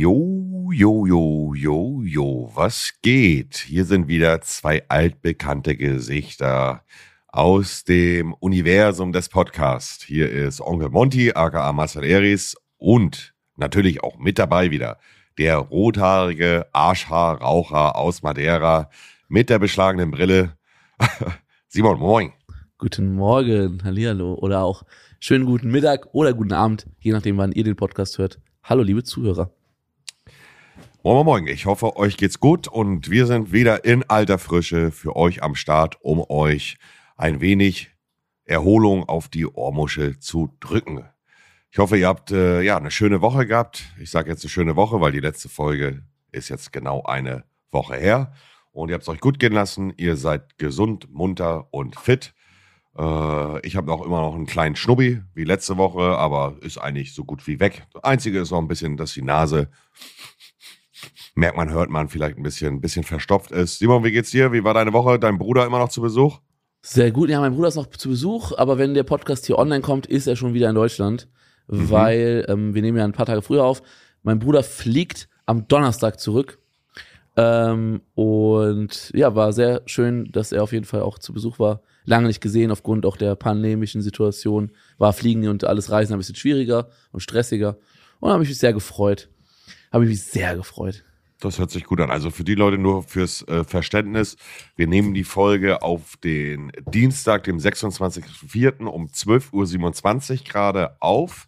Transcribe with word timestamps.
Jo, 0.00 0.70
jo, 0.72 1.06
jo, 1.06 1.54
jo, 1.54 2.02
jo, 2.04 2.50
was 2.54 2.92
geht? 3.02 3.56
Hier 3.66 3.84
sind 3.84 4.06
wieder 4.06 4.40
zwei 4.42 4.88
altbekannte 4.88 5.76
Gesichter 5.76 6.84
aus 7.26 7.82
dem 7.82 8.32
Universum 8.34 9.12
des 9.12 9.28
Podcasts. 9.28 10.04
Hier 10.04 10.30
ist 10.30 10.60
Onkel 10.60 10.90
Monty, 10.90 11.32
aka 11.34 11.72
Marcel 11.72 12.04
Eris 12.04 12.54
und 12.76 13.34
natürlich 13.56 14.04
auch 14.04 14.20
mit 14.20 14.38
dabei 14.38 14.70
wieder 14.70 14.98
der 15.36 15.56
rothaarige 15.56 16.68
Arschhaarraucher 16.72 17.96
aus 17.96 18.22
Madeira 18.22 18.90
mit 19.26 19.50
der 19.50 19.58
beschlagenen 19.58 20.12
Brille. 20.12 20.56
Simon, 21.66 21.98
moin. 21.98 22.32
Guten 22.78 23.16
Morgen, 23.16 23.82
Hallihallo 23.82 24.34
oder 24.34 24.62
auch 24.62 24.84
schönen 25.18 25.44
guten 25.44 25.72
Mittag 25.72 26.06
oder 26.12 26.34
guten 26.34 26.52
Abend, 26.52 26.86
je 27.00 27.10
nachdem, 27.10 27.36
wann 27.36 27.50
ihr 27.50 27.64
den 27.64 27.74
Podcast 27.74 28.18
hört. 28.18 28.38
Hallo, 28.62 28.84
liebe 28.84 29.02
Zuhörer. 29.02 29.57
Moin, 31.04 31.14
moin, 31.14 31.26
moin. 31.26 31.46
Ich 31.46 31.64
hoffe, 31.64 31.96
euch 31.96 32.16
geht's 32.16 32.40
gut 32.40 32.66
und 32.66 33.08
wir 33.08 33.26
sind 33.26 33.52
wieder 33.52 33.84
in 33.84 34.02
alter 34.10 34.36
Frische 34.36 34.90
für 34.90 35.14
euch 35.14 35.44
am 35.44 35.54
Start, 35.54 35.96
um 36.00 36.28
euch 36.28 36.76
ein 37.16 37.40
wenig 37.40 37.92
Erholung 38.44 39.08
auf 39.08 39.28
die 39.28 39.46
Ohrmuschel 39.46 40.18
zu 40.18 40.56
drücken. 40.58 41.04
Ich 41.70 41.78
hoffe, 41.78 41.96
ihr 41.96 42.08
habt 42.08 42.32
äh, 42.32 42.62
ja 42.62 42.76
eine 42.76 42.90
schöne 42.90 43.20
Woche 43.20 43.46
gehabt. 43.46 43.84
Ich 44.00 44.10
sage 44.10 44.28
jetzt 44.28 44.42
eine 44.42 44.50
schöne 44.50 44.74
Woche, 44.74 45.00
weil 45.00 45.12
die 45.12 45.20
letzte 45.20 45.48
Folge 45.48 46.02
ist 46.32 46.48
jetzt 46.48 46.72
genau 46.72 47.04
eine 47.04 47.44
Woche 47.70 47.94
her. 47.94 48.32
Und 48.72 48.88
ihr 48.88 48.94
habt 48.94 49.02
es 49.02 49.08
euch 49.08 49.20
gut 49.20 49.38
gehen 49.38 49.52
lassen. 49.52 49.92
Ihr 49.96 50.16
seid 50.16 50.58
gesund, 50.58 51.08
munter 51.12 51.72
und 51.72 51.94
fit. 51.94 52.34
Äh, 52.98 53.66
ich 53.66 53.76
habe 53.76 53.92
auch 53.92 54.04
immer 54.04 54.20
noch 54.20 54.34
einen 54.34 54.46
kleinen 54.46 54.74
Schnubbi, 54.74 55.22
wie 55.32 55.44
letzte 55.44 55.76
Woche, 55.76 56.18
aber 56.18 56.56
ist 56.60 56.78
eigentlich 56.78 57.14
so 57.14 57.24
gut 57.24 57.46
wie 57.46 57.60
weg. 57.60 57.86
Das 57.94 58.02
Einzige 58.02 58.40
ist 58.40 58.50
noch 58.50 58.58
ein 58.58 58.68
bisschen, 58.68 58.96
dass 58.96 59.14
die 59.14 59.22
Nase, 59.22 59.70
merkt 61.38 61.56
man, 61.56 61.70
hört 61.70 61.90
man, 61.90 62.08
vielleicht 62.08 62.36
ein 62.36 62.42
bisschen, 62.42 62.74
ein 62.74 62.80
bisschen 62.80 63.04
verstopft 63.04 63.50
ist. 63.50 63.78
Simon, 63.78 64.04
wie 64.04 64.12
geht's 64.12 64.30
dir? 64.30 64.52
Wie 64.52 64.64
war 64.64 64.74
deine 64.74 64.92
Woche? 64.92 65.18
Dein 65.18 65.38
Bruder 65.38 65.66
immer 65.66 65.78
noch 65.78 65.88
zu 65.88 66.00
Besuch? 66.00 66.40
Sehr 66.82 67.10
gut. 67.10 67.30
Ja, 67.30 67.40
mein 67.40 67.54
Bruder 67.54 67.68
ist 67.68 67.76
noch 67.76 67.88
zu 67.88 68.08
Besuch, 68.08 68.52
aber 68.56 68.78
wenn 68.78 68.94
der 68.94 69.04
Podcast 69.04 69.46
hier 69.46 69.58
online 69.58 69.80
kommt, 69.80 70.06
ist 70.06 70.26
er 70.26 70.36
schon 70.36 70.54
wieder 70.54 70.68
in 70.68 70.74
Deutschland, 70.74 71.28
mhm. 71.68 71.90
weil 71.90 72.46
ähm, 72.48 72.74
wir 72.74 72.82
nehmen 72.82 72.98
ja 72.98 73.04
ein 73.04 73.12
paar 73.12 73.26
Tage 73.26 73.42
früher 73.42 73.64
auf. 73.64 73.82
Mein 74.22 74.38
Bruder 74.38 74.62
fliegt 74.62 75.28
am 75.46 75.66
Donnerstag 75.68 76.20
zurück. 76.20 76.58
Ähm, 77.36 78.02
und 78.14 79.12
ja, 79.14 79.34
war 79.34 79.52
sehr 79.52 79.82
schön, 79.86 80.30
dass 80.32 80.52
er 80.52 80.62
auf 80.62 80.72
jeden 80.72 80.84
Fall 80.84 81.02
auch 81.02 81.18
zu 81.18 81.32
Besuch 81.32 81.58
war 81.58 81.82
lange 82.08 82.26
nicht 82.26 82.40
gesehen, 82.40 82.72
aufgrund 82.72 83.06
auch 83.06 83.16
der 83.16 83.36
pandemischen 83.36 84.02
Situation. 84.02 84.72
War 84.96 85.12
Fliegen 85.12 85.46
und 85.48 85.64
alles 85.64 85.90
Reisen 85.90 86.14
ein 86.14 86.18
bisschen 86.18 86.34
schwieriger 86.34 86.88
und 87.12 87.20
stressiger. 87.20 87.76
Und 88.18 88.30
habe 88.30 88.40
mich 88.40 88.58
sehr 88.58 88.72
gefreut. 88.72 89.28
Habe 89.92 90.06
mich 90.06 90.24
sehr 90.24 90.56
gefreut. 90.56 91.04
Das 91.40 91.60
hört 91.60 91.70
sich 91.70 91.84
gut 91.84 92.00
an. 92.00 92.10
Also 92.10 92.30
für 92.30 92.42
die 92.42 92.56
Leute 92.56 92.78
nur 92.78 93.04
fürs 93.04 93.46
äh, 93.46 93.62
Verständnis. 93.62 94.36
Wir 94.74 94.88
nehmen 94.88 95.14
die 95.14 95.24
Folge 95.24 95.82
auf 95.82 96.16
den 96.16 96.72
Dienstag, 96.86 97.44
dem 97.44 97.58
26.04. 97.58 98.84
um 98.86 99.06
12.27 99.06 100.30
Uhr 100.30 100.44
gerade 100.44 100.96
auf. 101.00 101.46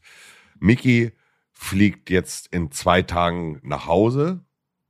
Miki 0.60 1.12
fliegt 1.52 2.08
jetzt 2.08 2.46
in 2.52 2.70
zwei 2.70 3.02
Tagen 3.02 3.60
nach 3.64 3.86
Hause, 3.86 4.44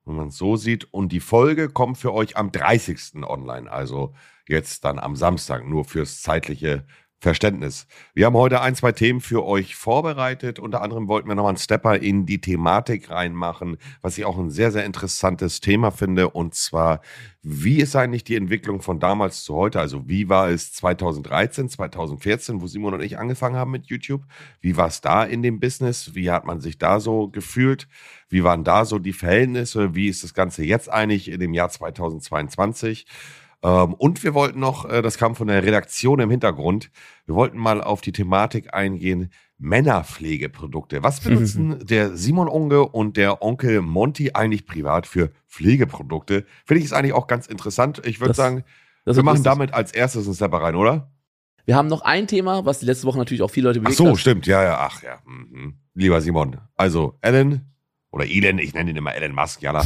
wenn 0.04 0.16
man 0.16 0.28
es 0.28 0.36
so 0.36 0.56
sieht. 0.56 0.92
Und 0.92 1.12
die 1.12 1.20
Folge 1.20 1.70
kommt 1.70 1.96
für 1.96 2.12
euch 2.12 2.36
am 2.36 2.52
30. 2.52 3.24
online. 3.24 3.72
Also 3.72 4.12
jetzt 4.46 4.84
dann 4.84 4.98
am 4.98 5.16
Samstag, 5.16 5.66
nur 5.66 5.86
fürs 5.86 6.20
zeitliche 6.20 6.84
Verständnis. 7.22 7.86
Wir 8.14 8.24
haben 8.24 8.36
heute 8.36 8.62
ein, 8.62 8.74
zwei 8.74 8.92
Themen 8.92 9.20
für 9.20 9.44
euch 9.44 9.76
vorbereitet. 9.76 10.58
Unter 10.58 10.80
anderem 10.80 11.06
wollten 11.06 11.28
wir 11.28 11.34
nochmal 11.34 11.50
einen 11.50 11.58
Stepper 11.58 11.98
in 11.98 12.24
die 12.24 12.40
Thematik 12.40 13.10
reinmachen, 13.10 13.76
was 14.00 14.16
ich 14.16 14.24
auch 14.24 14.38
ein 14.38 14.48
sehr, 14.48 14.72
sehr 14.72 14.86
interessantes 14.86 15.60
Thema 15.60 15.90
finde. 15.90 16.30
Und 16.30 16.54
zwar, 16.54 17.02
wie 17.42 17.76
ist 17.76 17.94
eigentlich 17.94 18.24
die 18.24 18.36
Entwicklung 18.36 18.80
von 18.80 19.00
damals 19.00 19.44
zu 19.44 19.54
heute? 19.54 19.80
Also 19.80 20.08
wie 20.08 20.30
war 20.30 20.48
es 20.48 20.72
2013, 20.72 21.68
2014, 21.68 22.62
wo 22.62 22.66
Simon 22.66 22.94
und 22.94 23.02
ich 23.02 23.18
angefangen 23.18 23.56
haben 23.56 23.70
mit 23.70 23.88
YouTube? 23.88 24.22
Wie 24.62 24.78
war 24.78 24.88
es 24.88 25.02
da 25.02 25.22
in 25.22 25.42
dem 25.42 25.60
Business? 25.60 26.14
Wie 26.14 26.30
hat 26.30 26.46
man 26.46 26.62
sich 26.62 26.78
da 26.78 27.00
so 27.00 27.28
gefühlt? 27.28 27.86
Wie 28.30 28.44
waren 28.44 28.64
da 28.64 28.86
so 28.86 28.98
die 28.98 29.12
Verhältnisse? 29.12 29.94
Wie 29.94 30.08
ist 30.08 30.24
das 30.24 30.32
Ganze 30.32 30.64
jetzt 30.64 30.90
eigentlich 30.90 31.30
in 31.30 31.38
dem 31.38 31.52
Jahr 31.52 31.68
2022? 31.68 33.04
Ähm, 33.62 33.94
und 33.94 34.22
wir 34.24 34.34
wollten 34.34 34.60
noch, 34.60 34.88
äh, 34.88 35.02
das 35.02 35.18
kam 35.18 35.34
von 35.34 35.48
der 35.48 35.62
Redaktion 35.62 36.20
im 36.20 36.30
Hintergrund, 36.30 36.90
wir 37.26 37.34
wollten 37.34 37.58
mal 37.58 37.82
auf 37.82 38.00
die 38.00 38.12
Thematik 38.12 38.72
eingehen, 38.74 39.30
Männerpflegeprodukte. 39.58 41.02
Was 41.02 41.20
benutzen 41.24 41.68
mhm. 41.68 41.86
der 41.86 42.16
Simon 42.16 42.48
Unge 42.48 42.88
und 42.88 43.16
der 43.16 43.42
Onkel 43.42 43.82
Monty 43.82 44.32
eigentlich 44.32 44.66
privat 44.66 45.06
für 45.06 45.30
Pflegeprodukte? 45.48 46.46
Finde 46.64 46.80
ich 46.80 46.86
es 46.86 46.92
eigentlich 46.92 47.12
auch 47.12 47.26
ganz 47.26 47.46
interessant. 47.46 48.00
Ich 48.04 48.20
würde 48.20 48.34
sagen, 48.34 48.64
wir 49.04 49.22
machen 49.22 49.42
damit 49.42 49.74
als 49.74 49.92
erstes 49.92 50.26
einen 50.26 50.34
Step 50.34 50.52
rein, 50.54 50.74
oder? 50.74 51.10
Wir 51.66 51.76
haben 51.76 51.88
noch 51.88 52.02
ein 52.02 52.26
Thema, 52.26 52.64
was 52.64 52.80
die 52.80 52.86
letzte 52.86 53.06
Woche 53.06 53.18
natürlich 53.18 53.42
auch 53.42 53.50
viele 53.50 53.68
Leute 53.68 53.80
bewegt 53.80 53.94
Ach 53.94 53.98
so, 53.98 54.10
hat. 54.10 54.18
stimmt, 54.18 54.46
ja, 54.46 54.62
ja, 54.62 54.78
ach 54.80 55.02
ja. 55.02 55.18
Mhm. 55.26 55.74
Lieber 55.94 56.20
Simon, 56.20 56.56
also 56.76 57.18
Ellen, 57.20 57.70
oder 58.12 58.26
Elon, 58.26 58.58
ich 58.58 58.74
nenne 58.74 58.90
ihn 58.90 58.96
immer 58.96 59.14
Elon 59.14 59.34
Musk, 59.34 59.62
ja, 59.62 59.80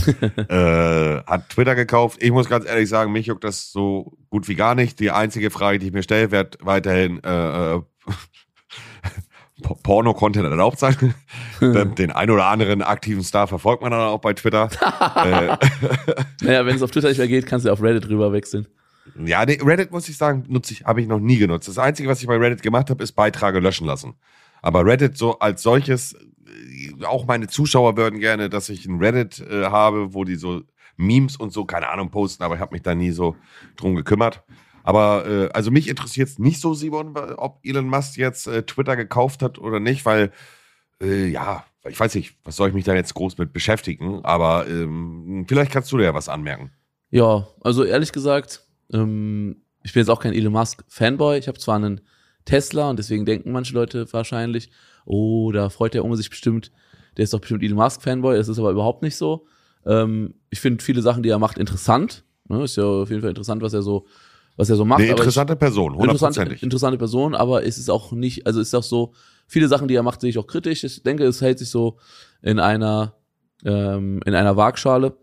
äh, 0.49 1.23
hat 1.27 1.51
Twitter 1.51 1.75
gekauft. 1.75 2.23
Ich 2.23 2.31
muss 2.31 2.49
ganz 2.49 2.67
ehrlich 2.67 2.89
sagen, 2.89 3.13
mich 3.13 3.27
juckt 3.27 3.45
das 3.45 3.71
so 3.71 4.17
gut 4.31 4.49
wie 4.49 4.55
gar 4.55 4.75
nicht. 4.75 4.99
Die 5.01 5.11
einzige 5.11 5.51
Frage, 5.51 5.79
die 5.79 5.89
ich 5.89 5.93
mir 5.93 6.03
stelle, 6.03 6.31
wird 6.31 6.59
weiterhin 6.61 7.23
äh, 7.23 7.75
äh 7.75 7.83
Porno-Content 9.83 10.47
erlaubt 10.47 10.79
sein. 10.79 11.15
den, 11.61 12.11
ein 12.11 12.31
oder 12.31 12.47
anderen 12.47 12.83
aktiven 12.83 13.23
Star 13.23 13.47
verfolgt 13.47 13.83
man 13.83 13.93
dann 13.93 14.01
auch 14.01 14.21
bei 14.21 14.33
Twitter. 14.33 14.69
äh, 15.17 15.57
naja, 16.43 16.67
wenn 16.67 16.75
es 16.75 16.83
auf 16.83 16.91
Twitter 16.91 17.09
nicht 17.09 17.19
mehr 17.19 17.29
geht, 17.29 17.47
kannst 17.47 17.65
du 17.65 17.71
auf 17.71 17.83
Reddit 17.83 18.09
rüber 18.09 18.33
wechseln. 18.33 18.67
Ja, 19.25 19.43
Reddit 19.43 19.93
muss 19.93 20.09
ich 20.09 20.17
sagen, 20.17 20.45
nutze 20.49 20.73
ich, 20.73 20.85
habe 20.85 21.01
ich 21.01 21.07
noch 21.07 21.21
nie 21.21 21.39
genutzt. 21.39 21.69
Das 21.69 21.79
Einzige, 21.79 22.09
was 22.09 22.21
ich 22.21 22.27
bei 22.27 22.37
Reddit 22.37 22.63
gemacht 22.63 22.91
habe, 22.91 23.03
ist 23.05 23.13
Beiträge 23.13 23.61
löschen 23.61 23.87
lassen. 23.87 24.15
Aber 24.61 24.85
Reddit 24.85 25.17
so 25.17 25.39
als 25.39 25.63
solches 25.63 26.17
auch 27.05 27.27
meine 27.27 27.49
Zuschauer 27.49 27.97
würden 27.97 28.21
gerne, 28.21 28.49
dass 28.49 28.69
ich 28.69 28.87
ein 28.87 28.99
Reddit 28.99 29.41
äh, 29.41 29.65
habe, 29.65 30.15
wo 30.15 30.25
die 30.25 30.37
so 30.37 30.63
Memes 30.97 31.37
und 31.37 31.53
so, 31.53 31.65
keine 31.65 31.89
Ahnung, 31.89 32.11
posten, 32.11 32.43
aber 32.43 32.55
ich 32.55 32.61
habe 32.61 32.75
mich 32.75 32.83
da 32.83 32.95
nie 32.95 33.11
so 33.11 33.37
drum 33.77 33.95
gekümmert. 33.97 34.45
Aber 34.83 35.27
äh, 35.27 35.49
also 35.53 35.71
mich 35.71 35.89
interessiert 35.89 36.29
es 36.29 36.39
nicht 36.39 36.61
so, 36.61 36.75
Simon, 36.75 37.17
ob 37.17 37.59
Elon 37.65 37.89
Musk 37.89 38.17
jetzt 38.19 38.47
äh, 38.47 38.63
Twitter 38.63 38.97
gekauft 38.97 39.43
hat 39.43 39.59
oder 39.59 39.81
nicht, 39.81 40.05
weil 40.05 40.31
äh, 41.01 41.27
ja, 41.27 41.65
ich 41.89 41.99
weiß 41.99 42.15
nicht, 42.15 42.37
was 42.45 42.57
soll 42.57 42.69
ich 42.69 42.75
mich 42.75 42.85
da 42.85 42.95
jetzt 42.95 43.15
groß 43.15 43.39
mit 43.39 43.53
beschäftigen, 43.53 44.25
aber 44.25 44.67
ähm, 44.69 45.47
vielleicht 45.49 45.73
kannst 45.73 45.91
du 45.91 45.99
dir 45.99 46.05
ja 46.05 46.15
was 46.15 46.29
anmerken. 46.29 46.71
Ja, 47.11 47.49
also 47.63 47.85
ehrlich 47.85 48.13
gesagt, 48.13 48.67
ähm, 48.93 49.63
ich 49.83 49.93
bin 49.93 50.01
jetzt 50.01 50.11
auch 50.11 50.21
kein 50.21 50.33
Elon 50.33 50.53
Musk 50.53 50.85
Fanboy. 50.89 51.39
Ich 51.39 51.49
habe 51.49 51.59
zwar 51.59 51.77
einen 51.77 52.01
Tesla 52.45 52.91
und 52.91 52.99
deswegen 52.99 53.25
denken 53.25 53.53
manche 53.53 53.75
Leute 53.75 54.11
wahrscheinlich, 54.13 54.71
oh, 55.05 55.53
da 55.53 55.71
freut 55.71 55.95
der 55.95 56.03
Junge 56.03 56.17
sich 56.17 56.31
bestimmt, 56.31 56.71
der 57.17 57.25
ist 57.25 57.33
doch 57.33 57.41
bestimmt 57.41 57.63
Elon 57.63 57.77
Musk 57.77 58.03
Fanboy, 58.03 58.37
das 58.37 58.49
ist 58.49 58.59
aber 58.59 58.71
überhaupt 58.71 59.03
nicht 59.03 59.17
so. 59.17 59.47
Ähm, 59.87 60.35
ich 60.51 60.61
finde 60.61 60.83
viele 60.83 61.03
Sachen, 61.03 61.23
die 61.23 61.29
er 61.29 61.39
macht, 61.39 61.59
interessant. 61.59 62.25
Ne? 62.49 62.65
Ist 62.65 62.77
ja 62.77 62.85
auf 62.85 63.11
jeden 63.11 63.21
Fall 63.21 63.31
interessant, 63.31 63.63
was 63.63 63.75
er 63.75 63.83
so, 63.83 64.07
was 64.57 64.71
er 64.71 64.77
so 64.77 64.85
macht. 64.85 65.01
Eine 65.01 65.11
interessante 65.11 65.53
ich, 65.55 65.59
Person, 65.59 65.95
hundertprozentig. 65.95 66.63
Interessante, 66.63 66.65
interessante 66.65 66.99
Person, 66.99 67.35
aber 67.35 67.65
es 67.65 67.79
ist 67.79 67.91
auch 67.91 68.13
nicht, 68.13 68.47
also 68.47 68.61
es 68.61 68.69
ist 68.69 68.75
auch 68.75 68.83
so, 68.83 69.13
viele 69.47 69.69
Sachen, 69.69 69.89
die 69.89 69.95
er 69.95 70.03
macht, 70.03 70.21
sehe 70.21 70.31
ich 70.31 70.39
auch 70.39 70.47
kritisch. 70.47 70.85
Ich 70.85 71.03
denke, 71.03 71.25
es 71.25 71.41
hält 71.41 71.59
sich 71.59 71.71
so 71.71 71.99
in 72.43 72.59
einer, 72.59 73.15
ähm, 73.65 74.21
in 74.25 74.35
einer 74.35 74.57
Waagschale, 74.57 75.17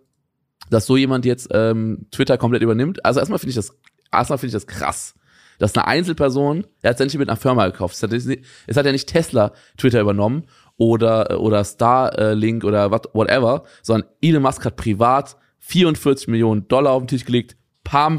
dass 0.69 0.85
so 0.85 0.97
jemand 0.97 1.25
jetzt 1.25 1.49
ähm, 1.51 2.07
Twitter 2.11 2.37
komplett 2.37 2.61
übernimmt. 2.61 3.03
Also 3.05 3.19
erstmal 3.19 3.39
finde 3.39 3.51
ich 3.51 3.55
das, 3.55 3.75
erstmal 4.11 4.37
finde 4.37 4.47
ich 4.55 4.63
das 4.63 4.67
krass 4.67 5.15
dass 5.61 5.75
eine 5.75 5.85
Einzelperson, 5.87 6.65
er 6.81 6.89
hat 6.89 6.99
es 6.99 7.05
nicht 7.05 7.17
mit 7.19 7.29
einer 7.29 7.37
Firma 7.37 7.67
gekauft. 7.67 7.95
Es 7.95 8.01
hat, 8.01 8.11
es 8.11 8.77
hat 8.77 8.85
ja 8.85 8.91
nicht 8.91 9.07
Tesla 9.07 9.53
Twitter 9.77 10.01
übernommen 10.01 10.45
oder, 10.77 11.39
oder 11.39 11.63
Starlink 11.63 12.63
oder 12.63 12.89
what, 12.89 13.09
whatever, 13.13 13.63
sondern 13.83 14.09
Elon 14.21 14.41
Musk 14.41 14.65
hat 14.65 14.75
privat 14.75 15.37
44 15.59 16.27
Millionen 16.29 16.67
Dollar 16.67 16.93
auf 16.93 17.03
den 17.03 17.07
Tisch 17.09 17.25
gelegt, 17.25 17.55
pam, 17.83 18.15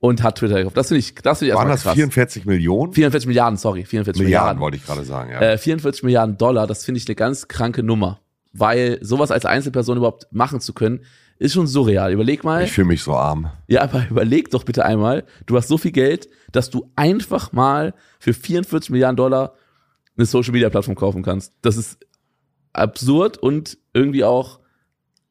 und 0.00 0.22
hat 0.22 0.38
Twitter 0.38 0.56
gekauft. 0.56 0.76
Das 0.76 0.88
finde 0.88 0.98
ich, 1.00 1.14
das 1.14 1.38
finde 1.38 1.52
ich 1.52 1.58
Waren 1.58 1.68
das 1.68 1.82
krass. 1.82 1.94
44 1.94 2.44
Millionen? 2.46 2.92
44 2.92 3.28
Milliarden, 3.28 3.56
sorry, 3.56 3.84
44 3.84 4.20
Milliarden. 4.20 4.56
Milliarden 4.56 4.60
wollte 4.60 4.76
ich 4.78 4.84
gerade 4.84 5.04
sagen, 5.04 5.30
ja. 5.30 5.40
Äh, 5.40 5.58
44 5.58 6.02
Milliarden 6.02 6.38
Dollar, 6.38 6.66
das 6.66 6.84
finde 6.84 6.98
ich 6.98 7.06
eine 7.06 7.14
ganz 7.14 7.46
kranke 7.46 7.82
Nummer. 7.84 8.18
Weil 8.52 8.98
sowas 9.00 9.30
als 9.30 9.44
Einzelperson 9.44 9.98
überhaupt 9.98 10.26
machen 10.32 10.60
zu 10.60 10.72
können, 10.72 11.04
ist 11.40 11.54
schon 11.54 11.66
surreal. 11.66 12.12
Überleg 12.12 12.44
mal. 12.44 12.64
Ich 12.64 12.72
fühle 12.72 12.86
mich 12.86 13.02
so 13.02 13.14
arm. 13.14 13.50
Ja, 13.66 13.80
aber 13.82 14.06
überleg 14.10 14.50
doch 14.50 14.62
bitte 14.62 14.84
einmal, 14.84 15.24
du 15.46 15.56
hast 15.56 15.68
so 15.68 15.78
viel 15.78 15.90
Geld, 15.90 16.28
dass 16.52 16.68
du 16.68 16.90
einfach 16.96 17.52
mal 17.52 17.94
für 18.18 18.34
44 18.34 18.90
Milliarden 18.90 19.16
Dollar 19.16 19.54
eine 20.16 20.26
Social 20.26 20.52
Media 20.52 20.68
Plattform 20.68 20.94
kaufen 20.94 21.22
kannst. 21.22 21.54
Das 21.62 21.78
ist 21.78 21.98
absurd 22.74 23.38
und 23.38 23.78
irgendwie 23.94 24.22
auch 24.22 24.60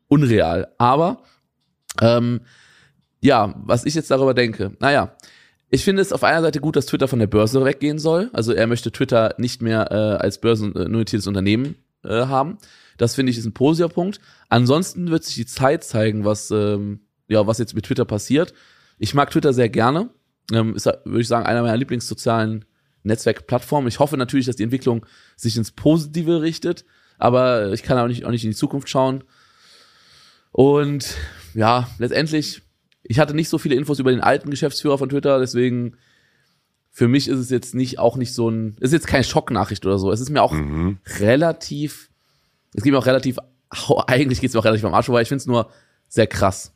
unreal. 0.07 0.73
Aber 0.79 1.21
ähm, 2.01 2.41
ja, 3.21 3.53
was 3.57 3.85
ich 3.85 3.93
jetzt 3.93 4.09
darüber 4.09 4.33
denke, 4.33 4.75
naja, 4.79 5.15
ich 5.69 5.83
finde 5.83 6.01
es 6.01 6.11
auf 6.11 6.23
einer 6.23 6.41
Seite 6.41 6.59
gut, 6.59 6.75
dass 6.75 6.87
Twitter 6.87 7.07
von 7.07 7.19
der 7.19 7.27
Börse 7.27 7.63
weggehen 7.63 7.99
soll. 7.99 8.31
Also 8.33 8.51
er 8.51 8.65
möchte 8.65 8.91
Twitter 8.91 9.35
nicht 9.37 9.61
mehr 9.61 9.91
äh, 9.91 10.23
als 10.23 10.41
börsennotiertes 10.41 11.27
Unternehmen 11.27 11.75
äh, 12.03 12.25
haben. 12.25 12.57
Das 12.99 13.15
finde 13.15 13.31
ich 13.31 13.37
ist 13.37 13.45
ein 13.45 13.53
positiver 13.53 13.89
Punkt. 13.89 14.19
Ansonsten 14.49 15.09
wird 15.09 15.23
sich 15.23 15.35
die 15.35 15.45
Zeit 15.47 15.83
zeigen, 15.83 16.25
was, 16.25 16.51
ähm, 16.51 16.99
ja, 17.27 17.47
was 17.47 17.57
jetzt 17.57 17.73
mit 17.73 17.85
Twitter 17.85 18.05
passiert. 18.05 18.53
Ich 18.99 19.13
mag 19.13 19.31
Twitter 19.31 19.53
sehr 19.53 19.69
gerne. 19.69 20.09
Ähm, 20.51 20.75
ist, 20.75 20.85
würde 20.85 21.21
ich 21.21 21.27
sagen, 21.27 21.45
einer 21.45 21.61
meiner 21.61 21.77
Lieblingssozialen 21.77 22.65
Netzwerkplattformen. 23.03 23.87
Ich 23.87 23.99
hoffe 23.99 24.17
natürlich, 24.17 24.45
dass 24.45 24.57
die 24.57 24.63
Entwicklung 24.63 25.05
sich 25.37 25.55
ins 25.57 25.71
Positive 25.71 26.41
richtet, 26.41 26.85
aber 27.17 27.71
ich 27.71 27.83
kann 27.83 27.97
auch 27.97 28.07
nicht, 28.07 28.25
auch 28.25 28.31
nicht 28.31 28.43
in 28.43 28.51
die 28.51 28.55
Zukunft 28.57 28.89
schauen. 28.89 29.23
Und 30.51 31.15
ja, 31.53 31.87
letztendlich, 31.99 32.61
ich 33.03 33.19
hatte 33.19 33.33
nicht 33.33 33.49
so 33.49 33.57
viele 33.57 33.75
Infos 33.75 33.99
über 33.99 34.11
den 34.11 34.21
alten 34.21 34.49
Geschäftsführer 34.49 34.97
von 34.97 35.09
Twitter, 35.09 35.39
deswegen 35.39 35.95
für 36.91 37.07
mich 37.07 37.27
ist 37.29 37.39
es 37.39 37.49
jetzt 37.49 37.75
nicht 37.75 37.99
auch 37.99 38.17
nicht 38.17 38.33
so 38.33 38.49
ein, 38.49 38.75
ist 38.81 38.91
jetzt 38.91 39.07
keine 39.07 39.23
Schocknachricht 39.23 39.85
oder 39.85 39.99
so. 39.99 40.11
Es 40.11 40.19
ist 40.19 40.29
mir 40.31 40.41
auch 40.41 40.51
Mhm. 40.51 40.97
relativ, 41.19 42.08
es 42.73 42.83
geht 42.83 42.91
mir 42.91 42.99
auch 42.99 43.05
relativ, 43.05 43.37
eigentlich 44.07 44.41
geht 44.41 44.49
es 44.49 44.53
mir 44.53 44.59
auch 44.59 44.65
relativ 44.65 44.85
am 44.85 44.93
Arsch 44.93 45.07
vorbei. 45.07 45.21
Ich 45.21 45.27
finde 45.27 45.41
es 45.41 45.47
nur 45.47 45.69
sehr 46.07 46.27
krass. 46.27 46.73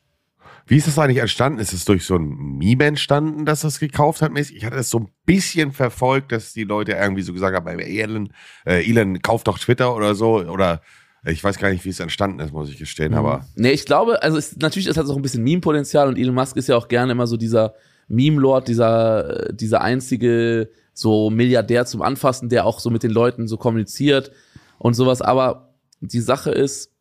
Wie 0.66 0.78
ist 0.78 0.88
das 0.88 0.98
eigentlich 0.98 1.18
entstanden? 1.18 1.60
Ist 1.60 1.74
es 1.74 1.84
durch 1.84 2.06
so 2.06 2.16
ein 2.16 2.58
Meme 2.58 2.86
entstanden, 2.86 3.46
dass 3.46 3.62
das 3.62 3.80
gekauft 3.80 4.22
hat? 4.22 4.32
Ich 4.38 4.64
hatte 4.64 4.78
das 4.78 4.90
so 4.90 5.00
ein 5.00 5.10
bisschen 5.26 5.74
verfolgt, 5.74 6.32
dass 6.32 6.54
die 6.54 6.64
Leute 6.64 6.94
irgendwie 6.94 7.22
so 7.22 7.34
gesagt 7.34 7.56
haben, 7.56 7.80
Elon, 7.80 8.32
äh, 8.66 8.90
Elon 8.90 9.22
kauft 9.22 9.48
doch 9.48 9.60
Twitter 9.60 9.94
oder 9.94 10.16
so. 10.16 10.36
Oder 10.36 10.82
ich 11.26 11.44
weiß 11.44 11.58
gar 11.58 11.70
nicht, 11.70 11.84
wie 11.84 11.90
es 11.90 12.00
entstanden 12.00 12.40
ist, 12.40 12.54
muss 12.54 12.70
ich 12.70 12.78
gestehen. 12.78 13.14
Aber 13.14 13.46
Nee, 13.56 13.72
ich 13.72 13.86
glaube, 13.86 14.24
also 14.24 14.38
es, 14.38 14.56
natürlich 14.58 14.88
ist 14.88 14.96
das 14.96 15.10
auch 15.10 15.18
ein 15.18 15.22
bisschen 15.22 15.44
Meme-Potenzial 15.44 16.08
und 16.08 16.18
Elon 16.18 16.36
Musk 16.36 16.56
ist 16.56 16.70
ja 16.70 16.78
auch 16.78 16.88
gerne 16.88 17.12
immer 17.12 17.28
so 17.28 17.36
dieser 17.36 17.74
Meme-Lord, 18.08 18.70
dieser, 18.70 19.52
dieser 19.52 19.82
einzige 19.82 20.70
so 20.94 21.30
Milliardär 21.30 21.86
zum 21.86 22.02
Anfassen, 22.02 22.48
der 22.48 22.66
auch 22.66 22.80
so 22.80 22.90
mit 22.90 23.04
den 23.04 23.12
Leuten 23.12 23.48
so 23.48 23.58
kommuniziert 23.58 24.32
und 24.78 24.94
sowas. 24.94 25.22
Aber 25.22 25.73
die 26.12 26.20
Sache 26.20 26.52
ist, 26.52 26.92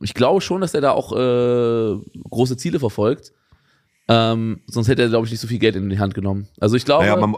ich 0.00 0.14
glaube 0.14 0.40
schon, 0.40 0.60
dass 0.60 0.74
er 0.74 0.80
da 0.80 0.92
auch 0.92 1.12
äh, 1.12 1.96
große 2.30 2.56
Ziele 2.56 2.80
verfolgt. 2.80 3.32
Ähm, 4.08 4.62
sonst 4.66 4.88
hätte 4.88 5.02
er, 5.02 5.08
glaube 5.08 5.26
ich, 5.26 5.32
nicht 5.32 5.40
so 5.40 5.46
viel 5.46 5.58
Geld 5.58 5.76
in 5.76 5.88
die 5.88 5.98
Hand 5.98 6.14
genommen. 6.14 6.48
Also 6.58 6.76
ich 6.76 6.84
glaube, 6.84 7.04
naja, 7.04 7.16
man, 7.16 7.36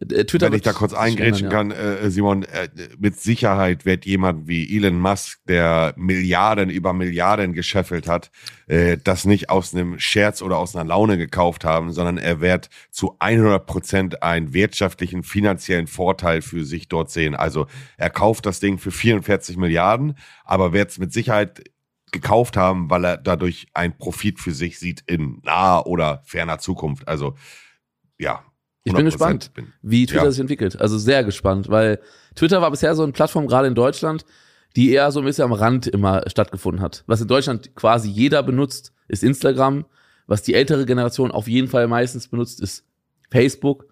Twitter 0.00 0.46
wenn 0.46 0.54
ich 0.54 0.62
da 0.62 0.72
kurz 0.72 0.92
eingrätschen 0.92 1.46
ändern, 1.46 1.68
kann, 1.68 1.70
äh, 1.70 2.10
Simon, 2.10 2.42
äh, 2.42 2.68
mit 2.98 3.20
Sicherheit 3.20 3.84
wird 3.84 4.04
jemand 4.04 4.48
wie 4.48 4.76
Elon 4.76 4.98
Musk, 4.98 5.38
der 5.46 5.94
Milliarden 5.96 6.68
über 6.68 6.92
Milliarden 6.92 7.52
gescheffelt 7.52 8.08
hat, 8.08 8.32
äh, 8.66 8.98
das 9.02 9.24
nicht 9.24 9.50
aus 9.50 9.72
einem 9.72 10.00
Scherz 10.00 10.42
oder 10.42 10.58
aus 10.58 10.74
einer 10.74 10.84
Laune 10.84 11.16
gekauft 11.16 11.64
haben, 11.64 11.92
sondern 11.92 12.18
er 12.18 12.40
wird 12.40 12.70
zu 12.90 13.16
100 13.20 13.66
Prozent 13.66 14.22
einen 14.22 14.52
wirtschaftlichen, 14.52 15.22
finanziellen 15.22 15.86
Vorteil 15.86 16.42
für 16.42 16.64
sich 16.64 16.88
dort 16.88 17.12
sehen. 17.12 17.36
Also 17.36 17.66
er 17.96 18.10
kauft 18.10 18.46
das 18.46 18.58
Ding 18.58 18.78
für 18.78 18.90
44 18.90 19.56
Milliarden, 19.56 20.18
aber 20.44 20.72
wird 20.72 20.90
es 20.90 20.98
mit 20.98 21.12
Sicherheit 21.12 21.62
gekauft 22.10 22.56
haben, 22.56 22.90
weil 22.90 23.04
er 23.04 23.16
dadurch 23.16 23.68
einen 23.74 23.96
Profit 23.96 24.40
für 24.40 24.52
sich 24.52 24.78
sieht 24.80 25.02
in 25.06 25.40
naher 25.44 25.86
oder 25.86 26.22
ferner 26.24 26.58
Zukunft. 26.58 27.06
Also 27.06 27.34
ja. 28.18 28.44
Ich 28.84 28.92
bin 28.92 29.06
100% 29.06 29.10
gespannt. 29.10 29.54
bin- 29.54 29.72
wie 29.82 30.06
Twitter 30.06 30.24
Ja. 30.24 30.30
sich 30.30 30.40
entwickelt. 30.40 30.80
Also 30.80 30.98
sehr 30.98 31.24
gespannt, 31.24 31.68
weil 31.70 31.98
Twitter 32.34 32.60
war 32.60 32.70
bisher 32.70 32.94
so 32.94 33.02
eine 33.02 33.12
Plattform, 33.12 33.46
gerade 33.46 33.66
in 33.66 33.74
Deutschland, 33.74 34.24
die 34.76 34.90
eher 34.92 35.10
so 35.10 35.20
ein 35.20 35.24
bisschen 35.24 35.44
am 35.44 35.52
Rand 35.52 35.86
immer 35.86 36.22
stattgefunden 36.26 36.82
hat. 36.82 37.02
Was 37.06 37.20
in 37.20 37.28
Deutschland 37.28 37.74
quasi 37.74 38.10
jeder 38.10 38.42
benutzt, 38.42 38.92
ist 39.08 39.22
Instagram. 39.24 39.84
Was 40.26 40.42
die 40.42 40.54
ältere 40.54 40.84
Generation 40.86 41.30
auf 41.30 41.48
jeden 41.48 41.68
Fall 41.68 41.86
meistens 41.86 42.28
benutzt, 42.28 42.60
ist 42.60 42.84
Facebook. 43.30 43.86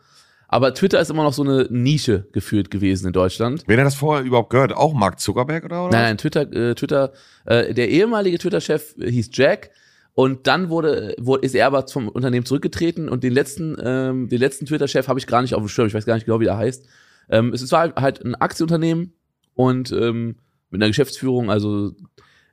Aber 0.48 0.74
Twitter 0.74 1.00
ist 1.00 1.10
immer 1.10 1.22
noch 1.22 1.32
so 1.32 1.42
eine 1.42 1.66
Nische 1.70 2.26
geführt 2.32 2.70
gewesen 2.70 3.06
in 3.06 3.12
Deutschland. 3.14 3.64
Wer 3.66 3.78
hat 3.78 3.86
das 3.86 3.94
vorher 3.94 4.22
überhaupt 4.24 4.50
gehört? 4.50 4.72
Auch 4.74 4.92
Mark 4.92 5.18
Zuckerberg 5.20 5.64
oder? 5.64 5.84
oder? 5.86 5.92
Nein, 5.96 6.02
nein, 6.04 6.18
Twitter, 6.18 6.42
äh, 6.52 6.74
Twitter, 6.74 7.12
äh, 7.46 7.72
der 7.72 7.88
ehemalige 7.88 8.36
Twitter-Chef 8.38 8.94
hieß 8.98 9.30
Jack 9.32 9.70
und 10.14 10.46
dann 10.46 10.68
wurde, 10.68 11.14
wurde 11.18 11.44
ist 11.46 11.54
er 11.54 11.66
aber 11.66 11.86
vom 11.88 12.08
Unternehmen 12.08 12.44
zurückgetreten 12.46 13.08
und 13.08 13.22
den 13.24 13.32
letzten, 13.32 13.76
ähm, 13.82 14.28
den 14.28 14.38
letzten 14.40 14.66
Twitter-Chef 14.66 15.08
habe 15.08 15.18
ich 15.18 15.26
gar 15.26 15.42
nicht 15.42 15.54
auf 15.54 15.62
dem 15.62 15.68
Schirm, 15.68 15.86
ich 15.86 15.94
weiß 15.94 16.04
gar 16.06 16.14
nicht 16.14 16.26
genau, 16.26 16.40
wie 16.40 16.44
der 16.44 16.56
heißt. 16.56 16.86
Ähm, 17.30 17.52
es 17.52 17.62
ist 17.62 17.72
halt, 17.72 17.96
halt 17.96 18.24
ein 18.24 18.34
Aktienunternehmen 18.34 19.12
und 19.54 19.90
ähm, 19.92 20.36
mit 20.70 20.80
einer 20.80 20.88
Geschäftsführung, 20.88 21.50
also 21.50 21.92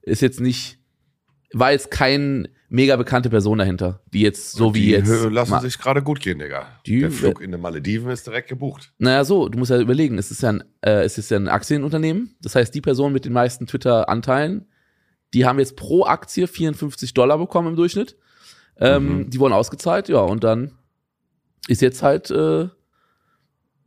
ist 0.04 0.22
jetzt 0.22 0.40
nicht, 0.40 0.78
war 1.54 1.72
jetzt 1.72 1.90
kein 1.92 2.48
mega 2.72 2.96
bekannte 2.96 3.30
Person 3.32 3.58
dahinter, 3.58 4.02
die 4.14 4.22
jetzt 4.22 4.52
so 4.52 4.76
wie 4.76 4.82
die 4.82 4.90
jetzt. 4.92 5.10
äh, 5.10 5.28
lassen 5.30 5.60
sich 5.62 5.80
gerade 5.80 6.04
gut 6.04 6.20
gehen, 6.20 6.38
Digga. 6.38 6.68
Die- 6.86 7.00
Der 7.00 7.12
Flug 7.12 7.42
in 7.42 7.52
den 7.52 7.60
Malediven 7.60 8.12
ist 8.12 8.28
direkt 8.28 8.48
gebucht. 8.50 8.94
Naja, 9.00 9.24
so, 9.26 9.50
du 9.50 9.58
musst 9.58 9.72
ja 9.72 9.80
überlegen, 9.82 10.20
es 10.20 10.30
ist 10.30 10.44
ja 10.44 10.50
ein, 10.50 10.64
äh, 10.82 11.02
es 11.04 11.18
ist 11.18 11.32
ja 11.32 11.38
ein 11.38 11.48
Aktienunternehmen. 11.48 12.36
Das 12.44 12.54
heißt, 12.56 12.74
die 12.76 12.82
Person 12.82 13.12
mit 13.12 13.26
den 13.26 13.34
meisten 13.34 13.66
Twitter-Anteilen, 13.66 14.68
die 15.34 15.46
haben 15.46 15.60
jetzt 15.60 15.76
pro 15.76 16.06
Aktie 16.06 16.48
54 16.48 17.14
Dollar 17.14 17.38
bekommen 17.38 17.70
im 17.70 17.76
Durchschnitt. 17.76 18.16
Ähm, 18.78 19.20
Mhm. 19.20 19.30
Die 19.30 19.40
wurden 19.40 19.54
ausgezahlt, 19.54 20.10
ja, 20.10 20.20
und 20.20 20.44
dann 20.44 20.72
ist 21.68 21.82
jetzt 21.82 22.02
halt 22.02 22.32
äh, 22.32 22.68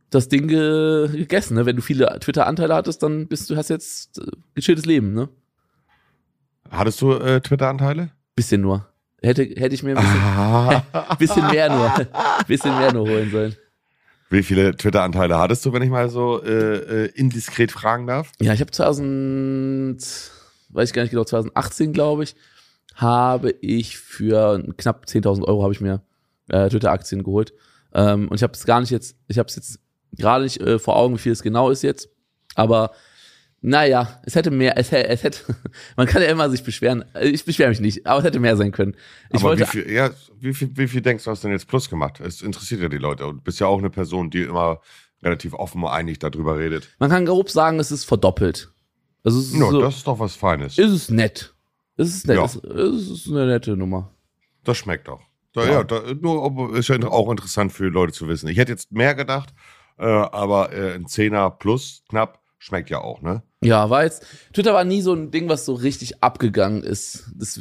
das 0.09 0.29
Ding 0.29 0.47
ge 0.47 1.07
gegessen. 1.11 1.55
Ne? 1.55 1.65
Wenn 1.65 1.75
du 1.75 1.81
viele 1.81 2.19
Twitter-Anteile 2.19 2.75
hattest, 2.75 3.01
dann 3.03 3.27
bist 3.27 3.49
du, 3.49 3.55
hast 3.57 3.69
jetzt 3.69 4.19
äh, 4.19 4.25
gechilltes 4.55 4.85
Leben, 4.85 5.13
ne? 5.13 5.29
Hattest 6.69 7.01
du 7.01 7.13
äh, 7.13 7.41
Twitter-Anteile? 7.41 8.11
Bisschen 8.35 8.61
nur. 8.61 8.87
Hätte, 9.21 9.43
hätte 9.43 9.73
ich 9.73 9.83
mir 9.83 9.97
ein 9.97 10.03
bisschen, 10.03 10.21
Ah. 10.21 11.15
bisschen 11.19 11.47
mehr 11.47 11.69
nur, 11.69 11.91
bisschen 12.47 12.77
mehr 12.77 12.93
nur 12.93 13.07
holen 13.07 13.31
sollen. 13.31 13.55
Wie 14.29 14.43
viele 14.43 14.75
Twitter-Anteile 14.75 15.37
hattest 15.37 15.65
du, 15.65 15.73
wenn 15.73 15.81
ich 15.83 15.89
mal 15.89 16.09
so 16.09 16.41
äh, 16.43 17.05
äh, 17.05 17.11
indiskret 17.15 17.71
fragen 17.71 18.07
darf? 18.07 18.31
Ja, 18.41 18.53
ich 18.53 18.61
habe 18.61 18.71
2000, 18.71 20.31
weiß 20.73 20.89
ich 20.89 20.93
gar 20.93 21.01
nicht 21.03 21.11
genau, 21.11 21.23
2018 21.23 21.93
glaube 21.93 22.23
ich, 22.23 22.35
habe 22.95 23.51
ich 23.61 23.97
für 23.97 24.63
knapp 24.77 25.05
10.000 25.07 25.43
Euro 25.45 25.63
habe 25.63 25.73
ich 25.73 25.81
mir 25.81 26.01
äh, 26.49 26.69
Twitter-Aktien 26.69 27.23
geholt. 27.23 27.53
Ähm, 27.93 28.27
und 28.27 28.35
ich 28.35 28.43
habe 28.43 28.53
es 28.53 28.65
gar 28.65 28.79
nicht 28.81 28.89
jetzt, 28.91 29.15
ich 29.27 29.39
habe 29.39 29.47
es 29.49 29.55
jetzt 29.55 29.79
gerade 30.17 30.43
nicht 30.43 30.59
äh, 30.61 30.77
vor 30.79 30.95
Augen, 30.95 31.15
wie 31.15 31.19
viel 31.19 31.31
es 31.31 31.41
genau 31.43 31.69
ist 31.69 31.81
jetzt. 31.83 32.09
Aber 32.55 32.91
naja, 33.61 34.19
es 34.25 34.35
hätte 34.35 34.51
mehr, 34.51 34.77
es, 34.77 34.91
hä- 34.91 35.05
es 35.07 35.23
hätte, 35.23 35.39
man 35.95 36.05
kann 36.05 36.21
ja 36.21 36.27
immer 36.27 36.49
sich 36.49 36.63
beschweren. 36.63 37.05
Äh, 37.13 37.29
Ich 37.29 37.45
beschwere 37.45 37.69
mich 37.69 37.79
nicht, 37.79 38.05
aber 38.05 38.19
es 38.19 38.25
hätte 38.25 38.39
mehr 38.39 38.57
sein 38.57 38.71
können. 38.71 38.95
Ich 39.29 39.35
Aber 39.35 39.43
wollte, 39.49 39.63
wie 39.63 39.67
viel, 39.67 39.89
ja, 39.91 40.11
wie, 40.39 40.53
viel, 40.53 40.69
wie 40.75 40.87
viel 40.87 41.01
denkst 41.01 41.23
du, 41.23 41.31
hast 41.31 41.43
du 41.43 41.47
denn 41.47 41.55
jetzt 41.55 41.67
Plus 41.67 41.89
gemacht? 41.89 42.19
Es 42.19 42.41
interessiert 42.41 42.81
ja 42.81 42.89
die 42.89 42.97
Leute. 42.97 43.25
Und 43.25 43.37
du 43.37 43.41
bist 43.41 43.59
ja 43.59 43.67
auch 43.67 43.79
eine 43.79 43.89
Person, 43.89 44.29
die 44.29 44.41
immer 44.43 44.81
relativ 45.23 45.53
offen 45.53 45.81
und 45.81 45.89
einig 45.89 46.19
darüber 46.19 46.57
redet. 46.57 46.89
man 46.99 47.09
kann 47.09 47.25
grob 47.25 47.49
sagen, 47.49 47.79
es 47.79 47.91
ist 47.91 48.03
verdoppelt. 48.03 48.72
Also 49.23 49.39
es 49.39 49.47
ist, 49.47 49.53
Ja, 49.59 49.69
so, 49.69 49.81
das 49.81 49.95
ist 49.97 50.07
doch 50.07 50.19
was 50.19 50.35
Feines. 50.35 50.77
ist 50.77 50.91
es 50.91 51.09
nett. 51.09 51.53
Es 51.95 52.09
ist 52.09 52.27
nett. 52.27 52.37
Ja. 52.37 52.45
Es, 52.45 52.55
es 52.55 53.09
ist 53.09 53.27
eine 53.29 53.45
nette 53.45 53.77
Nummer. 53.77 54.13
Das 54.63 54.77
schmeckt 54.77 55.07
auch. 55.09 55.21
Da, 55.53 55.65
Ja. 55.65 55.71
ja, 55.73 55.83
da, 55.83 56.01
nur 56.19 56.75
ist 56.75 56.87
ja 56.89 56.97
auch 57.07 57.29
interessant 57.29 57.71
für 57.71 57.87
Leute 57.89 58.11
zu 58.13 58.27
wissen. 58.27 58.47
Ich 58.47 58.57
hätte 58.57 58.71
jetzt 58.71 58.91
mehr 58.91 59.13
gedacht, 59.15 59.53
äh, 59.99 60.03
aber 60.05 60.73
äh, 60.73 60.95
ein 60.95 61.05
Zehner 61.07 61.51
plus 61.51 62.03
knapp 62.09 62.39
schmeckt 62.57 62.89
ja 62.89 62.99
auch, 63.01 63.21
ne? 63.21 63.43
Ja, 63.61 63.89
war 63.89 64.03
jetzt, 64.03 64.25
Twitter 64.53 64.73
war 64.73 64.83
nie 64.83 65.01
so 65.01 65.13
ein 65.13 65.31
Ding, 65.31 65.47
was 65.49 65.65
so 65.65 65.73
richtig 65.73 66.23
abgegangen 66.23 66.81
ist. 66.83 67.29
Das, 67.35 67.59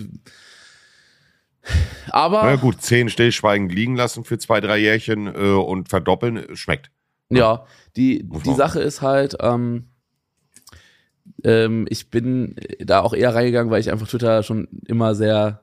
aber, 2.10 2.42
Na 2.44 2.56
gut, 2.56 2.82
zehn 2.82 3.08
stillschweigend 3.08 3.72
liegen 3.72 3.94
lassen 3.96 4.24
für 4.24 4.38
zwei, 4.38 4.60
drei 4.60 4.78
Jährchen 4.78 5.26
äh, 5.28 5.52
und 5.52 5.88
verdoppeln, 5.88 6.36
äh, 6.36 6.56
schmeckt. 6.56 6.90
ja, 7.30 7.66
die, 7.96 8.26
die 8.44 8.54
Sache 8.54 8.80
ist 8.80 9.02
halt, 9.02 9.36
ähm, 9.40 9.88
ähm, 11.44 11.86
ich 11.88 12.10
bin 12.10 12.56
da 12.80 13.00
auch 13.00 13.14
eher 13.14 13.34
reingegangen, 13.34 13.70
weil 13.70 13.80
ich 13.80 13.90
einfach 13.90 14.08
Twitter 14.08 14.42
schon 14.42 14.68
immer 14.86 15.14
sehr, 15.14 15.62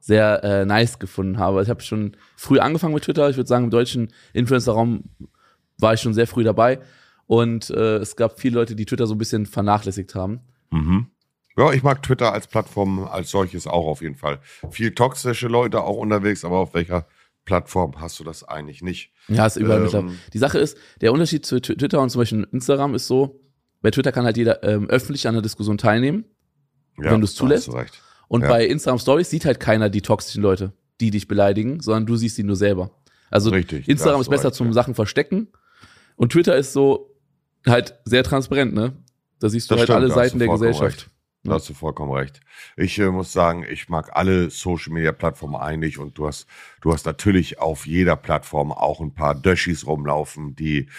sehr 0.00 0.42
äh, 0.44 0.64
nice 0.64 0.98
gefunden 0.98 1.38
habe. 1.38 1.62
Ich 1.62 1.68
habe 1.68 1.82
schon 1.82 2.16
früh 2.36 2.58
angefangen 2.58 2.94
mit 2.94 3.04
Twitter. 3.04 3.28
Ich 3.30 3.36
würde 3.36 3.48
sagen, 3.48 3.64
im 3.64 3.70
deutschen 3.70 4.08
Influencer-Raum 4.32 5.04
war 5.78 5.94
ich 5.94 6.00
schon 6.00 6.14
sehr 6.14 6.26
früh 6.26 6.44
dabei. 6.44 6.80
Und 7.26 7.70
äh, 7.70 7.96
es 7.98 8.16
gab 8.16 8.40
viele 8.40 8.56
Leute, 8.56 8.74
die 8.74 8.86
Twitter 8.86 9.06
so 9.06 9.14
ein 9.14 9.18
bisschen 9.18 9.46
vernachlässigt 9.46 10.14
haben. 10.14 10.40
Mhm. 10.70 11.06
Ja, 11.56 11.72
ich 11.72 11.82
mag 11.82 12.02
Twitter 12.02 12.32
als 12.32 12.46
Plattform 12.46 13.04
als 13.04 13.30
solches 13.30 13.66
auch 13.66 13.86
auf 13.86 14.02
jeden 14.02 14.16
Fall. 14.16 14.40
Viel 14.70 14.94
toxische 14.94 15.48
Leute 15.48 15.82
auch 15.82 15.96
unterwegs, 15.96 16.44
aber 16.44 16.58
auf 16.58 16.74
welcher 16.74 17.06
Plattform 17.44 18.00
hast 18.00 18.18
du 18.20 18.24
das 18.24 18.44
eigentlich 18.44 18.82
nicht? 18.82 19.12
Ja, 19.28 19.46
ist 19.46 19.56
überall 19.56 19.88
Ähm. 19.92 20.18
Die 20.32 20.38
Sache 20.38 20.58
ist, 20.58 20.76
der 21.00 21.12
Unterschied 21.12 21.44
zu 21.44 21.56
Tw- 21.56 21.76
Twitter 21.76 22.00
und 22.00 22.10
zum 22.10 22.20
Beispiel 22.20 22.46
Instagram 22.52 22.94
ist 22.94 23.06
so, 23.06 23.40
bei 23.82 23.90
Twitter 23.90 24.12
kann 24.12 24.24
halt 24.24 24.36
jeder 24.36 24.62
ähm, 24.62 24.88
öffentlich 24.88 25.26
an 25.28 25.34
der 25.34 25.42
Diskussion 25.42 25.78
teilnehmen 25.78 26.24
Ja, 26.98 27.12
Wenn 27.12 27.20
da 27.20 27.26
hast 27.26 27.36
zulässt. 27.36 27.68
du 27.68 27.72
recht. 27.72 28.00
und 28.28 28.42
Ja. 28.42 28.48
bei 28.48 28.66
Instagram 28.66 28.98
Stories 28.98 29.30
sieht 29.30 29.44
halt 29.44 29.58
keiner 29.60 29.88
die 29.90 30.02
toxischen 30.02 30.42
Leute, 30.42 30.72
die 31.00 31.10
dich 31.10 31.28
beleidigen, 31.28 31.80
sondern 31.80 32.06
du 32.06 32.16
siehst 32.16 32.36
sie 32.36 32.42
nur 32.44 32.56
selber. 32.56 32.90
Also 33.30 33.50
Richtig, 33.50 33.88
Instagram 33.88 34.14
hast 34.16 34.22
ist 34.22 34.26
du 34.26 34.30
besser 34.32 34.44
recht, 34.48 34.54
zum 34.56 34.66
ja. 34.68 34.72
Sachen 34.74 34.94
verstecken 34.94 35.48
und 36.16 36.32
Twitter 36.32 36.56
ist 36.56 36.72
so 36.72 37.14
halt 37.66 37.94
sehr 38.04 38.22
transparent, 38.24 38.74
ne? 38.74 38.92
Da 39.38 39.48
siehst 39.48 39.70
du 39.70 39.74
Das 39.74 39.80
halt 39.80 39.86
stimmt, 39.86 39.96
alle 39.96 40.08
hast 40.08 40.14
Seiten 40.14 40.38
du 40.38 40.44
der 40.44 40.52
Gesellschaft. 40.54 40.82
recht. 40.84 41.10
Da 41.44 41.52
hast 41.54 41.70
du 41.70 41.72
vollkommen 41.74 42.12
recht. 42.12 42.40
Ich 42.76 42.98
äh, 42.98 43.10
muss 43.10 43.32
sagen, 43.32 43.64
ich 43.70 43.88
mag 43.88 44.10
alle 44.14 44.50
Social 44.50 44.92
Media 44.92 45.12
Plattformen 45.12 45.56
eigentlich 45.56 45.96
und 45.96 46.18
du 46.18 46.26
hast, 46.26 46.46
du 46.82 46.92
hast 46.92 47.06
natürlich 47.06 47.58
auf 47.58 47.86
jeder 47.86 48.16
Plattform 48.16 48.72
auch 48.72 49.00
ein 49.00 49.14
paar 49.14 49.34
Döschis 49.34 49.86
rumlaufen, 49.86 50.54
die 50.54 50.90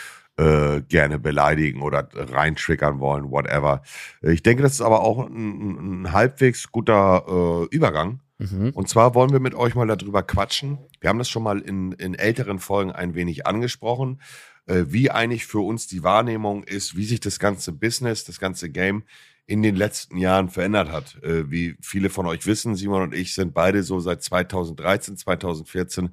äh, 0.42 0.82
gerne 0.82 1.20
beleidigen 1.20 1.84
oder 1.84 2.10
reintriggern 2.14 3.00
wollen, 3.00 3.30
whatever. 3.30 3.84
Ich 4.22 4.42
denke, 4.42 4.64
das 4.64 4.74
ist 4.74 4.82
aber 4.82 5.02
auch 5.02 5.28
ein, 5.28 6.02
ein 6.02 6.12
halbwegs 6.14 6.72
guter 6.72 7.26
äh, 7.72 7.76
Übergang. 7.76 8.22
Mhm. 8.40 8.72
Und 8.74 8.90
zwar 8.90 9.14
wollen 9.14 9.32
wir 9.32 9.40
mit 9.40 9.54
euch 9.54 9.76
mal 9.76 9.86
darüber 9.86 10.24
quatschen. 10.24 10.80
Wir 11.00 11.10
haben 11.10 11.20
das 11.20 11.30
schon 11.30 11.44
mal 11.44 11.60
in, 11.60 11.92
in 11.92 12.16
älteren 12.16 12.58
Folgen 12.58 12.92
ein 12.92 13.14
wenig 13.14 13.46
angesprochen, 13.46 14.20
äh, 14.66 14.86
wie 14.88 15.12
eigentlich 15.12 15.46
für 15.46 15.60
uns 15.60 15.86
die 15.86 16.02
Wahrnehmung 16.02 16.64
ist, 16.64 16.98
wie 16.98 17.06
sich 17.06 17.20
das 17.20 17.38
ganze 17.38 17.72
Business, 17.72 18.26
das 18.26 18.40
ganze 18.40 18.72
Game 18.72 19.04
in 19.46 19.62
den 19.62 19.76
letzten 19.76 20.18
Jahren 20.18 20.50
verändert 20.50 20.92
hat. 20.92 21.22
Äh, 21.24 21.52
wie 21.52 21.76
viele 21.82 22.10
von 22.10 22.26
euch 22.26 22.48
wissen, 22.48 22.76
Simon 22.76 23.04
und 23.04 23.14
ich 23.14 23.36
sind 23.36 23.54
beide 23.54 23.84
so 23.84 24.00
seit 24.00 24.24
2013, 24.24 25.18
2014 25.18 26.10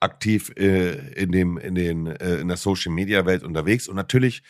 aktiv 0.00 0.52
äh, 0.56 1.12
in 1.14 1.30
dem 1.30 1.58
in 1.58 1.74
den 1.74 2.06
äh, 2.06 2.36
in 2.36 2.48
der 2.48 2.56
Social 2.56 2.92
Media 2.92 3.26
Welt 3.26 3.42
unterwegs 3.42 3.88
und 3.88 3.96
natürlich 3.96 4.42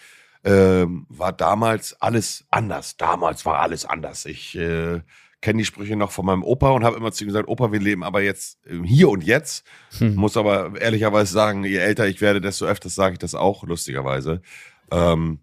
ähm, 0.45 1.07
war 1.09 1.33
damals 1.33 2.00
alles 2.00 2.47
anders. 2.50 2.97
Damals 2.97 3.45
war 3.45 3.61
alles 3.61 3.85
anders. 3.85 4.25
Ich 4.25 4.57
äh, 4.57 5.00
kenne 5.40 5.59
die 5.59 5.64
Sprüche 5.64 5.97
noch 5.97 6.12
von 6.12 6.26
meinem 6.26 6.42
Opa 6.42 6.71
und 6.71 6.85
habe 6.85 6.97
immer 6.97 7.12
zu 7.12 7.25
ihm 7.25 7.28
gesagt, 7.28 7.49
Opa, 7.49 7.73
wir 7.73 7.80
leben 7.80 8.02
aber 8.04 8.23
jetzt 8.23 8.59
äh, 8.66 8.80
hier 8.85 9.09
und 9.11 9.23
jetzt. 9.23 9.66
Hm. 9.99 10.14
Muss 10.14 10.37
aber 10.37 10.80
ehrlicherweise 10.80 11.33
sagen, 11.33 11.64
je 11.64 11.76
älter 11.76 12.07
ich 12.07 12.21
werde, 12.21 12.40
desto 12.40 12.66
öfters 12.66 12.95
sage 12.95 13.14
ich 13.14 13.19
das 13.19 13.35
auch, 13.35 13.64
lustigerweise. 13.64 14.42
Ähm, 14.90 15.40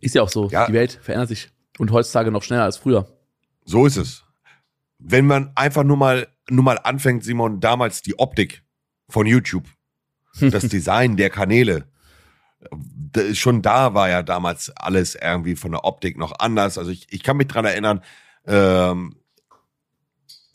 Ist 0.00 0.14
ja 0.14 0.22
auch 0.22 0.28
so. 0.28 0.48
Ja. 0.48 0.66
Die 0.66 0.72
Welt 0.72 0.98
verändert 1.02 1.28
sich. 1.28 1.50
Und 1.78 1.90
heutzutage 1.90 2.30
noch 2.30 2.42
schneller 2.42 2.64
als 2.64 2.76
früher. 2.76 3.06
so 3.64 3.84
ist 3.84 3.96
es. 3.96 4.24
Wenn 4.98 5.26
man 5.26 5.52
einfach 5.56 5.82
nur 5.82 5.96
mal, 5.96 6.28
nur 6.48 6.64
mal 6.64 6.78
anfängt, 6.78 7.24
Simon, 7.24 7.60
damals 7.60 8.00
die 8.00 8.18
Optik 8.18 8.63
von 9.14 9.26
YouTube, 9.28 9.64
das 10.40 10.68
Design 10.68 11.16
der 11.16 11.30
Kanäle, 11.30 11.84
schon 13.32 13.62
da 13.62 13.94
war 13.94 14.08
ja 14.10 14.22
damals 14.24 14.70
alles 14.76 15.14
irgendwie 15.14 15.54
von 15.54 15.70
der 15.70 15.84
Optik 15.84 16.18
noch 16.18 16.38
anders. 16.40 16.78
Also 16.78 16.90
ich, 16.90 17.06
ich 17.10 17.22
kann 17.22 17.36
mich 17.36 17.46
dran 17.46 17.64
erinnern, 17.64 18.02
ähm, 18.46 19.14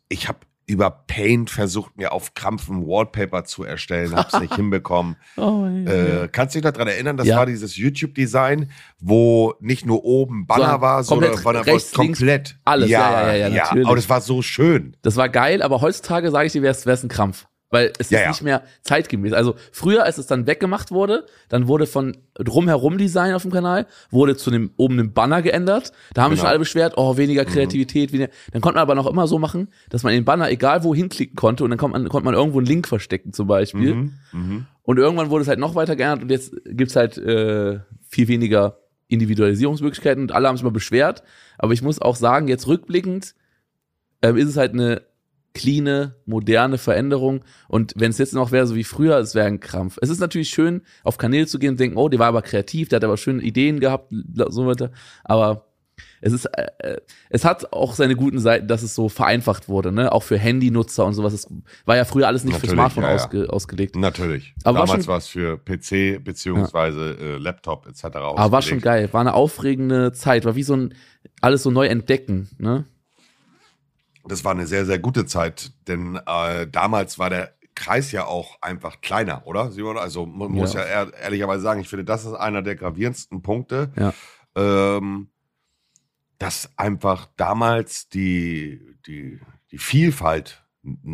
ich 0.09 0.27
habe 0.27 0.39
über 0.65 0.91
Paint 0.91 1.49
versucht, 1.49 1.95
mir 1.97 2.11
auf 2.11 2.33
Krampf 2.35 2.69
ein 2.69 2.85
Wallpaper 2.85 3.43
zu 3.45 3.63
erstellen, 3.63 4.13
habe 4.15 4.27
es 4.31 4.39
nicht 4.41 4.53
hinbekommen. 4.61 5.15
Oh, 5.37 5.65
Äh, 5.65 6.27
kannst 6.31 6.53
du 6.53 6.59
dich 6.61 6.69
daran 6.69 6.87
erinnern, 6.89 7.15
das 7.17 7.25
Ja. 7.27 7.37
war 7.37 7.45
dieses 7.45 7.77
YouTube-Design, 7.77 8.69
wo 8.99 9.55
nicht 9.61 9.85
nur 9.85 10.03
oben 10.03 10.45
Banner 10.45 10.63
Sondern 10.65 10.81
war, 10.81 11.03
sondern 11.03 11.43
war 11.45 11.65
rechts, 11.65 11.91
komplett. 11.93 12.59
alles. 12.65 12.89
Ja, 12.89 13.09
ja, 13.11 13.33
ja, 13.33 13.47
ja, 13.47 13.63
natürlich. 13.63 13.87
Aber 13.87 13.95
das 13.95 14.09
war 14.09 14.19
so 14.21 14.41
schön. 14.41 14.97
Das 15.01 15.15
war 15.15 15.29
geil, 15.29 15.61
aber 15.63 15.79
heutzutage 15.81 16.29
sage 16.29 16.47
ich 16.47 16.51
dir, 16.53 16.61
wäre 16.61 16.73
es 16.73 17.03
ein 17.03 17.09
Krampf. 17.09 17.47
Weil 17.71 17.93
es 17.99 18.09
Ja, 18.09 18.17
ist 18.19 18.23
ja. 18.23 18.29
nicht 18.31 18.41
mehr 18.41 18.63
zeitgemäß. 18.81 19.31
Also 19.33 19.53
früher, 19.71 20.03
als 20.03 20.17
es 20.17 20.25
dann 20.25 20.47
weggemacht 20.47 20.89
wurde, 20.89 21.27
dann 21.49 21.67
wurde 21.67 21.85
von 21.85 22.17
drumherum 22.33 22.97
Design 22.97 23.33
auf 23.35 23.43
dem 23.43 23.51
Kanal, 23.51 23.85
wurde 24.09 24.35
zu 24.35 24.49
dem 24.49 24.71
oben 24.75 24.95
einem 24.95 25.13
Banner 25.13 25.43
geändert. 25.43 25.91
Da 26.15 26.23
haben 26.23 26.31
sich 26.31 26.39
Genau. 26.39 26.47
schon 26.47 26.49
alle 26.49 26.59
beschwert, 26.59 26.93
oh, 26.97 27.17
weniger 27.17 27.45
Kreativität, 27.45 28.11
weniger. 28.11 28.31
Dann 28.53 28.61
konnte 28.61 28.77
man 28.77 28.81
aber 28.81 28.95
noch 28.95 29.05
immer 29.05 29.27
so 29.27 29.38
machen, 29.38 29.67
dass 29.89 30.01
man 30.01 30.13
den 30.13 30.25
Banner 30.25 30.49
egal 30.49 30.83
wo 30.83 30.95
hinklicken 30.95 31.35
konnte 31.35 31.63
und 31.63 31.69
dann 31.69 31.77
konnte 31.77 31.99
man, 31.99 32.09
konnte 32.09 32.25
man 32.25 32.33
irgendwo 32.33 32.57
einen 32.57 32.65
Link 32.65 32.88
verstecken 32.88 33.33
zum 33.33 33.45
Beispiel. 33.45 33.93
Mhm, 33.93 34.13
mhm. 34.31 34.65
Und 34.81 34.97
irgendwann 34.97 35.29
wurde 35.29 35.43
es 35.43 35.47
halt 35.47 35.59
noch 35.59 35.75
weiter 35.75 35.95
geändert 35.95 36.23
und 36.23 36.31
jetzt 36.31 36.51
gibt's 36.65 36.95
halt 36.95 37.19
äh, 37.19 37.81
viel 38.07 38.27
weniger 38.27 38.79
Individualisierungsmöglichkeiten 39.09 40.23
und 40.23 40.31
alle 40.31 40.47
haben 40.47 40.57
sich 40.57 40.63
mal 40.63 40.71
beschwert. 40.71 41.23
Aber 41.57 41.73
ich 41.73 41.81
muss 41.81 42.01
auch 42.01 42.15
sagen, 42.15 42.47
jetzt 42.47 42.67
rückblickend 42.67 43.35
ähm, 44.21 44.38
ist 44.38 44.49
es 44.49 44.57
halt 44.57 44.73
eine 44.73 45.03
cleane, 45.53 46.15
moderne 46.25 46.77
Veränderung. 46.77 47.43
Und 47.67 47.93
wenn 47.95 48.11
es 48.11 48.17
jetzt 48.17 48.33
noch 48.33 48.51
wäre, 48.51 48.67
so 48.67 48.75
wie 48.75 48.83
früher, 48.83 49.17
es 49.17 49.35
wäre 49.35 49.47
ein 49.47 49.59
Krampf. 49.59 49.97
Es 50.01 50.09
ist 50.09 50.19
natürlich 50.19 50.49
schön, 50.49 50.81
auf 51.03 51.17
Kanäle 51.17 51.47
zu 51.47 51.59
gehen 51.59 51.71
und 51.71 51.79
denken, 51.79 51.97
oh, 51.97 52.09
der 52.09 52.19
war 52.19 52.27
aber 52.27 52.41
kreativ, 52.41 52.89
der 52.89 52.97
hat 52.97 53.03
aber 53.03 53.17
schöne 53.17 53.41
Ideen 53.41 53.79
gehabt, 53.79 54.13
so 54.49 54.67
weiter. 54.67 54.91
Aber 55.23 55.69
es 56.21 56.33
ist, 56.33 56.45
äh, 56.45 56.97
es 57.29 57.45
hat 57.45 57.71
auch 57.73 57.93
seine 57.93 58.15
guten 58.15 58.39
Seiten, 58.39 58.67
dass 58.67 58.83
es 58.83 58.95
so 58.95 59.09
vereinfacht 59.09 59.69
wurde, 59.69 59.91
ne? 59.91 60.11
Auch 60.11 60.23
für 60.23 60.37
Handynutzer 60.37 61.05
und 61.05 61.13
sowas. 61.13 61.33
Es 61.33 61.47
war 61.85 61.95
ja 61.95 62.05
früher 62.05 62.27
alles 62.27 62.43
nicht 62.43 62.55
für 62.55 62.67
Natürlich, 62.67 62.75
Smartphone 62.75 63.03
ja, 63.03 63.09
ja. 63.09 63.15
Ausge, 63.15 63.53
ausgelegt. 63.53 63.95
Natürlich. 63.95 64.53
Aber 64.63 64.79
war 64.79 64.87
Damals 64.87 65.07
war 65.07 65.17
es 65.17 65.27
für 65.27 65.57
PC 65.57 66.23
beziehungsweise 66.23 67.17
äh, 67.19 67.37
Laptop 67.37 67.87
etc. 67.87 68.05
Aber 68.05 68.37
war 68.37 68.47
schon 68.49 68.57
ausgelegt. 68.57 68.83
geil. 68.83 69.09
War 69.11 69.21
eine 69.21 69.33
aufregende 69.33 70.11
Zeit. 70.11 70.45
War 70.45 70.55
wie 70.55 70.63
so 70.63 70.75
ein, 70.75 70.93
alles 71.41 71.63
so 71.63 71.71
neu 71.71 71.87
entdecken, 71.87 72.49
ne? 72.57 72.85
Das 74.25 74.43
war 74.43 74.51
eine 74.51 74.67
sehr, 74.67 74.85
sehr 74.85 74.99
gute 74.99 75.25
Zeit, 75.25 75.71
denn 75.88 76.19
äh, 76.25 76.67
damals 76.67 77.17
war 77.19 77.29
der 77.29 77.53
Kreis 77.75 78.11
ja 78.11 78.25
auch 78.25 78.61
einfach 78.61 78.99
kleiner, 79.01 79.47
oder? 79.47 79.71
Simon? 79.71 79.97
Also 79.97 80.25
man 80.25 80.51
muss 80.51 80.73
Ja. 80.73 80.81
ja 80.81 80.85
ehr, 81.05 81.13
ehrlicherweise 81.21 81.61
sagen, 81.61 81.79
ich 81.79 81.88
finde, 81.88 82.03
das 82.05 82.25
ist 82.25 82.33
einer 82.33 82.61
der 82.61 82.75
gravierendsten 82.75 83.41
Punkte. 83.41 83.91
Ja. 83.95 84.13
Ähm, 84.55 85.29
dass 86.38 86.69
einfach 86.77 87.27
damals 87.38 88.09
die, 88.09 88.95
die, 89.07 89.39
die 89.71 89.77
Vielfalt, 89.77 90.63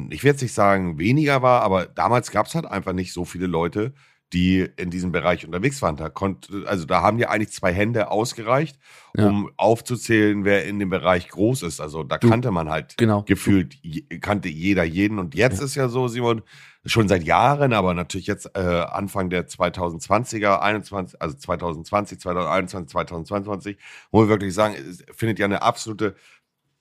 ich 0.09 0.23
werde 0.23 0.35
jetzt 0.35 0.41
nicht 0.43 0.53
sagen 0.53 0.99
weniger 0.99 1.41
war, 1.41 1.61
aber 1.63 1.85
damals 1.87 2.31
gab 2.31 2.45
es 2.45 2.55
halt 2.55 2.65
einfach 2.65 2.93
nicht 2.93 3.11
so 3.13 3.25
viele 3.25 3.47
Leute, 3.47 3.93
die 4.35 4.67
in 4.75 4.89
diesem 4.91 5.11
Bereich 5.13 5.45
unterwegs 5.45 5.81
waren. 5.81 5.95
Da 5.95 6.09
konnte, 6.09 6.65
also 6.67 6.85
da 6.85 7.01
haben 7.01 7.17
ja 7.19 7.29
eigentlich 7.29 7.53
zwei 7.53 7.73
Hände 7.73 8.11
ausgereicht, 8.11 8.77
Ja. 9.17 9.27
um 9.27 9.49
aufzuzählen, 9.55 10.43
wer 10.43 10.65
in 10.65 10.77
dem 10.77 10.89
Bereich 10.89 11.29
groß 11.29 11.63
ist. 11.63 11.79
Also 11.79 12.03
da 12.03 12.17
Du- 12.17 12.29
kannte 12.29 12.51
man 12.51 12.69
halt 12.69 12.97
Genau. 12.97 13.23
gefühlt, 13.23 13.77
kannte 14.21 14.49
jeder 14.49 14.83
jeden. 14.83 15.19
Und 15.19 15.35
jetzt 15.35 15.61
ist 15.61 15.75
ja 15.75 15.87
so, 15.87 16.09
Simon, 16.09 16.41
schon 16.85 17.07
seit 17.07 17.23
Jahren, 17.23 17.71
aber 17.73 17.93
natürlich 17.93 18.27
jetzt 18.27 18.51
äh, 18.55 18.59
Anfang 18.59 19.29
der 19.29 19.47
2020er, 19.47 20.59
21, 20.61 21.19
also 21.21 21.35
2020, 21.35 22.19
2021, 22.19 22.91
2022, 22.91 23.77
wo 24.11 24.21
wir 24.23 24.27
wirklich 24.27 24.53
sagen, 24.53 24.75
es 24.75 25.03
findet 25.15 25.39
ja 25.39 25.45
eine 25.45 25.61
absolute, 25.61 26.15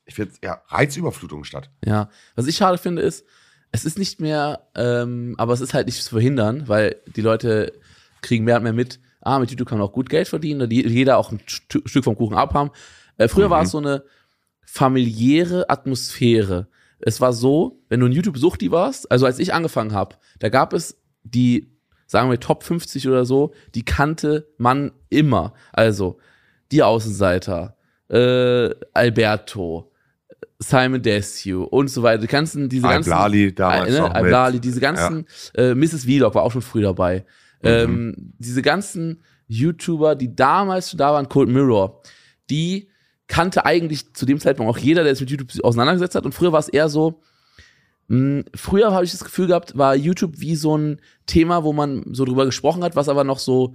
ich 0.05 0.15
finde, 0.17 0.35
ja, 0.43 0.61
Reizüberflutung 0.69 1.45
statt. 1.45 1.71
Ja. 1.85 2.11
Was 2.35 2.47
ich 2.49 2.57
schade 2.57 2.77
finde, 2.79 3.01
ist, 3.03 3.25
es 3.75 3.85
ist 3.85 3.99
nicht 3.99 4.21
mehr, 4.21 4.69
ähm, 4.77 5.35
aber 5.37 5.53
es 5.53 5.61
ist 5.61 5.75
halt 5.75 5.87
nicht 5.87 6.01
zu 6.01 6.11
verhindern, 6.11 6.69
weil 6.69 6.95
die 7.17 7.23
Leute 7.23 7.73
kriegen 8.23 8.45
mehr 8.45 8.59
und 8.59 8.63
mehr 8.63 8.73
mit, 8.73 9.01
ah, 9.21 9.41
mit 9.41 9.51
YouTube 9.51 9.69
kann 9.69 9.79
man 9.79 9.89
auch 9.89 9.93
gut 9.93 10.09
Geld 10.09 10.29
verdienen, 10.29 10.63
und 10.63 10.73
jeder 10.73 11.19
auch 11.19 11.33
ein 11.33 11.41
St 11.49 11.81
Stück 11.85 12.05
vom 12.05 12.15
Kuchen 12.17 12.37
abhaben. 12.37 12.71
Äh, 13.17 13.27
früher 13.27 13.49
Mhm. 13.49 13.51
war 13.51 13.63
es 13.63 13.73
so 13.73 13.79
eine 13.79 14.05
familiäre 14.65 15.69
Atmosphäre. 15.71 16.69
Es 17.01 17.21
war 17.21 17.33
so, 17.33 17.83
wenn 17.89 17.99
du 17.99 18.07
ein 18.07 18.13
YouTube-Suchti 18.13 18.71
warst, 18.71 19.11
also 19.11 19.27
als 19.27 19.41
ich 19.41 19.53
angefangen 19.53 19.93
habe, 19.93 20.17
da 20.39 20.51
gab 20.51 20.73
es 20.73 21.03
die, 21.25 21.77
sagen 22.07 22.31
wir 22.31 22.39
Top 22.39 22.63
50 22.63 23.09
oder 23.09 23.25
so, 23.25 23.53
die 23.75 23.85
kannte 23.85 24.47
man 24.57 24.93
immer. 25.11 25.53
Also 25.73 26.19
die 26.71 26.85
Außenseiter, 26.85 27.77
äh, 28.09 28.71
Alberto, 28.93 29.91
Simon 30.59 31.03
Desue 31.03 31.67
und 31.67 31.89
so 31.89 32.03
weiter. 32.03 32.23
Die 32.23 32.27
ganzen, 32.27 32.69
diese 32.69 32.87
ganzen, 32.87 33.13
Al-Blali 33.13 33.55
damals 33.55 33.95
äh, 33.95 33.99
noch 33.99 34.09
ne, 34.09 34.15
mit. 34.15 34.17
Al-Blali, 34.17 34.61
diese 34.61 34.81
ganzen, 34.81 35.27
äh, 35.55 35.75
Mrs. 35.75 36.05
Vlog 36.05 36.35
war 36.35 36.43
auch 36.43 36.53
schon 36.53 36.63
früh 36.63 36.83
dabei. 36.83 37.25
Mhm. 37.63 37.69
Ähm, 37.69 38.15
diese 38.39 38.63
ganzen 38.63 39.23
YouTuber, 39.47 40.15
die 40.15 40.35
damals 40.35 40.91
schon 40.91 40.99
da 40.99 41.13
waren, 41.13 41.29
Cold 41.29 41.49
Mirror, 41.49 42.03
die 42.51 42.89
kannte 43.27 43.65
eigentlich 43.65 44.15
zu 44.15 44.27
dem 44.27 44.39
Zeitpunkt 44.39 44.71
auch 44.71 44.79
jeder, 44.79 45.05
der 45.05 45.15
sich 45.15 45.23
mit 45.23 45.31
YouTube 45.31 45.65
auseinandergesetzt 45.65 46.15
hat. 46.15 46.25
Und 46.25 46.35
früher 46.35 46.53
war 46.53 46.61
es 46.61 46.69
eher 46.69 46.89
so, 46.89 47.21
mh, 48.09 48.45
früher 48.55 48.93
habe 48.93 49.05
ich 49.05 49.13
das 49.13 49.25
Gefühl 49.25 49.47
gehabt, 49.47 49.77
war 49.77 49.95
YouTube 49.95 50.41
wie 50.41 50.57
so 50.57 50.77
ein 50.77 51.01
Thema, 51.27 51.65
wo 51.65 51.73
man 51.73 52.05
so 52.13 52.25
drüber 52.25 52.45
gesprochen 52.45 52.85
hat, 52.85 52.97
was 52.97 53.09
aber 53.09 53.25
noch 53.25 53.39
so, 53.39 53.75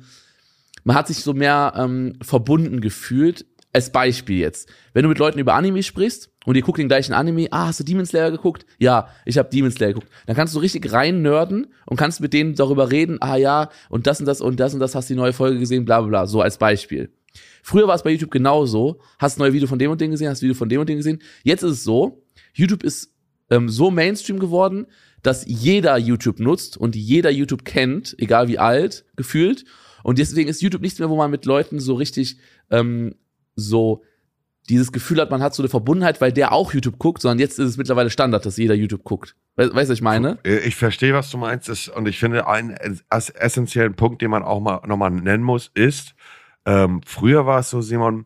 man 0.84 0.96
hat 0.96 1.08
sich 1.08 1.24
so 1.24 1.34
mehr 1.34 1.74
ähm, 1.76 2.14
verbunden 2.22 2.82
gefühlt. 2.82 3.46
Als 3.72 3.92
Beispiel 3.92 4.40
jetzt, 4.40 4.68
wenn 4.94 5.04
du 5.04 5.10
mit 5.10 5.20
Leuten 5.20 5.38
über 5.38 5.54
Anime 5.54 5.84
sprichst 5.84 6.32
und 6.46 6.56
ihr 6.56 6.64
guckt 6.64 6.80
den 6.80 6.88
gleichen 6.88 7.14
Anime, 7.14 7.50
ah, 7.52 7.68
hast 7.68 7.80
du 7.80 7.84
Demon 7.84 8.06
Slayer 8.06 8.32
geguckt? 8.32 8.66
Ja, 8.80 9.10
ich 9.26 9.38
habe 9.38 9.50
Demon 9.50 9.70
Slayer 9.70 9.94
geguckt. 9.94 10.08
Dann 10.26 10.36
kannst 10.36 10.56
du 10.56 10.60
richtig 10.60 10.92
rein 10.92 11.22
nerden 11.22 11.68
und 11.86 11.98
kannst 11.98 12.20
mit 12.20 12.34
denen 12.34 12.56
darüber 12.56 12.92
reden, 12.92 13.18
ah 13.22 13.36
ja, 13.36 13.70
und 13.90 14.08
das 14.08 14.20
und 14.20 14.26
das 14.26 14.42
und 14.42 14.60
das 14.60 14.74
und 14.74 14.80
das 14.80 14.96
hast 14.96 15.10
die 15.10 15.16
neue 15.16 15.34
Folge 15.34 15.60
gesehen, 15.60 15.86
bla 15.86 16.02
bla 16.02 16.10
bla, 16.10 16.26
so 16.26 16.42
als 16.42 16.58
Beispiel. 16.58 17.12
Früher 17.62 17.88
war 17.88 17.94
es 17.94 18.02
bei 18.02 18.10
YouTube 18.10 18.32
genauso, 18.32 19.00
hast 19.20 19.38
ein 19.38 19.42
neues 19.42 19.54
Video 19.54 19.68
von 19.68 19.78
dem 19.78 19.92
und 19.92 20.02
dem 20.02 20.10
gesehen, 20.10 20.30
hast 20.30 20.40
ein 20.40 20.44
Video 20.44 20.56
von 20.56 20.70
dem 20.70 20.82
und 20.82 20.90
dem 20.90 20.98
gesehen. 20.98 21.22
Jetzt 21.44 21.62
ist 21.62 21.72
es 21.72 21.84
so, 21.84 22.26
YouTube 22.54 22.84
ist 22.84 23.14
ähm, 23.52 23.70
so 23.70 23.92
Mainstream 23.92 24.40
geworden, 24.40 24.88
dass 25.22 25.46
jeder 25.46 25.98
YouTube 25.98 26.40
nutzt 26.40 26.78
und 26.78 26.96
jeder 26.96 27.30
YouTube 27.30 27.66
kennt, 27.66 28.16
egal 28.18 28.48
wie 28.48 28.58
alt, 28.58 29.06
gefühlt. 29.16 29.66
Und 30.04 30.18
deswegen 30.18 30.50
ist 30.50 30.62
YouTube 30.62 30.82
nichts 30.82 31.00
mehr, 31.00 31.10
wo 31.10 31.18
man 31.18 31.30
mit 31.30 31.46
Leuten 31.46 31.80
so 31.80 31.94
richtig 31.94 32.38
ähm, 32.72 33.16
so 33.60 34.04
dieses 34.70 34.92
Gefühl 34.92 35.20
hat, 35.20 35.32
man 35.32 35.42
hat 35.42 35.56
so 35.56 35.64
eine 35.64 35.70
Verbundenheit, 35.70 36.22
weil 36.22 36.32
der 36.32 36.52
auch 36.52 36.74
YouTube 36.74 37.00
guckt, 37.00 37.22
sondern 37.24 37.40
jetzt 37.40 37.58
ist 37.58 37.70
es 37.70 37.78
mittlerweile 37.78 38.12
Standard, 38.12 38.46
dass 38.46 38.58
jeder 38.58 38.76
YouTube 38.76 39.04
guckt. 39.04 39.36
Weißt 39.56 39.72
du, 39.72 39.76
was 39.76 39.90
ich 39.90 40.02
meine? 40.02 40.38
Äh, 40.44 40.60
Ich 40.60 40.76
verstehe, 40.76 41.14
was 41.14 41.32
du 41.32 41.38
meinst. 41.40 41.70
ist- 41.70 41.90
Und 41.90 42.08
ich 42.08 42.20
finde, 42.20 42.48
einen 42.48 42.76
ess- 42.76 43.30
essentiellen 43.32 43.96
Punkt, 43.96 44.22
den 44.22 44.30
man 44.30 44.44
auch 44.44 44.60
mal 44.60 44.82
nochmal 44.86 45.10
nennen 45.12 45.44
muss, 45.44 45.72
ist, 45.74 46.14
ähm, 46.66 47.02
früher 47.06 47.46
war 47.48 47.60
es 47.62 47.70
so, 47.72 47.82
Simon, 47.82 48.26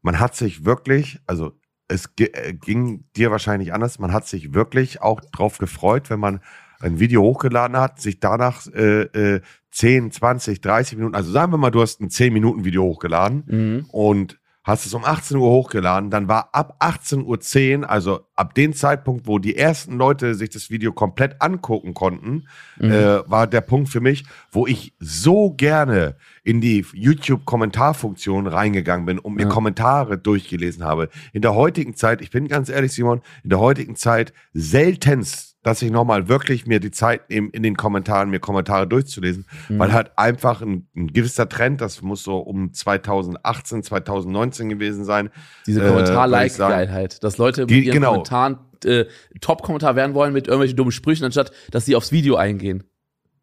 man 0.00 0.18
hat 0.18 0.34
sich 0.34 0.64
wirklich, 0.64 1.20
also 1.26 1.52
es 1.88 2.08
äh, 2.18 2.54
ging 2.54 3.04
dir 3.16 3.30
wahrscheinlich 3.30 3.74
anders, 3.74 3.98
man 3.98 4.12
hat 4.14 4.26
sich 4.26 4.54
wirklich 4.54 5.02
auch 5.02 5.20
drauf 5.20 5.58
gefreut, 5.58 6.08
wenn 6.08 6.20
man 6.20 6.40
ein 6.80 7.00
Video 7.00 7.20
hochgeladen 7.22 7.76
hat, 7.76 8.00
sich 8.00 8.18
danach 8.18 8.66
äh, 8.68 9.02
äh, 9.02 9.40
10, 9.70 10.10
20, 10.10 10.62
30 10.62 10.96
Minuten, 10.96 11.14
also 11.14 11.30
sagen 11.30 11.52
wir 11.52 11.58
mal, 11.58 11.70
du 11.70 11.82
hast 11.82 12.00
ein 12.00 12.08
10 12.08 12.32
Minuten 12.32 12.64
Video 12.64 12.82
hochgeladen 12.84 13.44
Mhm. 13.46 13.84
und 13.90 14.38
hast 14.64 14.86
es 14.86 14.94
um 14.94 15.04
18 15.04 15.36
Uhr 15.36 15.48
hochgeladen, 15.50 16.10
dann 16.10 16.28
war 16.28 16.50
ab 16.52 16.76
18.10 16.80 17.80
Uhr, 17.82 17.90
also 17.90 18.20
ab 18.36 18.54
dem 18.54 18.72
Zeitpunkt, 18.74 19.26
wo 19.26 19.38
die 19.38 19.56
ersten 19.56 19.96
Leute 19.98 20.34
sich 20.34 20.50
das 20.50 20.70
Video 20.70 20.92
komplett 20.92 21.42
angucken 21.42 21.94
konnten, 21.94 22.46
Mhm. 22.78 22.90
äh, 22.92 23.30
war 23.30 23.46
der 23.46 23.60
Punkt 23.60 23.88
für 23.88 24.00
mich, 24.00 24.24
wo 24.50 24.66
ich 24.66 24.94
so 25.00 25.52
gerne 25.52 26.16
in 26.44 26.60
die 26.60 26.84
YouTube-Kommentarfunktion 26.92 28.46
reingegangen 28.46 29.06
bin 29.06 29.18
und 29.18 29.34
mir 29.34 29.42
Ja. 29.42 29.48
Kommentare 29.48 30.18
durchgelesen 30.18 30.84
habe. 30.84 31.08
In 31.32 31.42
der 31.42 31.54
heutigen 31.54 31.94
Zeit, 31.96 32.20
ich 32.22 32.30
bin 32.30 32.48
ganz 32.48 32.68
ehrlich, 32.68 32.92
Simon, 32.92 33.20
in 33.42 33.50
der 33.50 33.58
heutigen 33.58 33.96
Zeit 33.96 34.32
seltenst, 34.52 35.51
dass 35.62 35.80
ich 35.82 35.90
nochmal 35.90 36.28
wirklich 36.28 36.66
mir 36.66 36.80
die 36.80 36.90
Zeit 36.90 37.30
nehme, 37.30 37.48
in 37.50 37.62
den 37.62 37.76
Kommentaren 37.76 38.30
mir 38.30 38.40
Kommentare 38.40 38.86
durchzulesen, 38.88 39.46
Mhm. 39.68 39.78
weil 39.78 39.92
halt 39.92 40.10
einfach 40.16 40.60
ein, 40.62 40.88
ein 40.96 41.08
gewisser 41.08 41.48
Trend, 41.48 41.80
das 41.80 42.02
muss 42.02 42.24
so 42.24 42.38
um 42.38 42.72
2018, 42.72 43.82
2019 43.82 44.68
gewesen 44.68 45.04
sein. 45.04 45.30
Diese 45.66 45.84
äh, 45.84 45.88
Kommentar-Like-Geilheit, 45.88 47.22
dass 47.22 47.38
Leute 47.38 47.66
Die- 47.66 47.84
ihren 47.84 47.94
genau. 47.94 48.10
Kommentaren 48.12 48.58
äh, 48.84 49.04
Top-Kommentar 49.40 49.94
werden 49.94 50.14
wollen 50.14 50.32
mit 50.32 50.48
irgendwelchen 50.48 50.76
dummen 50.76 50.90
Sprüchen, 50.92 51.24
anstatt 51.24 51.52
dass 51.70 51.84
sie 51.84 51.94
aufs 51.94 52.10
Video 52.10 52.34
eingehen. 52.36 52.82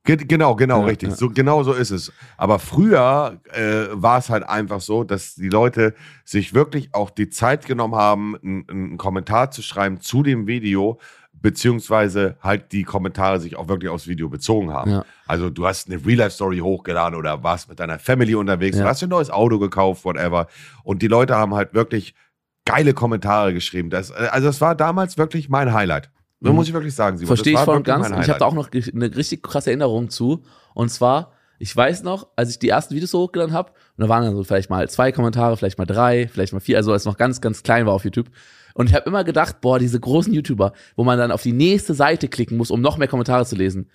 Ge 0.06 0.16
genau, 0.16 0.56
genau, 0.56 0.80
Ja, 0.82 0.86
richtig. 0.88 1.10
ja. 1.10 1.16
So, 1.16 1.30
genau 1.30 1.62
so 1.64 1.74
ist 1.74 1.92
es. 1.92 2.12
Aber 2.38 2.58
früher 2.60 3.42
äh, 3.52 3.88
war 3.92 4.18
es 4.20 4.30
halt 4.30 4.44
einfach 4.44 4.80
so, 4.82 5.04
dass 5.04 5.36
die 5.36 5.50
Leute 5.50 5.94
sich 6.24 6.54
wirklich 6.54 6.96
auch 6.96 7.10
die 7.10 7.30
Zeit 7.30 7.66
genommen 7.66 7.96
haben, 7.96 8.36
einen 8.42 8.66
einen 8.70 8.98
Kommentar 8.98 9.52
zu 9.52 9.62
schreiben 9.62 10.00
zu 10.00 10.24
dem 10.24 10.48
Video, 10.48 11.00
beziehungsweise 11.42 12.36
halt 12.42 12.72
die 12.72 12.84
Kommentare 12.84 13.40
sich 13.40 13.56
auch 13.56 13.68
wirklich 13.68 13.90
aufs 13.90 14.08
Video 14.08 14.30
bezogen 14.30 14.72
haben. 14.74 14.92
Ja. 14.92 15.06
Also 15.28 15.50
du 15.50 15.66
hast 15.68 15.90
eine 15.90 16.04
Real-Life-Story 16.06 16.60
hochgeladen 16.60 17.18
oder 17.18 17.44
warst 17.44 17.70
mit 17.70 17.80
deiner 17.80 18.00
Family 18.00 18.36
unterwegs, 18.36 18.78
Ja. 18.78 18.86
hast 18.86 19.02
dir 19.02 19.08
ein 19.08 19.12
neues 19.12 19.30
Auto 19.30 19.60
gekauft, 19.60 20.06
whatever. 20.06 20.48
Und 20.84 21.02
die 21.02 21.08
Leute 21.08 21.36
haben 21.36 21.54
halt 21.56 21.74
wirklich 21.74 22.14
geile 22.66 22.94
Kommentare 22.94 23.54
geschrieben. 23.54 23.90
Das, 23.90 24.12
äh, 24.12 24.28
also 24.32 24.48
das 24.48 24.62
war 24.62 24.76
damals 24.76 25.18
wirklich 25.18 25.50
mein 25.50 25.74
Highlight. 25.74 26.10
So 26.42 26.50
Mhm. 26.52 26.56
muss 26.56 26.68
ich 26.68 26.74
wirklich 26.74 26.96
sagen. 26.96 27.18
Simon. 27.18 27.28
Verstehe 27.28 27.54
Das 27.54 27.62
ich 27.64 27.66
voll 27.66 27.78
und 27.78 27.84
ganz. 27.84 28.10
Und 28.10 28.22
ich 28.22 28.30
habe 28.30 28.40
da 28.40 28.46
auch 28.46 28.54
noch 28.54 28.70
eine 28.72 29.16
richtig 29.16 29.44
krasse 29.44 29.70
Erinnerung 29.72 30.10
zu. 30.10 30.44
Und 30.74 30.90
zwar, 30.90 31.34
ich 31.58 31.76
weiß 31.76 32.04
noch, 32.04 32.28
als 32.36 32.50
ich 32.52 32.60
die 32.60 32.70
ersten 32.70 32.96
Videos 32.96 33.12
so 33.12 33.20
hochgeladen 33.20 33.54
habe, 33.54 33.72
und 33.98 34.04
da 34.04 34.08
waren 34.10 34.24
dann 34.24 34.36
so 34.36 34.44
vielleicht 34.44 34.70
mal 34.70 34.88
zwei 34.90 35.12
Kommentare, 35.12 35.58
vielleicht 35.58 35.78
mal 35.78 35.86
drei, 35.86 36.28
vielleicht 36.30 36.54
mal 36.54 36.60
vier, 36.62 36.78
also 36.78 36.94
als 36.94 37.02
es 37.02 37.06
noch 37.06 37.18
ganz, 37.18 37.42
ganz 37.42 37.64
klein 37.64 37.86
war 37.86 37.94
auf 37.94 38.06
YouTube. 38.06 38.28
Und 38.74 38.90
ich 38.90 38.96
habe 38.96 39.06
immer 39.10 39.24
gedacht, 39.24 39.62
boah, 39.62 39.80
diese 39.80 40.00
großen 40.00 40.34
YouTuber, 40.34 40.74
wo 40.96 41.04
man 41.04 41.18
dann 41.18 41.32
auf 41.32 41.42
die 41.44 41.54
nächste 41.54 41.94
Seite 41.94 42.28
klicken 42.28 42.58
muss, 42.58 42.72
um 42.72 42.82
noch 42.82 42.98
mehr 42.98 43.08
Kommentare 43.08 43.46
zu 43.46 43.56
lesen. 43.56 43.90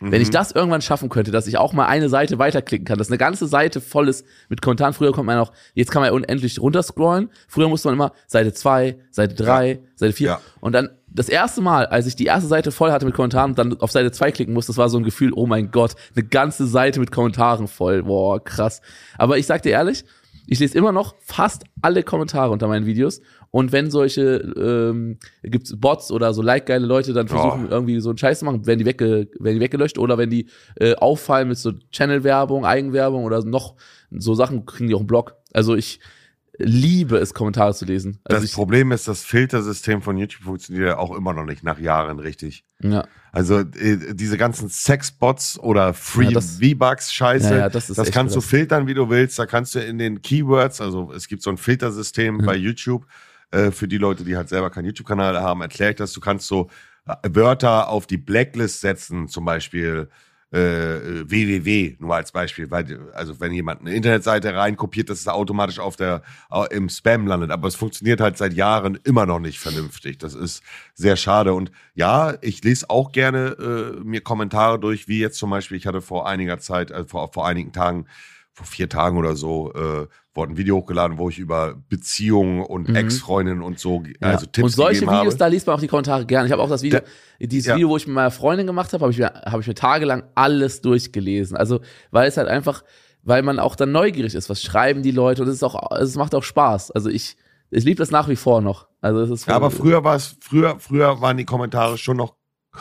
Wenn 0.00 0.10
Mhm. 0.10 0.20
ich 0.20 0.30
das 0.30 0.52
irgendwann 0.52 0.82
schaffen 0.82 1.08
könnte, 1.08 1.32
dass 1.32 1.46
ich 1.48 1.58
auch 1.58 1.72
mal 1.72 1.86
eine 1.86 2.08
Seite 2.08 2.38
weiterklicken 2.38 2.86
kann, 2.86 2.98
dass 2.98 3.08
eine 3.08 3.18
ganze 3.18 3.46
Seite 3.48 3.80
voll 3.80 4.08
ist 4.08 4.24
mit 4.48 4.62
Kommentaren. 4.62 4.94
Früher 4.94 5.10
konnte 5.12 5.26
man 5.26 5.38
auch, 5.38 5.52
jetzt 5.74 5.90
kann 5.90 6.02
man 6.02 6.10
ja 6.10 6.14
unendlich 6.14 6.60
runterscrollen. 6.60 7.30
Früher 7.48 7.68
musste 7.68 7.88
man 7.88 7.94
immer 7.94 8.12
Seite 8.26 8.52
2, 8.52 8.96
Seite 9.10 9.34
3, 9.34 9.80
Seite 9.96 10.12
4. 10.12 10.26
Ja. 10.28 10.40
Und 10.60 10.72
dann 10.72 10.90
das 11.08 11.28
erste 11.28 11.62
Mal, 11.62 11.86
als 11.86 12.06
ich 12.06 12.14
die 12.14 12.26
erste 12.26 12.48
Seite 12.48 12.70
voll 12.70 12.92
hatte 12.92 13.06
mit 13.06 13.14
Kommentaren 13.14 13.52
und 13.52 13.58
dann 13.58 13.80
auf 13.80 13.90
Seite 13.90 14.12
2 14.12 14.30
klicken 14.30 14.54
musste, 14.54 14.70
das 14.70 14.76
war 14.76 14.88
so 14.88 14.98
ein 14.98 15.04
Gefühl, 15.04 15.32
oh 15.34 15.46
mein 15.46 15.70
Gott, 15.72 15.94
eine 16.14 16.24
ganze 16.24 16.66
Seite 16.66 17.00
mit 17.00 17.10
Kommentaren 17.10 17.66
voll. 17.66 18.04
Boah, 18.04 18.44
krass. 18.44 18.82
Aber 19.16 19.38
ich 19.38 19.46
sag 19.46 19.62
dir 19.62 19.70
ehrlich, 19.70 20.04
ich 20.50 20.58
lese 20.60 20.76
immer 20.78 20.92
noch 20.92 21.14
fast 21.20 21.64
alle 21.82 22.02
Kommentare 22.02 22.50
unter 22.50 22.68
meinen 22.68 22.86
Videos. 22.86 23.20
Und 23.50 23.70
wenn 23.72 23.90
solche, 23.90 24.36
ähm, 24.56 25.18
gibt's 25.42 25.78
Bots 25.78 26.10
oder 26.10 26.32
so 26.34 26.42
like-geile 26.42 26.86
Leute 26.86 27.12
dann 27.12 27.28
versuchen, 27.28 27.66
Oh. 27.66 27.70
irgendwie 27.70 28.00
so 28.00 28.08
einen 28.10 28.18
Scheiß 28.18 28.40
zu 28.40 28.44
machen, 28.46 28.66
werden 28.66 28.78
die, 28.78 28.86
wegge 28.86 29.28
werden 29.38 29.54
die 29.56 29.60
weggelöscht 29.60 29.98
oder 29.98 30.18
wenn 30.18 30.30
die 30.30 30.48
äh, 30.76 30.94
auffallen 30.96 31.48
mit 31.48 31.58
so 31.58 31.72
Channel-Werbung, 31.92 32.64
Eigenwerbung 32.64 33.24
oder 33.24 33.44
noch 33.44 33.74
so 34.10 34.34
Sachen, 34.34 34.64
kriegen 34.66 34.88
die 34.88 34.94
auch 34.94 35.00
einen 35.00 35.06
Blog. 35.06 35.34
Also 35.52 35.76
ich 35.76 36.00
liebe 36.58 37.16
es, 37.18 37.32
Kommentare 37.34 37.74
zu 37.74 37.84
lesen. 37.84 38.18
Also 38.24 38.42
das 38.42 38.52
Problem 38.52 38.92
ist, 38.92 39.08
das 39.08 39.22
Filtersystem 39.22 40.02
von 40.02 40.16
YouTube 40.16 40.42
funktioniert 40.44 40.86
ja 40.86 40.98
auch 40.98 41.14
immer 41.16 41.32
noch 41.32 41.44
nicht 41.44 41.62
nach 41.64 41.78
Jahren 41.78 42.18
richtig. 42.18 42.64
ja, 42.82 43.06
Also 43.32 43.60
äh, 43.60 44.14
diese 44.14 44.36
ganzen 44.36 44.68
Sexbots 44.68 45.58
oder 45.58 45.94
Free 45.94 46.24
Ja, 46.26 46.30
das- 46.32 46.58
V-Bucks-Scheiße, 46.60 47.50
Ja, 47.50 47.58
ja, 47.58 47.68
das 47.68 47.96
echt 47.96 48.12
kannst 48.12 48.34
du 48.36 48.40
filtern, 48.40 48.86
wie 48.86 48.94
du 48.94 49.08
willst. 49.08 49.38
Da 49.38 49.46
kannst 49.46 49.74
du 49.74 49.78
in 49.80 49.98
den 49.98 50.20
Keywords, 50.22 50.80
also 50.80 51.12
es 51.12 51.28
gibt 51.28 51.42
so 51.42 51.50
ein 51.50 51.56
Filtersystem 51.58 52.38
bei 52.38 52.56
YouTube, 52.56 53.06
äh, 53.50 53.70
für 53.70 53.88
die 53.88 53.98
Leute, 53.98 54.24
die 54.24 54.36
halt 54.36 54.48
selber 54.48 54.70
keinen 54.70 54.86
YouTube-Kanal 54.86 55.40
haben, 55.40 55.60
erkläre 55.62 55.90
ich 55.92 55.96
das. 55.96 56.12
Du 56.12 56.20
kannst 56.20 56.46
so 56.48 56.68
äh, 57.06 57.14
Wörter 57.30 57.88
auf 57.88 58.06
die 58.06 58.18
Blacklist 58.18 58.80
setzen, 58.80 59.28
zum 59.28 59.44
Beispiel 59.44 60.08
äh, 60.50 61.28
www, 61.28 61.96
nur 61.98 62.14
als 62.14 62.32
Beispiel, 62.32 62.70
weil 62.70 63.10
also 63.12 63.38
wenn 63.40 63.52
jemand 63.52 63.82
eine 63.82 63.94
Internetseite 63.94 64.54
reinkopiert, 64.54 65.10
dass 65.10 65.20
es 65.20 65.28
automatisch 65.28 65.78
auf 65.78 65.96
der 65.96 66.22
au- 66.48 66.64
im 66.64 66.88
Spam 66.88 67.26
landet, 67.26 67.50
aber 67.50 67.68
es 67.68 67.74
funktioniert 67.74 68.20
halt 68.20 68.38
seit 68.38 68.54
Jahren 68.54 68.98
immer 69.04 69.26
noch 69.26 69.40
nicht 69.40 69.58
vernünftig. 69.58 70.18
Das 70.18 70.34
ist 70.34 70.62
sehr 70.94 71.16
schade 71.16 71.52
und 71.52 71.70
ja, 71.94 72.34
ich 72.40 72.64
lese 72.64 72.88
auch 72.88 73.12
gerne 73.12 73.56
äh, 73.98 74.00
mir 74.02 74.22
Kommentare 74.22 74.78
durch, 74.78 75.06
wie 75.06 75.20
jetzt 75.20 75.38
zum 75.38 75.50
Beispiel, 75.50 75.76
ich 75.76 75.86
hatte 75.86 76.00
vor 76.00 76.26
einiger 76.26 76.58
Zeit, 76.58 76.90
äh, 76.90 77.04
vor, 77.04 77.30
vor 77.32 77.46
einigen 77.46 77.72
Tagen, 77.72 78.06
vor 78.54 78.66
vier 78.66 78.88
Tagen 78.88 79.18
oder 79.18 79.36
so, 79.36 79.72
äh, 79.74 80.06
wurde 80.38 80.52
ein 80.54 80.56
Video 80.56 80.76
hochgeladen, 80.76 81.18
wo 81.18 81.28
ich 81.28 81.38
über 81.38 81.74
Beziehungen 81.88 82.62
und 82.64 82.88
Mhm. 82.88 82.96
Ex-Freundinnen 82.96 83.62
und 83.62 83.78
so, 83.78 84.02
Ja. 84.20 84.28
also 84.30 84.46
Tipps 84.46 84.64
und 84.64 84.70
solche 84.70 85.02
Videos, 85.02 85.16
habe. 85.34 85.36
da 85.36 85.46
liest 85.48 85.66
man 85.66 85.76
auch 85.76 85.80
die 85.80 85.88
Kommentare 85.88 86.24
gerne. 86.24 86.46
Ich 86.46 86.52
habe 86.52 86.62
auch 86.62 86.68
das 86.70 86.82
Video, 86.82 87.00
dieses 87.40 87.66
ja. 87.66 87.74
Video, 87.76 87.88
wo 87.90 87.96
ich 87.96 88.06
mit 88.06 88.14
meiner 88.14 88.30
Freundin 88.30 88.66
gemacht 88.66 88.92
habe, 88.92 89.02
habe 89.02 89.12
ich, 89.12 89.18
mir- 89.18 89.34
habe 89.46 89.60
ich 89.60 89.66
mir 89.66 89.74
tagelang 89.74 90.22
alles 90.34 90.80
durchgelesen. 90.80 91.56
Also, 91.56 91.80
weil 92.10 92.28
es 92.28 92.36
halt 92.36 92.48
einfach, 92.48 92.82
weil 93.22 93.42
man 93.42 93.58
auch 93.58 93.76
dann 93.76 93.92
neugierig 93.92 94.34
ist, 94.34 94.48
was 94.48 94.62
schreiben 94.62 95.02
die 95.02 95.10
Leute 95.10 95.42
und 95.42 95.48
es 95.48 95.56
ist 95.56 95.62
auch, 95.62 95.90
es 95.98 96.16
macht 96.16 96.34
auch 96.34 96.42
Spaß. 96.44 96.90
Also 96.92 97.10
ich, 97.10 97.36
ich 97.70 97.84
liebe 97.84 97.98
das 97.98 98.10
nach 98.10 98.28
wie 98.28 98.36
vor 98.36 98.60
noch. 98.62 98.88
Also 99.00 99.20
es 99.20 99.30
ist 99.30 99.46
Ja, 99.46 99.56
aber 99.56 99.70
früher 99.70 100.02
war 100.04 100.14
es, 100.16 100.36
früher, 100.40 100.76
früher 100.78 101.20
waren 101.20 101.36
die 101.36 101.44
Kommentare 101.44 101.98
schon 101.98 102.16
noch, 102.16 102.34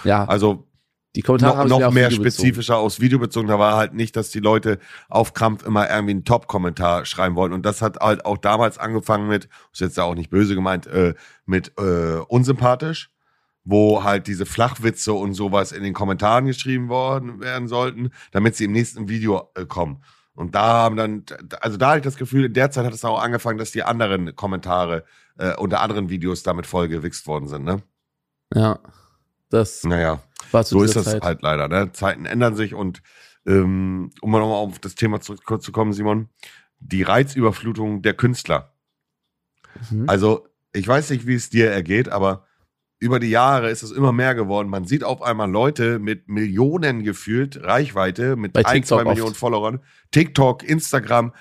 ja, 0.04 0.24
also 0.26 0.68
die 1.16 1.22
Kommentare 1.22 1.54
noch, 1.54 1.60
habe 1.60 1.70
ich 1.70 1.76
mir 1.76 1.86
noch 1.86 1.94
mehr 1.94 2.12
Video 2.12 2.24
bezogen. 2.24 2.48
spezifischer 2.48 2.78
aus 2.78 3.00
Video 3.00 3.18
bezogen. 3.18 3.48
Da 3.48 3.58
war 3.58 3.76
halt 3.76 3.94
nicht, 3.94 4.16
dass 4.16 4.30
die 4.30 4.40
Leute 4.40 4.80
auf 5.10 5.34
Krampf 5.34 5.66
immer 5.66 5.90
irgendwie 5.90 6.12
einen 6.12 6.26
Top-Kommentar 6.26 7.06
schreiben 7.06 7.36
wollten. 7.36 7.56
Und 7.56 7.66
das 7.66 7.82
hat 7.82 8.00
halt 8.00 8.26
auch 8.26 8.38
damals 8.38 8.78
angefangen 8.78 9.28
mit, 9.28 9.50
ist 9.74 9.82
jetzt 9.82 10.00
auch 10.00 10.16
nicht 10.16 10.30
böse 10.30 10.54
gemeint, 10.54 10.86
äh, 10.88 11.16
mit 11.46 11.74
äh, 11.80 12.18
unsympathisch, 12.28 13.10
wo 13.64 14.04
halt 14.04 14.28
diese 14.28 14.46
Flachwitze 14.46 15.14
und 15.14 15.34
sowas 15.34 15.72
in 15.72 15.82
den 15.82 15.94
Kommentaren 15.94 16.46
geschrieben 16.46 16.90
worden 16.90 17.40
werden 17.40 17.68
sollten, 17.68 18.12
damit 18.32 18.56
sie 18.56 18.66
im 18.66 18.72
nächsten 18.72 19.10
Video 19.10 19.50
äh, 19.56 19.66
kommen. 19.66 20.04
Und 20.36 20.54
da 20.54 20.68
haben 20.68 20.98
dann, 20.98 21.26
also 21.62 21.78
da 21.78 21.90
hatte 21.90 21.98
ich 21.98 22.04
das 22.04 22.18
Gefühl, 22.18 22.46
in 22.46 22.54
der 22.54 22.70
Zeit 22.70 22.86
hat 22.86 22.94
es 22.94 23.04
auch 23.04 23.20
angefangen, 23.20 23.58
dass 23.58 23.72
die 23.72 23.82
anderen 23.82 24.36
Kommentare 24.36 25.04
äh, 25.40 25.56
unter 25.56 25.82
anderen 25.82 26.10
Videos 26.10 26.44
damit 26.44 26.68
vollgewichst 26.68 27.26
worden 27.26 27.48
sind, 27.48 27.64
ne? 27.64 27.82
Ja, 28.54 28.80
das 29.50 29.84
Naja. 29.84 30.22
war 30.52 30.66
zu 30.66 30.80
So 30.80 30.84
ist 30.84 30.96
das 30.96 31.06
Zeit. 31.06 31.24
halt 31.24 31.42
leider. 31.42 31.68
Ne? 31.68 31.92
Zeiten 31.92 32.26
ändern 32.26 32.56
sich 32.56 32.74
und 32.74 33.02
ähm, 33.46 34.12
um 34.22 34.32
mal 34.32 34.40
nochmal 34.40 34.58
auf 34.58 34.80
das 34.80 34.96
Thema 34.96 35.22
zurückzukommen, 35.22 35.94
Simon, 35.94 36.30
die 36.80 37.04
Reizüberflutung 37.04 38.02
der 38.02 38.14
Künstler. 38.14 38.74
Mhm. 39.90 40.06
Also 40.08 40.48
ich 40.74 40.88
weiß 40.88 41.10
nicht, 41.12 41.26
wie 41.28 41.36
es 41.36 41.50
dir 41.50 41.72
ergeht, 41.72 42.10
aber 42.10 42.46
über 43.00 43.20
die 43.20 43.30
Jahre 43.30 43.70
ist 43.70 43.84
es 43.84 43.92
immer 43.92 44.12
mehr 44.12 44.36
geworden. 44.36 44.70
Man 44.70 44.86
sieht 44.86 45.04
auf 45.04 45.22
einmal 45.22 45.50
Leute 45.50 46.00
mit 46.00 46.28
Millionen 46.28 47.04
gefühlt 47.04 47.64
Reichweite, 47.64 48.36
mit 48.36 48.54
Bei 48.54 48.66
ein, 48.66 48.82
TikTok 48.82 49.00
zwei 49.00 49.04
Millionen 49.06 49.32
oft. 49.32 49.40
Followern, 49.40 49.80
TikTok, 50.12 50.64
Instagram. 50.64 51.34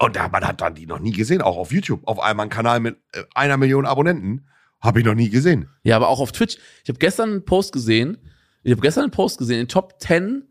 Und 0.00 0.16
da, 0.16 0.28
man 0.28 0.46
hat 0.46 0.60
dann 0.60 0.74
die 0.74 0.86
noch 0.86 0.98
nie 0.98 1.12
gesehen, 1.12 1.40
auch 1.40 1.56
auf 1.56 1.72
YouTube. 1.72 2.06
Auf 2.06 2.20
einmal 2.20 2.46
ein 2.46 2.50
Kanal 2.50 2.80
mit 2.80 2.98
äh, 3.12 3.22
einer 3.34 3.56
Million 3.56 3.86
Abonnenten. 3.86 4.48
Habe 4.80 5.00
ich 5.00 5.04
noch 5.06 5.14
nie 5.14 5.28
gesehen. 5.30 5.68
Ja, 5.82 5.96
aber 5.96 6.08
auch 6.08 6.20
auf 6.20 6.32
Twitch. 6.32 6.56
Ich 6.84 6.88
habe 6.88 6.98
gestern 6.98 7.30
einen 7.30 7.44
Post 7.44 7.72
gesehen. 7.72 8.18
Ich 8.62 8.70
habe 8.72 8.80
gestern 8.80 9.04
einen 9.04 9.10
Post 9.10 9.38
gesehen, 9.38 9.60
in 9.60 9.68
Top 9.68 9.94
10 10.00 10.44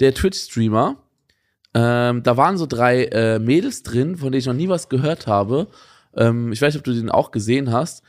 der 0.00 0.14
Twitch-Streamer. 0.14 1.02
Ähm, 1.72 2.22
da 2.22 2.36
waren 2.36 2.58
so 2.58 2.66
drei 2.66 3.04
äh, 3.04 3.38
Mädels 3.38 3.82
drin, 3.82 4.16
von 4.16 4.32
denen 4.32 4.40
ich 4.40 4.46
noch 4.46 4.54
nie 4.54 4.68
was 4.68 4.88
gehört 4.88 5.26
habe. 5.26 5.68
Ähm, 6.16 6.52
ich 6.52 6.60
weiß 6.60 6.74
nicht, 6.74 6.80
ob 6.80 6.84
du 6.84 6.92
den 6.92 7.10
auch 7.10 7.30
gesehen 7.30 7.72
hast. 7.72 8.02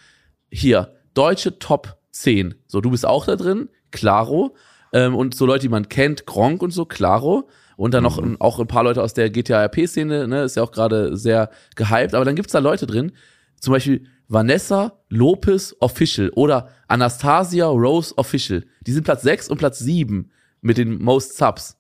Hier, 0.50 0.96
deutsche 1.14 1.60
Top 1.60 1.98
10. 2.12 2.56
So, 2.68 2.82
du 2.82 2.92
bist 2.92 3.06
auch 3.06 3.26
da 3.26 3.36
drin, 3.36 3.70
Claro. 3.92 4.56
Ähm, 4.94 5.16
und 5.16 5.36
so 5.36 5.46
Leute, 5.46 5.62
die 5.64 5.70
man 5.70 5.90
kennt, 5.90 6.26
Gronk 6.26 6.62
und 6.64 6.72
so, 6.72 6.86
Claro. 6.86 7.48
Und 7.78 7.94
dann 7.94 8.04
noch 8.04 8.20
Mhm. 8.20 8.34
ein, 8.34 8.42
auch 8.42 8.60
ein 8.60 8.68
paar 8.68 8.84
Leute 8.84 9.02
aus 9.04 9.14
der 9.14 9.30
GTA-RP-Szene, 9.30 10.28
ne, 10.28 10.44
ist 10.44 10.56
ja 10.56 10.64
auch 10.64 10.72
gerade 10.72 11.16
sehr 11.18 11.50
gehypt. 11.76 12.14
Aber 12.16 12.26
dann 12.26 12.36
gibt's 12.36 12.52
da 12.54 12.60
Leute 12.60 12.88
drin, 12.88 13.12
zum 13.60 13.74
Beispiel 13.74 14.06
Vanessa 14.32 14.98
Lopez 15.10 15.76
Official 15.82 16.30
oder 16.36 16.70
Anastasia 16.88 17.66
Rose 17.68 18.18
Official. 18.18 18.66
Die 18.88 18.94
sind 18.94 19.04
Platz 19.04 19.24
6 19.24 19.50
und 19.50 19.58
Platz 19.58 19.80
7 19.80 20.32
mit 20.62 20.78
den 20.78 21.02
Most 21.04 21.36
Subs. 21.36 21.78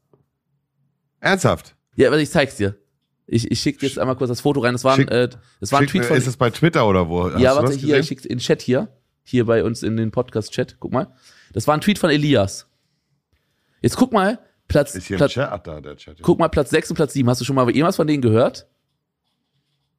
Ernsthaft? 1.22 1.76
Ja, 1.96 2.10
aber 2.10 2.20
ich 2.20 2.30
zeig's 2.30 2.58
dir. 2.58 2.76
Ich, 3.26 3.50
ich 3.50 3.62
schick 3.62 3.80
dir 3.80 3.88
jetzt 3.88 3.98
einmal 3.98 4.18
kurz 4.18 4.28
das 4.28 4.42
Foto 4.42 4.60
rein. 4.60 4.74
Das 4.74 4.84
war 4.84 4.96
ein, 4.96 5.02
Schick- 5.02 5.12
äh, 5.12 5.30
das 5.62 5.72
war 5.72 5.80
ein 5.80 5.84
Schick 5.88 6.02
Tweet 6.02 6.06
von. 6.06 6.18
ist 6.18 6.28
es 6.28 6.36
bei 6.36 6.50
Twitter 6.50 6.86
oder 6.88 7.08
wo? 7.08 7.32
Hast 7.32 7.40
ja, 7.40 7.56
warte, 7.56 7.72
das 7.72 7.82
hier, 7.82 7.98
ich 8.00 8.08
schick's 8.08 8.26
in 8.26 8.40
Chat 8.40 8.62
hier. 8.62 8.90
Hier 9.24 9.46
bei 9.46 9.64
uns 9.64 9.82
in 9.84 9.96
den 9.96 10.12
Podcast-Chat. 10.12 10.78
Guck 10.80 10.92
mal. 10.92 11.14
Das 11.54 11.68
war 11.68 11.76
ein 11.76 11.82
Tweet 11.82 12.00
von 12.00 12.10
Elias. 12.10 12.68
Jetzt 13.82 13.96
guck 13.96 14.12
mal, 14.12 14.40
Platz, 14.68 14.96
Ist 14.96 15.08
hier 15.08 15.16
Platz, 15.18 15.32
ein 15.38 15.44
Chat? 15.44 15.50
Ach, 15.52 15.60
da, 15.60 15.80
der 15.80 15.96
Chat. 15.96 16.22
guck 16.22 16.40
mal, 16.40 16.50
Platz 16.50 16.72
6 16.72 16.90
und 16.90 16.96
Platz 16.98 17.14
7. 17.14 17.30
Hast 17.30 17.40
du 17.40 17.46
schon 17.46 17.56
mal 17.56 17.70
irgendwas 17.70 17.96
von 17.96 18.08
denen 18.08 18.22
gehört? 18.22 18.68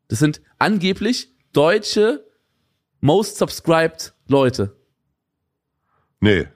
Das 0.08 0.18
sind 0.18 0.42
angeblich 0.58 1.32
deutsche 1.52 2.26
most 3.02 3.36
subscribed 3.36 4.14
Leute. 4.28 4.74
Nee. 6.20 6.48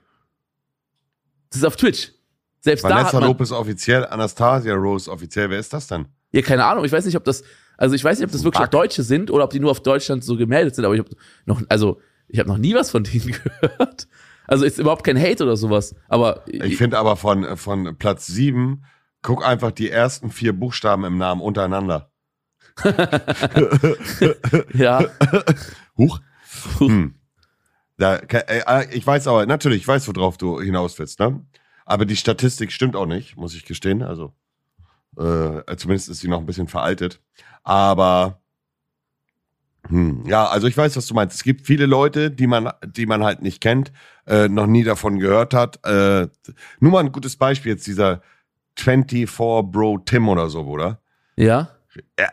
Das 1.51 1.59
ist 1.59 1.65
auf 1.65 1.77
Twitch. 1.77 2.13
Selbst 2.61 2.85
da 2.85 2.89
hat 2.89 2.97
Vanessa 2.97 3.21
man, 3.21 3.29
Lopez 3.29 3.53
offiziell, 3.53 4.07
Anastasia 4.07 4.75
Rose 4.75 5.11
offiziell. 5.11 5.51
Wer 5.51 5.59
ist 5.59 5.73
das 5.73 5.87
denn? 5.87 6.07
ja, 6.33 6.43
keine 6.43 6.65
Ahnung, 6.65 6.85
ich 6.85 6.93
weiß 6.93 7.05
nicht, 7.07 7.17
ob 7.17 7.25
das, 7.25 7.45
also 7.77 7.95
ich 7.95 8.05
weiß 8.05 8.19
nicht, 8.19 8.27
ob 8.27 8.33
das 8.33 8.45
wirklich. 8.45 8.69
Deutsche 8.69 9.03
sind 9.03 9.31
oder 9.31 9.45
ob 9.45 9.51
die 9.51 9.61
nur 9.61 9.71
auf 9.71 9.83
Deutschland 9.83 10.25
so 10.25 10.37
gemeldet 10.37 10.75
sind, 10.75 10.85
aber 10.85 10.95
ich 10.95 11.01
habe 11.01 11.11
noch, 11.47 11.63
also 11.69 12.01
ich 12.29 12.39
habe 12.39 12.49
noch 12.49 12.59
nie 12.59 12.75
was 12.75 12.91
von 12.91 13.05
denen 13.05 13.33
gehört. 13.33 14.09
Also 14.47 14.65
ist 14.65 14.79
überhaupt 14.79 15.05
kein 15.05 15.21
Hate 15.21 15.43
oder 15.43 15.57
sowas, 15.57 15.95
aber 16.09 16.45
Ich 16.47 16.77
finde 16.77 16.99
aber 16.99 17.17
von, 17.17 17.57
von 17.57 17.97
Platz 17.97 18.27
7, 18.27 18.85
guck 19.23 19.45
einfach 19.45 19.73
die 19.73 19.91
ersten 19.91 20.31
vier 20.31 20.53
Buchstaben 20.53 21.05
im 21.05 21.19
Namen 21.19 21.41
untereinander. 21.41 22.13
ja, 24.75 25.05
Huch. 25.97 26.21
Hm. 26.79 27.15
Da, 27.99 28.17
äh, 28.17 28.63
äh, 28.67 28.95
ich 28.95 29.07
weiß 29.07 29.27
aber, 29.27 29.47
natürlich, 29.47 29.81
ich 29.81 29.89
weiß, 29.89 30.07
worauf 30.15 30.37
du 30.37 30.61
hinaus 30.61 30.99
willst, 30.99 31.19
ne? 31.19 31.41
Aber 31.87 32.05
die 32.05 32.17
Statistik 32.17 32.73
stimmt 32.73 32.95
auch 32.95 33.07
nicht, 33.07 33.37
muss 33.37 33.55
ich 33.55 33.65
gestehen. 33.65 34.03
Also, 34.03 34.35
äh, 35.17 35.77
zumindest 35.77 36.09
ist 36.11 36.21
sie 36.21 36.29
noch 36.29 36.41
ein 36.41 36.47
bisschen 36.47 36.69
veraltet. 36.69 37.21
Aber, 37.63 38.43
hm, 39.89 40.25
ja, 40.27 40.47
also 40.47 40.67
ich 40.67 40.77
weiß, 40.77 40.97
was 40.97 41.07
du 41.07 41.15
meinst. 41.15 41.37
Es 41.37 41.43
gibt 41.45 41.67
viele 41.67 41.87
Leute, 41.87 42.31
die 42.31 42.47
man, 42.47 42.71
die 42.85 43.07
man 43.07 43.25
halt 43.25 43.41
nicht 43.41 43.61
kennt, 43.61 43.93
äh, 44.27 44.49
noch 44.49 44.67
nie 44.67 44.85
davon 44.85 45.19
gehört 45.19 45.55
hat. 45.55 45.85
Äh, 45.87 46.29
nur 46.81 46.93
mal 46.93 47.05
ein 47.05 47.13
gutes 47.13 47.37
Beispiel 47.37 47.73
jetzt 47.73 47.87
dieser 47.87 48.21
24 48.79 49.31
Bro 49.71 50.03
Tim 50.05 50.29
oder 50.29 50.51
so, 50.51 50.63
oder? 50.63 51.01
Ja, 51.37 51.76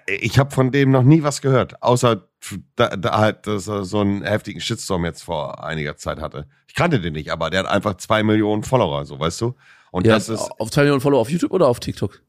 ich 0.08 0.40
habe 0.40 0.52
von 0.52 0.72
dem 0.72 0.92
noch 0.92 1.04
nie 1.04 1.24
was 1.24 1.42
gehört, 1.42 1.82
außer 1.82 2.28
da, 2.76 2.96
da 2.96 3.18
halt, 3.18 3.48
dass 3.48 3.68
er 3.68 3.86
so 3.86 4.00
einen 4.02 4.24
heftigen 4.24 4.60
Shitstorm 4.60 5.06
jetzt 5.06 5.24
vor 5.24 5.64
einiger 5.64 5.96
Zeit 5.98 6.20
hatte. 6.20 6.48
Ich 6.68 6.74
kannte 6.74 7.00
den 7.00 7.14
nicht, 7.14 7.32
aber 7.32 7.50
der 7.50 7.62
hat 7.62 7.68
einfach 7.68 7.96
zwei 7.96 8.24
Millionen 8.24 8.64
Follower, 8.64 9.06
so 9.06 9.20
weißt 9.20 9.42
du. 9.42 9.56
Und 9.92 10.08
ja 10.08 10.16
das 10.16 10.28
ist 10.28 10.50
auf 10.60 10.72
2 10.72 10.82
Millionen 10.82 11.02
Follower 11.02 11.22
auf 11.22 11.30
YouTube 11.30 11.52
oder 11.52 11.68
auf 11.68 11.80
TikTok? 11.80 12.22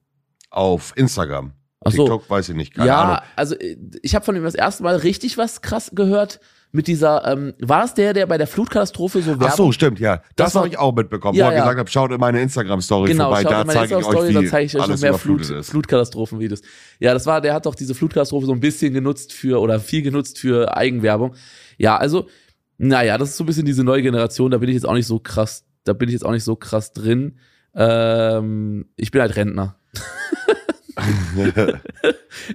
auf 0.54 0.92
Instagram. 0.96 1.52
Ach 1.84 1.92
so. 1.92 2.04
TikTok 2.04 2.30
weiß 2.30 2.48
ich 2.50 2.54
nicht, 2.54 2.74
keine 2.74 2.88
ja, 2.88 3.02
Ahnung. 3.02 3.18
also 3.36 3.56
äh, 3.56 3.76
ich 4.02 4.14
habe 4.14 4.24
von 4.24 4.34
ihm 4.36 4.44
das 4.44 4.54
erste 4.54 4.82
Mal 4.82 4.96
richtig 4.96 5.36
was 5.36 5.60
krass 5.60 5.90
gehört 5.94 6.40
mit 6.74 6.88
dieser, 6.88 7.24
ähm, 7.24 7.54
war 7.60 7.82
das 7.82 7.94
der, 7.94 8.12
der 8.12 8.26
bei 8.26 8.36
der 8.36 8.48
Flutkatastrophe 8.48 9.20
so 9.22 9.28
Werbung 9.28 9.46
Ach 9.48 9.56
so, 9.56 9.70
stimmt, 9.70 10.00
ja. 10.00 10.16
Das, 10.34 10.46
Das 10.52 10.54
habe 10.56 10.64
war- 10.64 10.72
ich 10.72 10.76
auch 10.78 10.92
mitbekommen, 10.92 11.38
Ja, 11.38 11.46
wo 11.46 11.50
er 11.50 11.54
ja. 11.56 11.60
gesagt 11.62 11.78
hat, 11.78 11.90
schaut 11.90 12.10
in 12.10 12.18
meine 12.18 12.42
Instagram-Story 12.42 13.12
Genau, 13.12 13.26
vorbei, 13.26 13.44
da 13.44 13.64
zeige 13.64 13.98
ich 14.00 14.04
euch, 14.06 14.28
wie 14.40 14.46
zeige 14.48 14.66
ich 14.66 14.74
euch 14.74 14.80
noch 14.80 14.88
alles 14.88 15.00
mehr 15.00 15.14
Flut. 15.14 15.46
Flutkatastrophenvideos. 15.64 16.62
Ja, 16.98 17.14
das 17.14 17.26
war, 17.26 17.40
der 17.40 17.54
hat 17.54 17.66
doch 17.66 17.76
diese 17.76 17.94
Flutkatastrophe 17.94 18.46
so 18.46 18.52
ein 18.52 18.58
bisschen 18.58 18.92
genutzt 18.92 19.32
für, 19.32 19.60
oder 19.60 19.78
viel 19.78 20.02
genutzt 20.02 20.40
für 20.40 20.76
Eigenwerbung. 20.76 21.36
Ja, 21.78 21.96
also, 21.96 22.26
naja, 22.76 23.18
das 23.18 23.28
ist 23.30 23.36
so 23.36 23.44
ein 23.44 23.46
bisschen 23.46 23.66
diese 23.66 23.84
neue 23.84 24.02
Generation, 24.02 24.50
da 24.50 24.58
bin 24.58 24.68
ich 24.68 24.74
jetzt 24.74 24.86
auch 24.86 24.94
nicht 24.94 25.06
so 25.06 25.20
krass, 25.20 25.64
da 25.84 25.92
bin 25.92 26.08
ich 26.08 26.14
jetzt 26.14 26.24
auch 26.24 26.32
nicht 26.32 26.44
so 26.44 26.56
krass 26.56 26.92
drin. 26.92 27.38
Ähm, 27.76 28.86
ich 28.96 29.12
bin 29.12 29.20
halt 29.20 29.36
Rentner. 29.36 29.76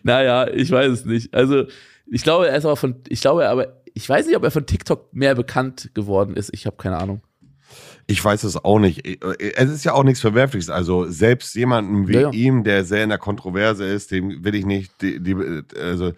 Naja, 0.03 0.47
ich 0.49 0.71
weiß 0.71 0.91
es 0.91 1.05
nicht. 1.05 1.33
Also, 1.33 1.65
ich 2.11 2.23
glaube, 2.23 2.47
er 2.47 2.55
ist 2.57 2.65
aber 2.65 2.75
von, 2.75 2.95
ich 3.07 3.21
glaube 3.21 3.47
aber, 3.47 3.78
ich 3.99 4.07
weiß 4.07 4.27
nicht, 4.27 4.37
ob 4.37 4.45
er 4.45 4.51
von 4.51 4.65
TikTok 4.65 5.13
mehr 5.13 5.35
bekannt 5.35 5.91
geworden 5.93 6.37
ist. 6.37 6.53
Ich 6.53 6.65
habe 6.65 6.77
keine 6.77 6.97
Ahnung. 6.97 7.21
Ich 8.07 8.23
weiß 8.23 8.45
es 8.45 8.55
auch 8.55 8.79
nicht. 8.79 9.05
Es 9.57 9.69
ist 9.69 9.83
ja 9.83 9.91
auch 9.91 10.05
nichts 10.05 10.21
Verwerfliches. 10.21 10.69
Also 10.69 11.05
selbst 11.09 11.53
jemanden 11.55 12.07
wie 12.07 12.13
Ja, 12.13 12.21
ja. 12.21 12.31
ihm, 12.31 12.63
der 12.63 12.85
sehr 12.85 13.03
in 13.03 13.09
der 13.09 13.17
Kontroverse 13.17 13.83
ist, 13.83 14.11
dem 14.11 14.41
will 14.45 14.55
ich 14.55 14.65
nicht 14.65 15.01
die, 15.01 15.19
die, 15.19 15.35
also 15.77 16.13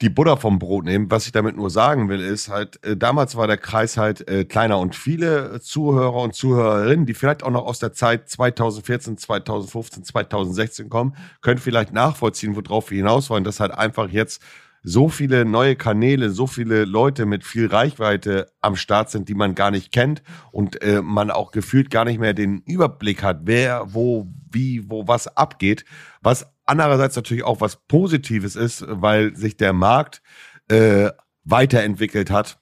die 0.00 0.10
Butter 0.10 0.36
vom 0.36 0.58
Brot 0.58 0.84
nehmen. 0.84 1.08
Was 1.08 1.26
ich 1.26 1.32
damit 1.32 1.56
nur 1.56 1.70
sagen 1.70 2.08
will, 2.08 2.20
ist 2.20 2.48
halt, 2.48 2.84
äh, 2.84 2.96
damals 2.96 3.36
war 3.36 3.46
der 3.46 3.58
Kreis 3.58 3.96
halt 3.96 4.28
äh, 4.28 4.44
kleiner 4.44 4.80
und 4.80 4.96
viele 4.96 5.60
Zuhörer 5.60 6.16
und 6.16 6.34
Zuhörerinnen, 6.34 7.06
die 7.06 7.14
vielleicht 7.14 7.44
auch 7.44 7.50
noch 7.50 7.64
aus 7.64 7.78
der 7.78 7.92
Zeit 7.92 8.28
2014, 8.28 9.18
2015, 9.18 10.02
2016 10.02 10.90
kommen, 10.90 11.16
können 11.42 11.58
vielleicht 11.58 11.92
nachvollziehen, 11.92 12.56
worauf 12.56 12.90
wir 12.90 12.98
hinaus 12.98 13.30
wollen, 13.30 13.44
dass 13.44 13.60
halt 13.60 13.70
einfach 13.70 14.08
jetzt 14.10 14.42
so 14.88 15.08
viele 15.08 15.44
neue 15.44 15.74
Kanäle, 15.74 16.30
so 16.30 16.46
viele 16.46 16.84
Leute 16.84 17.26
mit 17.26 17.42
viel 17.42 17.66
Reichweite 17.66 18.46
am 18.60 18.76
Start 18.76 19.10
sind, 19.10 19.28
die 19.28 19.34
man 19.34 19.56
gar 19.56 19.72
nicht 19.72 19.90
kennt 19.90 20.22
und 20.52 20.80
äh, 20.80 21.02
man 21.02 21.32
auch 21.32 21.50
gefühlt 21.50 21.90
gar 21.90 22.04
nicht 22.04 22.20
mehr 22.20 22.34
den 22.34 22.60
Überblick 22.60 23.24
hat, 23.24 23.40
wer, 23.46 23.92
wo, 23.92 24.28
wie, 24.48 24.88
wo 24.88 25.08
was 25.08 25.26
abgeht. 25.26 25.84
Was 26.22 26.46
andererseits 26.66 27.16
natürlich 27.16 27.42
auch 27.42 27.60
was 27.60 27.84
Positives 27.88 28.54
ist, 28.54 28.84
weil 28.86 29.34
sich 29.34 29.56
der 29.56 29.72
Markt 29.72 30.22
äh, 30.68 31.10
weiterentwickelt 31.42 32.30
hat 32.30 32.60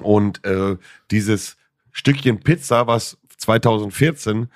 und 0.00 0.44
äh, 0.44 0.78
dieses 1.12 1.56
Stückchen 1.92 2.40
Pizza, 2.40 2.88
was 2.88 3.18
2014 3.38 4.48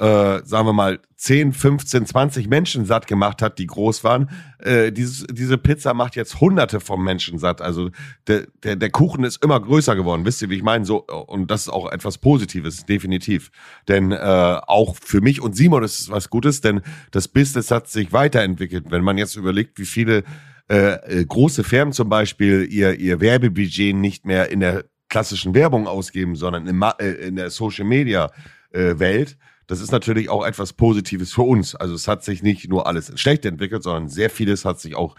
äh, 0.00 0.40
sagen 0.46 0.66
wir 0.66 0.72
mal, 0.72 0.98
10, 1.16 1.52
15, 1.52 2.06
20 2.06 2.48
Menschen 2.48 2.86
satt 2.86 3.06
gemacht 3.06 3.42
hat, 3.42 3.58
die 3.58 3.66
groß 3.66 4.02
waren. 4.02 4.30
Äh, 4.58 4.92
dieses, 4.92 5.26
diese 5.30 5.58
Pizza 5.58 5.92
macht 5.92 6.16
jetzt 6.16 6.40
hunderte 6.40 6.80
von 6.80 7.04
Menschen 7.04 7.38
satt. 7.38 7.60
Also 7.60 7.90
der, 8.26 8.46
der, 8.62 8.76
der 8.76 8.88
Kuchen 8.88 9.24
ist 9.24 9.44
immer 9.44 9.60
größer 9.60 9.94
geworden. 9.96 10.24
Wisst 10.24 10.40
ihr, 10.40 10.48
wie 10.48 10.56
ich 10.56 10.62
meine? 10.62 10.86
So, 10.86 11.04
und 11.04 11.50
das 11.50 11.62
ist 11.62 11.68
auch 11.68 11.92
etwas 11.92 12.16
Positives, 12.16 12.86
definitiv. 12.86 13.50
Denn 13.88 14.10
äh, 14.12 14.16
auch 14.16 14.96
für 14.96 15.20
mich 15.20 15.42
und 15.42 15.54
Simon 15.54 15.82
ist 15.82 16.00
es 16.00 16.10
was 16.10 16.30
Gutes, 16.30 16.62
denn 16.62 16.80
das 17.10 17.28
Business 17.28 17.70
hat 17.70 17.88
sich 17.88 18.10
weiterentwickelt. 18.10 18.86
Wenn 18.88 19.04
man 19.04 19.18
jetzt 19.18 19.36
überlegt, 19.36 19.78
wie 19.78 19.84
viele 19.84 20.24
äh, 20.70 21.20
äh, 21.20 21.26
große 21.26 21.62
Firmen 21.62 21.92
zum 21.92 22.08
Beispiel 22.08 22.66
ihr, 22.70 22.98
ihr 22.98 23.20
Werbebudget 23.20 23.94
nicht 23.94 24.24
mehr 24.24 24.50
in 24.50 24.60
der 24.60 24.84
klassischen 25.10 25.54
Werbung 25.54 25.86
ausgeben, 25.86 26.36
sondern 26.36 26.66
in, 26.66 26.80
äh, 26.80 27.26
in 27.26 27.36
der 27.36 27.50
Social 27.50 27.84
Media 27.84 28.30
äh, 28.72 28.98
Welt. 28.98 29.36
Das 29.70 29.80
ist 29.80 29.92
natürlich 29.92 30.28
auch 30.28 30.44
etwas 30.44 30.72
Positives 30.72 31.32
für 31.32 31.42
uns. 31.42 31.76
Also 31.76 31.94
es 31.94 32.08
hat 32.08 32.24
sich 32.24 32.42
nicht 32.42 32.68
nur 32.68 32.88
alles 32.88 33.12
schlecht 33.14 33.44
entwickelt, 33.44 33.84
sondern 33.84 34.08
sehr 34.08 34.28
vieles 34.28 34.64
hat 34.64 34.80
sich 34.80 34.96
auch 34.96 35.14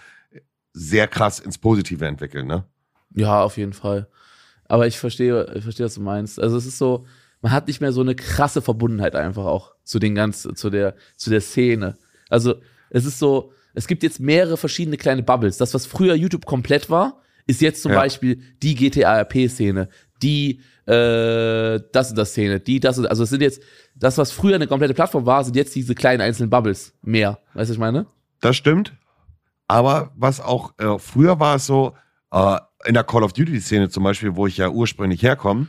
sehr 0.73 1.07
krass 1.07 1.39
ins 1.39 1.57
Positive 1.57 2.05
entwickelt. 2.05 2.45
Ne? 2.45 2.65
Ja, 3.15 3.43
auf 3.43 3.55
jeden 3.55 3.71
Fall. 3.71 4.09
Aber 4.65 4.87
ich 4.87 4.99
verstehe, 4.99 5.53
ich 5.55 5.63
verstehe, 5.63 5.85
was 5.85 5.93
du 5.93 6.01
meinst. 6.01 6.37
Also 6.37 6.57
es 6.57 6.65
ist 6.65 6.77
so, 6.77 7.05
man 7.39 7.53
hat 7.53 7.67
nicht 7.67 7.79
mehr 7.79 7.93
so 7.93 8.01
eine 8.01 8.13
krasse 8.13 8.61
Verbundenheit 8.61 9.15
einfach 9.15 9.45
auch 9.45 9.73
zu 9.85 9.99
den 9.99 10.15
ganzen, 10.15 10.53
zu 10.57 10.69
der, 10.69 10.95
zu 11.15 11.29
der 11.29 11.39
Szene. 11.39 11.97
Also 12.27 12.55
es 12.89 13.05
ist 13.05 13.19
so, 13.19 13.53
es 13.73 13.87
gibt 13.87 14.03
jetzt 14.03 14.19
mehrere 14.19 14.57
verschiedene 14.57 14.97
kleine 14.97 15.23
Bubbles. 15.23 15.59
Das, 15.59 15.73
was 15.73 15.85
früher 15.85 16.13
YouTube 16.15 16.45
komplett 16.45 16.89
war, 16.89 17.21
ist 17.47 17.61
jetzt 17.61 17.81
zum 17.81 17.93
Ja. 17.93 17.99
Beispiel 17.99 18.41
die 18.61 18.75
GTA-RP-Szene, 18.75 19.87
die 20.21 20.59
äh, 20.85 21.79
das 21.91 22.09
und 22.09 22.17
das 22.17 22.31
Szene, 22.31 22.59
die 22.59 22.79
das 22.79 22.97
und 22.97 23.07
also 23.07 23.23
es 23.23 23.29
sind 23.29 23.41
jetzt 23.41 23.61
das, 23.95 24.17
was 24.17 24.31
früher 24.31 24.55
eine 24.55 24.67
komplette 24.67 24.93
Plattform 24.93 25.25
war, 25.25 25.43
sind 25.43 25.55
jetzt 25.55 25.75
diese 25.75 25.95
kleinen 25.95 26.21
einzelnen 26.21 26.49
Bubbles 26.49 26.93
mehr. 27.01 27.39
Weißt 27.53 27.55
du, 27.55 27.59
was 27.59 27.69
ich 27.71 27.79
meine? 27.79 28.07
Das 28.39 28.55
stimmt. 28.55 28.93
Aber 29.67 30.11
was 30.15 30.41
auch 30.41 30.73
äh, 30.79 30.97
früher 30.99 31.39
war 31.39 31.55
es 31.55 31.65
so, 31.65 31.93
äh, 32.31 32.57
in 32.85 32.93
der 32.93 33.03
Call 33.03 33.23
of 33.23 33.33
Duty-Szene 33.33 33.89
zum 33.89 34.03
Beispiel, 34.03 34.35
wo 34.35 34.47
ich 34.47 34.57
ja 34.57 34.69
ursprünglich 34.69 35.21
herkomme, 35.21 35.67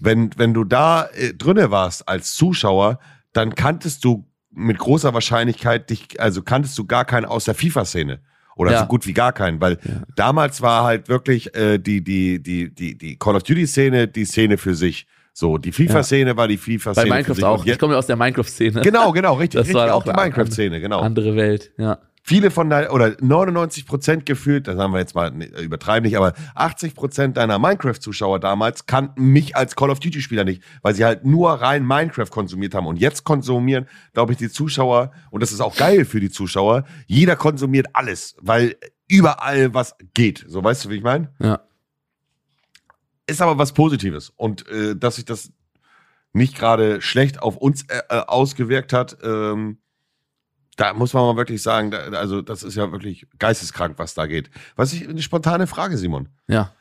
wenn, 0.00 0.30
wenn 0.36 0.52
du 0.52 0.64
da 0.64 1.06
äh, 1.06 1.32
drinne 1.32 1.70
warst 1.70 2.08
als 2.08 2.34
Zuschauer, 2.34 2.98
dann 3.32 3.54
kanntest 3.54 4.04
du 4.04 4.26
mit 4.50 4.78
großer 4.78 5.14
Wahrscheinlichkeit 5.14 5.90
dich, 5.90 6.20
also 6.20 6.42
kanntest 6.42 6.76
du 6.76 6.86
gar 6.86 7.04
keinen 7.04 7.24
aus 7.24 7.44
der 7.44 7.54
FIFA-Szene. 7.54 8.20
Oder 8.60 8.72
Ja. 8.72 8.80
so 8.80 8.86
gut 8.86 9.06
wie 9.06 9.14
gar 9.14 9.32
keinen, 9.32 9.58
weil 9.60 9.78
damals 10.16 10.60
war 10.60 10.84
halt 10.84 11.08
wirklich 11.08 11.54
äh, 11.56 11.78
die, 11.78 12.04
die, 12.04 12.42
die, 12.42 12.68
die, 12.74 12.96
die 12.98 13.16
Call 13.18 13.34
of 13.36 13.42
Duty-Szene 13.42 14.06
die 14.06 14.26
Szene 14.26 14.58
für 14.58 14.74
sich. 14.74 15.06
So, 15.32 15.56
die 15.56 15.72
FIFA-Szene 15.72 16.36
war 16.36 16.46
die 16.46 16.56
Bei 16.56 16.62
FIFA-Szene. 16.62 17.06
für 17.06 17.12
Minecraft 17.14 17.34
sich. 17.36 17.44
auch. 17.44 17.64
Ich 17.64 17.78
komme 17.78 17.94
ja 17.94 17.98
aus 17.98 18.06
der 18.06 18.16
Minecraft-Szene. 18.16 18.82
genau, 18.82 19.12
genau, 19.12 19.34
richtig. 19.34 19.58
Das 19.60 19.68
richtig 19.68 19.76
war 19.76 19.94
auch 19.94 20.00
auch 20.00 20.04
die 20.04 20.10
Minecraft-Szene, 20.12 20.80
genau 20.80 21.00
Andere 21.00 21.34
Welt, 21.36 21.72
ja. 21.78 21.98
Viele 22.22 22.50
von 22.50 22.70
deinen, 22.70 22.88
oder 22.88 23.16
99 23.20 23.86
Prozent 23.86 24.26
gefühlt, 24.26 24.68
das 24.68 24.78
haben 24.78 24.92
wir 24.92 25.00
jetzt 25.00 25.14
mal, 25.14 25.32
übertreiben 25.60 26.06
nicht, 26.06 26.16
aber 26.16 26.34
80 26.54 26.94
Prozent 26.94 27.36
deiner 27.36 27.58
Minecraft-Zuschauer 27.58 28.40
damals 28.40 28.86
kannten 28.86 29.24
mich 29.24 29.56
als 29.56 29.76
Call 29.76 29.90
of 29.90 30.00
Duty-Spieler 30.00 30.44
nicht, 30.44 30.62
weil 30.82 30.94
sie 30.94 31.04
halt 31.04 31.24
nur 31.24 31.50
rein 31.50 31.86
Minecraft 31.86 32.30
konsumiert 32.30 32.74
haben. 32.74 32.86
Und 32.86 32.98
jetzt 32.98 33.24
konsumieren, 33.24 33.86
glaube 34.12 34.32
ich, 34.32 34.38
die 34.38 34.50
Zuschauer, 34.50 35.12
und 35.30 35.42
das 35.42 35.52
ist 35.52 35.60
auch 35.60 35.76
geil 35.76 36.04
für 36.04 36.20
die 36.20 36.30
Zuschauer, 36.30 36.84
jeder 37.06 37.36
konsumiert 37.36 37.88
alles, 37.94 38.36
weil 38.40 38.76
überall 39.08 39.74
was 39.74 39.96
geht. 40.14 40.44
So, 40.46 40.62
weißt 40.62 40.84
du, 40.84 40.90
wie 40.90 40.96
ich 40.96 41.02
meine? 41.02 41.32
Ja. 41.40 41.60
Ist 43.26 43.42
aber 43.42 43.58
was 43.58 43.72
Positives. 43.72 44.30
Und 44.30 44.68
äh, 44.68 44.96
dass 44.96 45.16
sich 45.16 45.24
das 45.24 45.52
nicht 46.32 46.56
gerade 46.56 47.00
schlecht 47.00 47.42
auf 47.42 47.56
uns 47.56 47.82
äh, 47.82 48.02
äh, 48.08 48.20
ausgewirkt 48.26 48.92
hat, 48.92 49.18
ähm, 49.22 49.78
da 50.76 50.94
muss 50.94 51.12
man 51.12 51.24
mal 51.24 51.36
wirklich 51.36 51.62
sagen, 51.62 51.90
da, 51.90 51.98
also 51.98 52.42
das 52.42 52.62
ist 52.62 52.74
ja 52.76 52.90
wirklich 52.92 53.26
geisteskrank, 53.38 53.98
was 53.98 54.14
da 54.14 54.26
geht. 54.26 54.50
Was 54.76 54.92
ich 54.92 55.08
eine 55.08 55.20
spontane 55.22 55.66
Frage, 55.66 55.98
Simon. 55.98 56.28
Ja. 56.48 56.72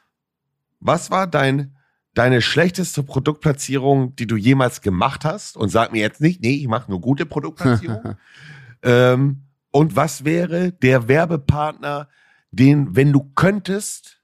Was 0.79 1.11
war 1.11 1.27
dein 1.27 1.75
deine 2.15 2.41
schlechteste 2.41 3.03
Produktplatzierung, 3.03 4.15
die 4.15 4.27
du 4.27 4.35
jemals 4.35 4.81
gemacht 4.81 5.25
hast? 5.25 5.55
Und 5.57 5.69
sag 5.69 5.91
mir 5.91 6.01
jetzt 6.01 6.21
nicht, 6.21 6.41
nee, 6.41 6.55
ich 6.55 6.67
mache 6.67 6.89
nur 6.89 7.01
gute 7.01 7.25
Produktplatzierung. 7.25 8.15
ähm, 8.83 9.43
und 9.71 9.95
was 9.95 10.25
wäre 10.25 10.71
der 10.71 11.07
Werbepartner, 11.07 12.09
den, 12.51 12.95
wenn 12.95 13.13
du 13.13 13.31
könntest, 13.35 14.21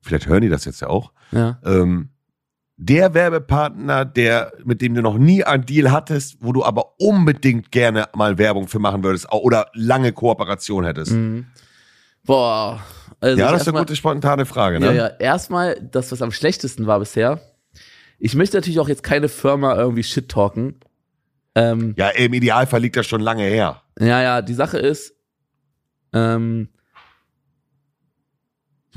vielleicht 0.00 0.26
hören 0.26 0.40
die 0.42 0.48
das 0.48 0.64
jetzt 0.64 0.80
ja 0.80 0.88
auch, 0.88 1.12
Ja. 1.30 1.60
ähm, 1.64 2.10
der 2.80 3.12
Werbepartner, 3.12 4.04
der, 4.04 4.52
mit 4.64 4.80
dem 4.80 4.94
du 4.94 5.02
noch 5.02 5.18
nie 5.18 5.42
einen 5.44 5.66
Deal 5.66 5.90
hattest, 5.90 6.36
wo 6.40 6.52
du 6.52 6.64
aber 6.64 6.94
unbedingt 6.98 7.72
gerne 7.72 8.08
mal 8.14 8.38
Werbung 8.38 8.68
für 8.68 8.78
machen 8.78 9.02
würdest 9.02 9.30
oder 9.32 9.66
lange 9.74 10.12
Kooperation 10.12 10.84
hättest? 10.84 11.12
Mhm. 11.12 11.46
Boah. 12.24 12.80
Also 13.20 13.36
ja, 13.38 13.50
das 13.50 13.62
ist 13.62 13.68
eine 13.68 13.78
gute 13.78 13.96
spontane 13.96 14.46
Frage, 14.46 14.78
Ja, 14.78 14.92
ne? 14.92 14.96
ja. 14.96 15.06
Erstmal, 15.18 15.74
das, 15.80 16.12
was 16.12 16.22
am 16.22 16.30
schlechtesten 16.30 16.86
war 16.86 17.00
bisher. 17.00 17.40
Ich 18.20 18.34
möchte 18.36 18.56
natürlich 18.56 18.78
auch 18.78 18.88
jetzt 18.88 19.02
keine 19.02 19.28
Firma 19.28 19.74
irgendwie 19.76 20.04
shit 20.04 20.28
talken. 20.28 20.76
Ähm, 21.56 21.94
Ja, 21.98 22.10
im 22.10 22.32
Idealfall 22.32 22.80
liegt 22.80 22.96
das 22.96 23.06
schon 23.06 23.20
lange 23.20 23.42
her. 23.42 23.82
ja, 23.98 24.22
ja, 24.22 24.42
die 24.42 24.54
Sache 24.54 24.78
ist, 24.78 25.14
ähm, 26.12 26.68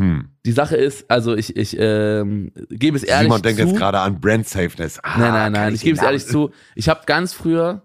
Hm. 0.02 0.30
die 0.46 0.52
Sache 0.52 0.76
ist, 0.78 1.10
also 1.12 1.36
ich, 1.36 1.56
ich 1.56 1.78
ähm, 1.80 2.52
gebe 2.70 2.98
es 2.98 3.04
ehrlich 3.04 3.26
Simon 3.32 3.42
denkt 3.44 3.62
zu. 3.62 3.68
jetzt 3.68 3.78
gerade 3.78 4.00
an 4.00 4.20
Brand 4.20 4.48
Safeness. 4.48 5.00
Ah, 5.04 5.20
nein, 5.20 5.32
nein, 5.34 5.52
nein, 5.52 5.74
ich 5.76 5.82
den 5.82 5.86
gebe 5.90 5.98
es 5.98 6.04
ehrlich 6.04 6.26
zu. 6.26 6.52
Ich 6.76 6.90
habe 6.90 7.02
ganz 7.06 7.34
früher, 7.34 7.84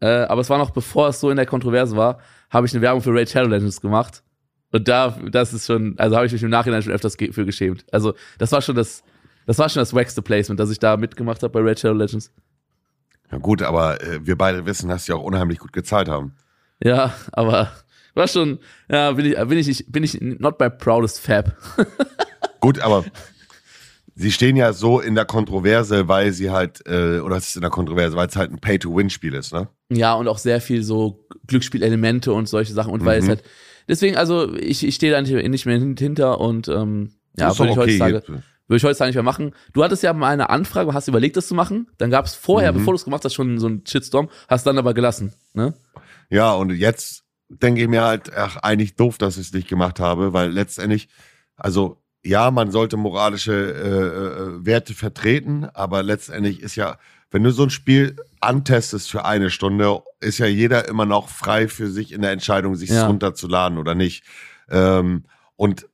äh, 0.00 0.06
aber 0.06 0.42
es 0.42 0.50
war 0.50 0.58
noch 0.58 0.70
bevor 0.70 1.08
es 1.08 1.20
so 1.20 1.30
in 1.30 1.36
der 1.36 1.46
Kontroverse 1.46 1.96
war, 1.96 2.18
habe 2.50 2.66
ich 2.66 2.74
eine 2.74 2.82
Werbung 2.82 3.00
für 3.00 3.14
Raid 3.14 3.30
Shadow 3.30 3.48
Legends 3.48 3.80
gemacht. 3.80 4.22
Und 4.70 4.86
da, 4.88 5.16
das 5.30 5.54
ist 5.54 5.66
schon, 5.66 5.94
also 5.98 6.16
habe 6.16 6.26
ich 6.26 6.32
mich 6.32 6.42
im 6.42 6.50
Nachhinein 6.50 6.82
schon 6.82 6.92
öfters 6.92 7.16
ge- 7.16 7.32
für 7.32 7.46
geschämt. 7.46 7.86
Also 7.92 8.14
das 8.38 8.52
war 8.52 8.60
schon 8.60 8.74
das, 8.74 9.02
das 9.46 9.58
war 9.58 9.68
schon 9.68 9.80
das 9.80 9.94
wackste 9.94 10.20
Placement, 10.20 10.58
dass 10.60 10.70
ich 10.70 10.78
da 10.78 10.96
mitgemacht 10.96 11.42
habe 11.42 11.52
bei 11.52 11.60
Raid 11.66 11.80
Shadow 11.80 11.94
Legends. 11.96 12.32
Ja, 13.32 13.38
gut, 13.38 13.62
aber 13.62 14.02
äh, 14.02 14.26
wir 14.26 14.36
beide 14.36 14.66
wissen, 14.66 14.88
dass 14.88 15.06
sie 15.06 15.12
auch 15.14 15.22
unheimlich 15.22 15.58
gut 15.58 15.72
gezahlt 15.72 16.08
haben. 16.08 16.34
Ja, 16.82 17.14
aber 17.32 17.70
war 18.14 18.28
schon, 18.28 18.58
ja, 18.90 19.12
bin 19.12 19.26
ich, 19.26 19.36
bin 19.36 19.58
ich, 19.58 19.84
bin 19.88 20.02
ich 20.04 20.20
not 20.20 20.58
my 20.60 20.70
proudest 20.70 21.20
Fab. 21.20 21.56
Gut, 22.60 22.78
aber 22.80 23.04
sie 24.14 24.30
stehen 24.32 24.56
ja 24.56 24.72
so 24.72 25.00
in 25.00 25.14
der 25.14 25.24
Kontroverse, 25.24 26.08
weil 26.08 26.32
sie 26.32 26.50
halt, 26.50 26.86
äh, 26.86 27.18
oder 27.18 27.36
es 27.36 27.48
ist 27.48 27.56
in 27.56 27.62
der 27.62 27.70
Kontroverse, 27.70 28.16
weil 28.16 28.28
es 28.28 28.36
halt 28.36 28.52
ein 28.52 28.58
Pay-to-Win-Spiel 28.60 29.34
ist, 29.34 29.52
ne? 29.52 29.68
Ja, 29.90 30.14
und 30.14 30.28
auch 30.28 30.38
sehr 30.38 30.60
viel 30.60 30.82
so 30.82 31.26
Glücksspielelemente 31.46 32.32
und 32.32 32.48
solche 32.48 32.72
Sachen. 32.72 32.92
Und 32.92 33.04
weil 33.04 33.18
es 33.18 33.24
Mhm. 33.24 33.30
halt, 33.30 33.42
deswegen, 33.88 34.16
also 34.16 34.54
ich, 34.54 34.86
ich 34.86 34.94
stehe 34.94 35.12
da 35.12 35.20
nicht, 35.20 35.32
nicht 35.48 35.66
mehr 35.66 35.78
hinter 35.78 36.40
und 36.40 36.68
ähm, 36.68 37.12
ja, 37.36 37.56
würde 37.58 37.72
ich 37.72 37.76
heutzutage, 37.78 38.14
jetzt. 38.16 38.28
würde 38.28 38.42
ich 38.76 38.84
heutzutage 38.84 39.08
nicht 39.08 39.16
mehr 39.16 39.22
machen. 39.24 39.54
Du 39.72 39.82
hattest 39.84 40.02
ja 40.02 40.12
mal 40.12 40.28
eine 40.28 40.48
Anfrage, 40.48 40.94
hast 40.94 41.08
überlegt, 41.08 41.36
das 41.36 41.48
zu 41.48 41.54
machen. 41.54 41.88
Dann 41.98 42.10
gab 42.10 42.24
es 42.24 42.34
vorher, 42.34 42.72
Mhm. 42.72 42.76
bevor 42.78 42.94
du 42.94 42.96
es 42.96 43.04
gemacht 43.04 43.24
hast, 43.24 43.34
schon 43.34 43.58
so 43.58 43.66
einen 43.66 43.84
Shitstorm, 43.86 44.30
hast 44.48 44.66
dann 44.66 44.78
aber 44.78 44.94
gelassen. 44.94 45.34
Ne? 45.52 45.74
Ja, 46.30 46.52
und 46.54 46.70
jetzt 46.70 47.23
denke 47.62 47.82
ich 47.82 47.88
mir 47.88 48.02
halt, 48.02 48.32
ach, 48.34 48.56
eigentlich 48.58 48.96
doof, 48.96 49.18
dass 49.18 49.36
ich 49.36 49.48
es 49.48 49.52
nicht 49.52 49.68
gemacht 49.68 50.00
habe, 50.00 50.32
weil 50.32 50.50
letztendlich, 50.50 51.08
also 51.56 52.00
ja, 52.24 52.50
man 52.50 52.70
sollte 52.70 52.96
moralische 52.96 53.52
äh, 53.52 54.60
äh, 54.60 54.66
Werte 54.66 54.94
vertreten, 54.94 55.64
aber 55.74 56.02
letztendlich 56.02 56.60
ist 56.62 56.74
ja, 56.76 56.98
wenn 57.30 57.42
du 57.42 57.50
so 57.50 57.64
ein 57.64 57.70
Spiel 57.70 58.16
antestest 58.40 59.10
für 59.10 59.24
eine 59.24 59.50
Stunde, 59.50 60.00
ist 60.20 60.38
ja 60.38 60.46
jeder 60.46 60.88
immer 60.88 61.04
noch 61.04 61.28
frei 61.28 61.68
für 61.68 61.90
sich 61.90 62.12
in 62.12 62.22
der 62.22 62.30
Entscheidung, 62.30 62.76
sich 62.76 62.90
Ja. 62.90 63.06
runterzuladen 63.08 63.76
oder 63.76 63.94
nicht. 63.94 64.24
Ähm, 64.70 65.24
und 65.56 65.86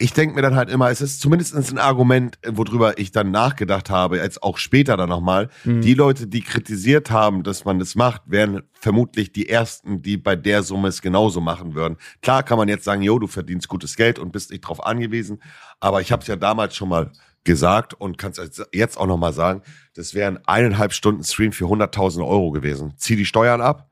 ich 0.00 0.12
denke 0.12 0.36
mir 0.36 0.42
dann 0.42 0.54
halt 0.54 0.70
immer, 0.70 0.90
es 0.90 1.00
ist 1.00 1.20
zumindest 1.20 1.56
ein 1.56 1.78
Argument, 1.78 2.38
worüber 2.46 2.98
ich 2.98 3.10
dann 3.10 3.32
nachgedacht 3.32 3.90
habe, 3.90 4.18
jetzt 4.18 4.42
auch 4.44 4.56
später 4.58 4.96
dann 4.96 5.08
nochmal, 5.08 5.48
Mhm. 5.64 5.80
die 5.80 5.94
Leute, 5.94 6.28
die 6.28 6.40
kritisiert 6.42 7.10
haben, 7.10 7.42
dass 7.42 7.64
man 7.64 7.80
das 7.80 7.96
macht, 7.96 8.22
wären 8.26 8.62
vermutlich 8.74 9.32
die 9.32 9.48
ersten, 9.48 10.00
die 10.00 10.16
bei 10.16 10.36
der 10.36 10.62
Summe 10.62 10.86
es 10.88 11.02
genauso 11.02 11.40
machen 11.40 11.74
würden. 11.74 11.96
Klar 12.22 12.44
kann 12.44 12.58
man 12.58 12.68
jetzt 12.68 12.84
sagen, 12.84 13.02
jo, 13.02 13.18
du 13.18 13.26
verdienst 13.26 13.66
gutes 13.68 13.96
Geld 13.96 14.20
und 14.20 14.30
bist 14.30 14.52
nicht 14.52 14.60
drauf 14.60 14.86
angewiesen, 14.86 15.42
aber 15.80 16.00
ich 16.00 16.12
habe 16.12 16.22
es 16.22 16.28
ja 16.28 16.36
damals 16.36 16.76
schon 16.76 16.88
mal 16.90 17.10
gesagt 17.42 17.94
und 17.94 18.18
kann 18.18 18.32
es 18.32 18.62
jetzt 18.72 18.98
auch 18.98 19.06
nochmal 19.06 19.32
sagen, 19.32 19.62
das 19.94 20.14
wären 20.14 20.38
eineinhalb 20.46 20.92
Stunden 20.92 21.24
Stream 21.24 21.50
für 21.50 21.64
100.000 21.64 22.24
Euro 22.24 22.52
gewesen. 22.52 22.92
Zieh 22.98 23.16
die 23.16 23.24
Steuern 23.24 23.60
ab, 23.60 23.88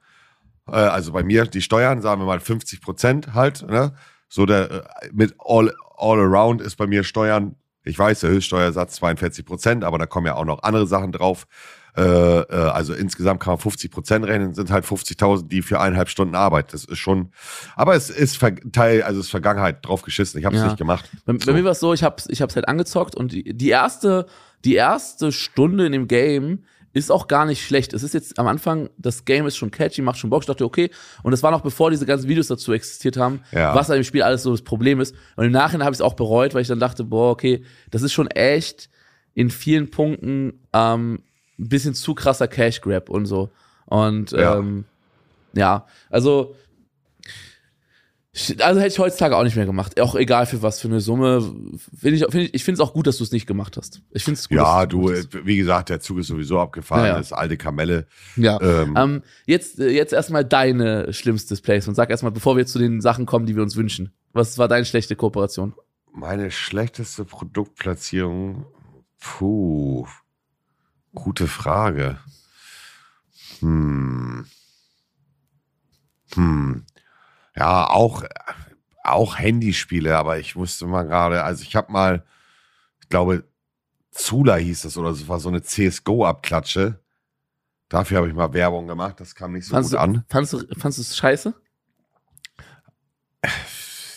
äh, 0.69 0.73
also 0.77 1.11
bei 1.13 1.25
mir 1.25 1.47
die 1.47 1.63
Steuern, 1.63 2.01
sagen 2.01 2.21
wir 2.21 2.27
mal 2.27 2.39
50 2.39 2.81
Prozent 2.81 3.35
halt, 3.35 3.67
ne? 3.69 3.93
So 4.29 4.47
der 4.47 4.71
äh, 4.71 4.83
mit 5.13 5.35
all, 5.39 5.73
all 5.97 6.19
around 6.21 6.61
ist 6.61 6.77
bei 6.77 6.87
mir 6.87 7.05
Steuern, 7.05 7.57
ich 7.85 7.99
weiß, 7.99 8.21
der 8.21 8.31
Höchststeuersatz 8.31 8.97
42 8.97 9.45
Prozent, 9.47 9.85
aber 9.85 9.99
da 9.99 10.07
kommen 10.07 10.27
ja 10.27 10.35
auch 10.35 10.45
noch 10.45 10.63
andere 10.63 10.87
Sachen 10.87 11.13
drauf. 11.13 11.47
Äh, 11.97 12.03
äh, 12.03 12.45
also 12.53 12.93
insgesamt 12.93 13.41
kann 13.41 13.53
man 13.53 13.59
50 13.59 13.91
Prozent 13.91 14.27
rechnen, 14.27 14.53
sind 14.55 14.71
halt 14.71 14.85
50.000, 14.85 15.49
die 15.49 15.63
für 15.63 15.81
eineinhalb 15.81 16.11
Stunden 16.11 16.35
Arbeit. 16.35 16.75
Das 16.75 16.85
ist 16.85 16.99
schon, 16.99 17.31
aber 17.75 17.95
es 17.95 18.11
ist 18.11 18.37
Ver 18.37 18.55
Teil, 18.73 19.03
also 19.03 19.21
es 19.21 19.27
ist 19.27 19.31
Vergangenheit 19.31 19.87
drauf 19.87 20.03
geschissen. 20.03 20.39
Ich 20.39 20.45
habe 20.45 20.55
es 20.57 20.61
Ja. 20.61 20.67
nicht 20.69 20.77
gemacht. 20.79 21.09
Bei, 21.25 21.33
bei 21.33 21.39
So. 21.39 21.53
mir 21.55 21.65
war 21.65 21.71
es 21.73 21.81
so, 21.81 21.95
ich 21.95 22.03
hab's, 22.03 22.27
ich 22.29 22.43
hab's 22.43 22.55
halt 22.55 22.69
angezockt 22.69 23.15
und 23.15 23.33
die, 23.33 23.45
die 23.57 23.71
erste, 23.71 24.27
die 24.65 24.75
erste 24.75 25.33
Stunde 25.33 25.87
in 25.87 25.93
dem 25.93 26.07
Game 26.09 26.65
ist 26.97 27.11
auch 27.13 27.29
gar 27.29 27.45
nicht 27.45 27.65
schlecht. 27.65 27.93
Es 27.93 28.03
ist 28.03 28.15
jetzt 28.15 28.39
am 28.39 28.47
Anfang, 28.47 28.89
das 28.97 29.25
Game 29.25 29.47
ist 29.47 29.57
schon 29.57 29.71
catchy, 29.71 30.03
macht 30.03 30.19
schon 30.19 30.31
Bock. 30.31 30.43
Ich 30.43 30.47
dachte, 30.47 30.65
okay. 30.65 30.91
Und 31.23 31.33
es 31.33 31.43
war 31.43 31.51
noch 31.51 31.61
bevor 31.61 31.91
diese 31.91 32.07
ganzen 32.07 32.29
Videos 32.29 32.47
dazu 32.49 32.73
existiert 32.73 33.17
haben, 33.17 33.41
Ja. 33.53 33.75
was 33.75 33.91
an 33.91 33.97
dem 33.97 34.05
Spiel 34.05 34.23
alles 34.23 34.43
so 34.43 34.51
das 34.51 34.63
Problem 34.63 35.01
ist. 35.01 35.15
Und 35.37 35.45
im 35.47 35.53
Nachhinein 35.53 35.85
habe 35.85 35.93
ich 35.95 35.99
es 35.99 36.03
auch 36.03 36.15
bereut, 36.15 36.55
weil 36.55 36.63
ich 36.63 36.69
dann 36.69 36.81
dachte, 36.81 37.05
boah, 37.05 37.31
okay, 37.31 37.65
das 37.91 38.03
ist 38.03 38.13
schon 38.13 38.29
echt 38.29 38.89
in 39.35 39.51
vielen 39.51 39.91
Punkten 39.91 40.61
ähm, 40.73 41.23
ein 41.59 41.69
bisschen 41.69 41.95
zu 41.95 42.15
krasser 42.15 42.49
Cash 42.49 42.81
Grab 42.81 43.11
und 43.11 43.27
so. 43.27 43.51
Und 43.87 44.33
Ja. 44.33 44.57
ähm, 44.59 44.85
ja, 45.53 45.87
also 46.11 46.55
also 48.61 48.81
hätte 48.81 48.93
ich 48.93 48.99
heutzutage 48.99 49.37
auch 49.37 49.45
nicht 49.45 49.57
mehr 49.57 49.65
gemacht. 49.67 49.99
Auch 50.01 50.15
egal 50.15 50.47
für 50.47 50.61
was 50.61 50.81
für 50.81 50.89
eine 50.89 51.01
Summe. 51.01 51.41
Find 51.99 52.17
ich 52.17 52.25
find 52.29 52.35
ich, 52.35 52.55
ich 52.55 52.65
finde 52.65 52.81
es 52.83 52.87
auch 52.87 52.93
gut, 52.93 53.07
dass 53.07 53.17
du 53.17 53.25
es 53.25 53.33
nicht 53.33 53.47
gemacht 53.47 53.77
hast. 53.77 54.03
Ich 54.11 54.25
finde 54.25 54.39
es 54.39 54.49
gut. 54.49 54.57
Ja, 54.59 54.85
du, 54.85 55.09
äh, 55.11 55.25
wie 55.45 55.57
gesagt, 55.57 55.89
der 55.89 56.01
Zug 56.01 56.19
ist 56.19 56.27
sowieso 56.27 56.61
abgefahren, 56.61 57.03
Ja, 57.05 57.09
ja. 57.13 57.19
das 57.19 57.33
alte 57.33 57.57
Kamelle. 57.57 58.07
Ja. 58.37 58.61
Ähm, 58.61 58.95
Ähm, 58.97 59.23
jetzt, 59.47 59.79
jetzt 59.79 60.13
erstmal 60.13 60.45
deine 60.45 61.13
schlimmstes 61.13 61.61
Placement. 61.63 61.97
Sag 61.97 62.11
erstmal, 62.11 62.33
bevor 62.33 62.57
wir 62.57 62.67
zu 62.67 62.79
den 62.79 63.01
Sachen 63.01 63.25
kommen, 63.27 63.47
die 63.47 63.57
wir 63.57 63.63
uns 63.63 63.77
wünschen. 63.77 64.13
Was 64.33 64.59
war 64.59 64.69
deine 64.69 64.85
schlechte 64.85 65.17
Kooperation? 65.17 65.75
Meine 66.13 66.51
schlechteste 66.51 67.25
Produktplatzierung, 67.25 68.67
puh, 69.19 70.07
gute 71.15 71.47
Frage. 71.47 72.19
Hm. 73.61 74.47
Hm. 76.35 76.85
Ja, 77.57 77.89
auch, 77.89 78.25
auch 79.03 79.39
Handyspiele, 79.39 80.17
aber 80.17 80.39
ich 80.39 80.57
musste 80.57 80.87
mal 80.87 81.05
gerade, 81.05 81.43
also 81.43 81.63
ich 81.63 81.75
habe 81.75 81.91
mal, 81.91 82.25
ich 83.01 83.09
glaube, 83.09 83.45
Zula 84.11 84.57
hieß 84.57 84.83
das 84.83 84.97
oder 84.97 85.11
es 85.11 85.27
war 85.29 85.41
so 85.41 85.49
eine 85.49 85.63
CSGO-Abklatsche. 85.63 87.01
Dafür 87.89 88.19
habe 88.19 88.29
ich 88.29 88.35
mal 88.35 88.53
Werbung 88.53 88.87
gemacht, 88.87 89.21
das 89.21 89.35
kam 89.35 89.53
nicht 89.53 89.67
so 89.67 89.75
Fandst 89.75 89.91
gut 89.93 89.99
du, 89.99 90.03
an. 90.03 90.25
fandst 90.29 90.53
du, 90.53 90.59
fandst 90.77 90.99
du 90.99 91.03
es 91.03 91.17
scheiße? 91.17 91.55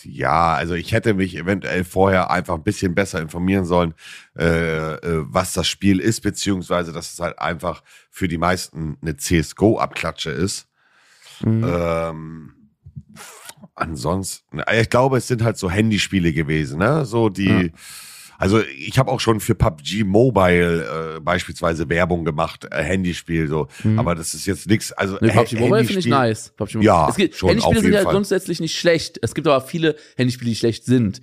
Ja, 0.04 0.54
also 0.54 0.74
ich 0.74 0.92
hätte 0.92 1.14
mich 1.14 1.36
eventuell 1.36 1.84
vorher 1.84 2.30
einfach 2.30 2.54
ein 2.54 2.62
bisschen 2.62 2.94
besser 2.94 3.20
informieren 3.20 3.64
sollen, 3.64 3.94
äh, 4.36 4.94
äh, 4.94 5.24
was 5.28 5.52
das 5.52 5.68
Spiel 5.68 6.00
ist, 6.00 6.22
beziehungsweise 6.22 6.92
dass 6.92 7.12
es 7.12 7.20
halt 7.20 7.38
einfach 7.38 7.82
für 8.10 8.26
die 8.26 8.38
meisten 8.38 8.98
eine 9.02 9.16
CSGO-Abklatsche 9.16 10.30
ist. 10.30 10.68
Mhm. 11.42 11.64
Ähm, 11.66 12.54
ansonsten, 13.80 14.60
ich 14.78 14.90
glaube, 14.90 15.18
es 15.18 15.26
sind 15.28 15.42
halt 15.42 15.56
so 15.58 15.70
Handyspiele 15.70 16.32
gewesen, 16.32 16.78
ne? 16.78 17.04
So 17.04 17.28
die, 17.28 17.44
Ja. 17.48 17.68
also 18.38 18.60
ich 18.62 18.98
habe 18.98 19.10
auch 19.10 19.20
schon 19.20 19.40
für 19.40 19.54
PUBG 19.54 20.04
Mobile 20.04 21.16
äh, 21.16 21.20
beispielsweise 21.20 21.88
Werbung 21.88 22.24
gemacht, 22.24 22.66
äh, 22.70 22.82
Handyspiel 22.82 23.48
so, 23.48 23.68
Mhm. 23.82 23.98
aber 23.98 24.14
das 24.14 24.34
ist 24.34 24.46
jetzt 24.46 24.68
nichts. 24.68 24.92
Also 24.92 25.18
Nee, 25.20 25.32
PUBG 25.32 25.58
Mobile 25.60 25.84
finde 25.84 26.00
ich 26.00 26.06
nice. 26.06 26.52
PUBG 26.56 26.74
Mobile. 26.76 26.86
Ja, 26.86 27.08
es 27.08 27.16
gibt, 27.16 27.34
schon, 27.34 27.48
Handyspiele 27.50 27.80
sind 27.80 27.92
ja 27.92 28.02
Fall. 28.02 28.12
grundsätzlich 28.12 28.60
nicht 28.60 28.76
schlecht. 28.78 29.18
Es 29.22 29.34
gibt 29.34 29.46
aber 29.46 29.60
viele 29.66 29.96
Handyspiele, 30.16 30.50
die 30.50 30.56
schlecht 30.56 30.84
sind. 30.84 31.20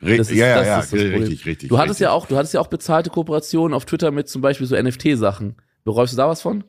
Ist- 0.00 0.30
ja, 0.30 0.46
ja, 0.46 0.64
ja, 0.64 0.78
richtig, 0.78 1.44
richtig. 1.44 1.68
Du 1.68 1.76
hattest 1.78 1.94
richtig. 1.96 2.04
ja 2.04 2.10
auch, 2.12 2.26
du 2.26 2.36
hattest 2.36 2.54
ja 2.54 2.60
auch 2.60 2.68
bezahlte 2.68 3.10
Kooperationen 3.10 3.74
auf 3.74 3.84
Twitter 3.84 4.12
mit 4.12 4.28
zum 4.28 4.40
Beispiel 4.42 4.66
so 4.66 4.76
NFT-Sachen. 4.76 5.56
Bereust 5.84 6.12
du 6.12 6.16
da 6.16 6.28
was 6.28 6.40
von? 6.40 6.62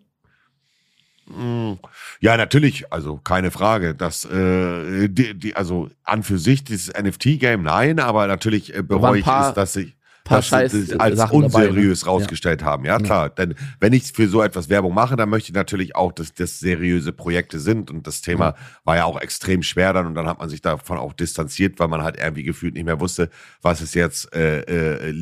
Mm, 1.30 1.74
Ja, 2.20 2.38
natürlich, 2.38 2.92
also 2.92 3.18
keine 3.18 3.52
Frage. 3.52 3.96
Das, 3.96 4.26
äh, 4.26 5.08
die, 5.08 5.38
die, 5.38 5.56
also 5.56 5.90
an 6.04 6.24
für 6.24 6.38
sich, 6.40 6.64
dieses 6.64 6.92
NFT-Game, 6.94 7.64
nein, 7.64 8.00
aber 8.00 8.28
natürlich 8.28 8.76
äh, 8.76 8.82
bereue 8.82 9.20
ich 9.20 9.28
es, 9.28 9.54
dass 9.54 9.76
ich. 9.76 9.96
Paar 10.30 10.42
Scheiß 10.42 10.72
das 10.72 11.00
als 11.00 11.18
Sachen 11.18 11.44
unseriös 11.44 12.02
dabei, 12.02 12.12
ne? 12.12 12.20
rausgestellt 12.20 12.64
haben. 12.64 12.86
Ja, 12.86 12.98
klar. 13.00 13.30
Denn 13.30 13.56
wenn 13.80 13.94
ich 13.94 14.12
für 14.14 14.28
so 14.28 14.42
etwas 14.42 14.70
Werbung 14.70 14.94
mache, 14.94 15.16
dann 15.16 15.30
möchte 15.30 15.50
ich 15.50 15.56
natürlich 15.56 15.96
auch, 15.96 16.12
dass 16.12 16.34
das 16.34 16.60
seriöse 16.60 17.12
Projekte 17.12 17.60
sind. 17.60 17.92
Und 17.92 18.08
das 18.08 18.22
Thema 18.22 18.56
war 18.84 18.96
ja 18.96 19.06
auch 19.06 19.20
extrem 19.20 19.64
schwer 19.64 19.94
dann. 19.94 20.06
Und 20.08 20.16
dann 20.16 20.28
hat 20.28 20.40
man 20.40 20.50
sich 20.50 20.62
davon 20.62 20.98
auch 20.98 21.14
distanziert, 21.14 21.80
weil 21.80 21.88
man 21.88 22.04
halt 22.04 22.18
irgendwie 22.18 22.44
gefühlt 22.44 22.76
nicht 22.76 22.86
mehr 22.86 23.00
wusste, 23.00 23.30
was 23.62 23.82
ist 23.82 23.96
jetzt 23.96 24.34
äh, 24.36 24.62
äh, 24.62 25.14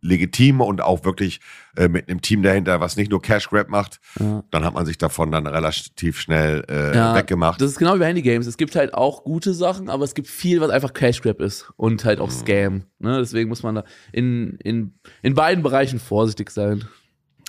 legitim 0.00 0.60
und 0.60 0.80
auch 0.80 1.04
wirklich 1.04 1.40
äh, 1.76 1.88
mit 1.88 2.08
einem 2.08 2.20
Team 2.20 2.42
dahinter, 2.42 2.80
was 2.80 2.96
nicht 2.96 3.10
nur 3.10 3.22
Cash 3.22 3.48
Grab 3.48 3.68
macht. 3.68 4.00
Ja. 4.20 4.44
Dann 4.50 4.64
hat 4.64 4.74
man 4.74 4.84
sich 4.86 4.98
davon 4.98 5.30
dann 5.32 5.46
relativ 5.46 6.20
schnell 6.20 6.64
äh, 6.68 6.94
Ja, 6.94 7.14
weggemacht. 7.14 7.60
Das 7.60 7.70
ist 7.70 7.78
genau 7.78 7.94
wie 7.94 7.98
bei 8.00 8.08
Handygames. 8.08 8.46
Es 8.46 8.56
gibt 8.56 8.76
halt 8.76 8.94
auch 8.94 9.24
gute 9.24 9.54
Sachen, 9.54 9.88
aber 9.88 10.04
es 10.04 10.14
gibt 10.14 10.28
viel, 10.28 10.60
was 10.60 10.70
einfach 10.70 10.92
Cash 10.92 11.22
Grab 11.22 11.40
ist 11.40 11.70
und 11.76 12.04
halt 12.04 12.20
auch 12.20 12.28
Mhm. 12.28 12.32
Scam. 12.32 12.82
Ne? 12.98 13.18
Deswegen 13.18 13.48
muss 13.48 13.62
man 13.62 13.76
da 13.76 13.84
in, 14.12 14.41
in, 14.62 14.94
in 15.22 15.34
beiden 15.34 15.62
Bereichen 15.62 15.98
vorsichtig 15.98 16.50
sein. 16.50 16.84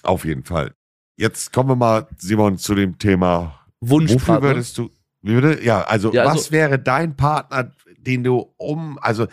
Auf 0.03 0.25
jeden 0.25 0.43
Fall. 0.43 0.73
Jetzt 1.17 1.53
kommen 1.53 1.69
wir 1.69 1.75
mal, 1.75 2.07
Simon, 2.17 2.57
zu 2.57 2.75
dem 2.75 2.97
Thema 2.97 3.59
Wofür 3.79 4.09
Wunschpartner. 4.09 4.49
würdest 4.49 4.77
du, 4.77 4.89
wie 5.21 5.33
würde, 5.33 5.63
ja, 5.63 5.81
also 5.83 6.11
Ja, 6.11 6.25
was 6.25 6.31
also- 6.33 6.51
wäre 6.51 6.79
dein 6.79 7.15
Partner, 7.15 7.71
den 7.97 8.23
du 8.23 8.53
um, 8.57 8.97
also 9.01 9.27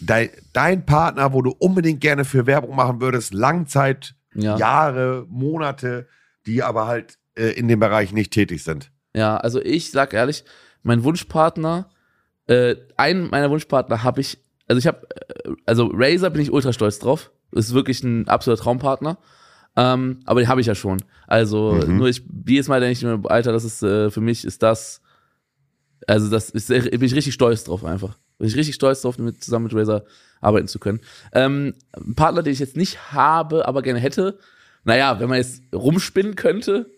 dein, 0.00 0.30
dein 0.52 0.84
Partner, 0.84 1.32
wo 1.32 1.40
du 1.42 1.54
unbedingt 1.58 2.00
gerne 2.00 2.24
für 2.24 2.46
Werbung 2.46 2.76
machen 2.76 3.00
würdest, 3.00 3.32
Langzeit, 3.32 4.14
ja. 4.34 4.56
Jahre, 4.58 5.24
Monate, 5.28 6.08
die 6.46 6.62
aber 6.62 6.86
halt 6.86 7.18
äh, 7.36 7.52
in 7.52 7.68
dem 7.68 7.80
Bereich 7.80 8.12
nicht 8.12 8.32
tätig 8.32 8.64
sind? 8.64 8.90
Ja, 9.14 9.36
also 9.36 9.60
ich 9.62 9.90
sag 9.90 10.12
ehrlich, 10.12 10.44
mein 10.82 11.04
Wunschpartner, 11.04 11.88
äh, 12.48 12.74
einen 12.96 13.30
meiner 13.30 13.48
Wunschpartner 13.50 14.02
habe 14.02 14.20
ich, 14.20 14.41
also 14.72 14.78
ich 14.78 14.86
habe, 14.86 15.06
äh, 15.44 15.50
also 15.66 15.90
Razer 15.92 16.30
bin 16.30 16.42
ich 16.42 16.52
ultra 16.52 16.72
stolz 16.72 16.98
drauf. 16.98 17.30
Ist 17.52 17.74
wirklich 17.74 18.02
ein 18.02 18.26
absoluter 18.28 18.62
Traumpartner. 18.62 19.18
Ähm, 19.76 20.20
aber 20.26 20.40
den 20.40 20.48
habe 20.48 20.60
ich 20.60 20.66
ja 20.66 20.74
schon. 20.74 21.02
Also 21.26 21.72
Mhm. 21.86 21.98
nur 21.98 22.08
ich, 22.08 22.22
jedes 22.46 22.68
Mal 22.68 22.80
denke 22.80 22.92
ich 22.92 23.02
mir, 23.02 23.20
Alter, 23.30 23.52
das 23.52 23.64
ist 23.64 23.82
äh, 23.82 24.10
für 24.10 24.20
mich 24.20 24.44
ist 24.44 24.62
das, 24.62 25.00
also 26.06 26.28
das 26.30 26.50
ist, 26.50 26.68
bin 26.68 27.02
ich 27.02 27.14
richtig 27.14 27.34
stolz 27.34 27.64
drauf 27.64 27.84
einfach. 27.84 28.16
Bin 28.38 28.48
ich 28.48 28.56
richtig 28.56 28.74
stolz 28.74 29.02
drauf, 29.02 29.18
mit, 29.18 29.42
zusammen 29.42 29.64
mit 29.66 29.74
Razer 29.74 30.04
arbeiten 30.40 30.68
zu 30.68 30.78
können. 30.78 31.00
Ähm, 31.32 31.74
ein 31.92 32.14
Partner, 32.14 32.42
den 32.42 32.52
ich 32.52 32.58
jetzt 32.58 32.76
nicht 32.76 33.12
habe, 33.12 33.66
aber 33.68 33.82
gerne 33.82 34.00
hätte, 34.00 34.38
naja, 34.84 35.20
wenn 35.20 35.28
man 35.28 35.38
jetzt 35.38 35.62
rumspinnen 35.74 36.34
könnte, 36.34 36.90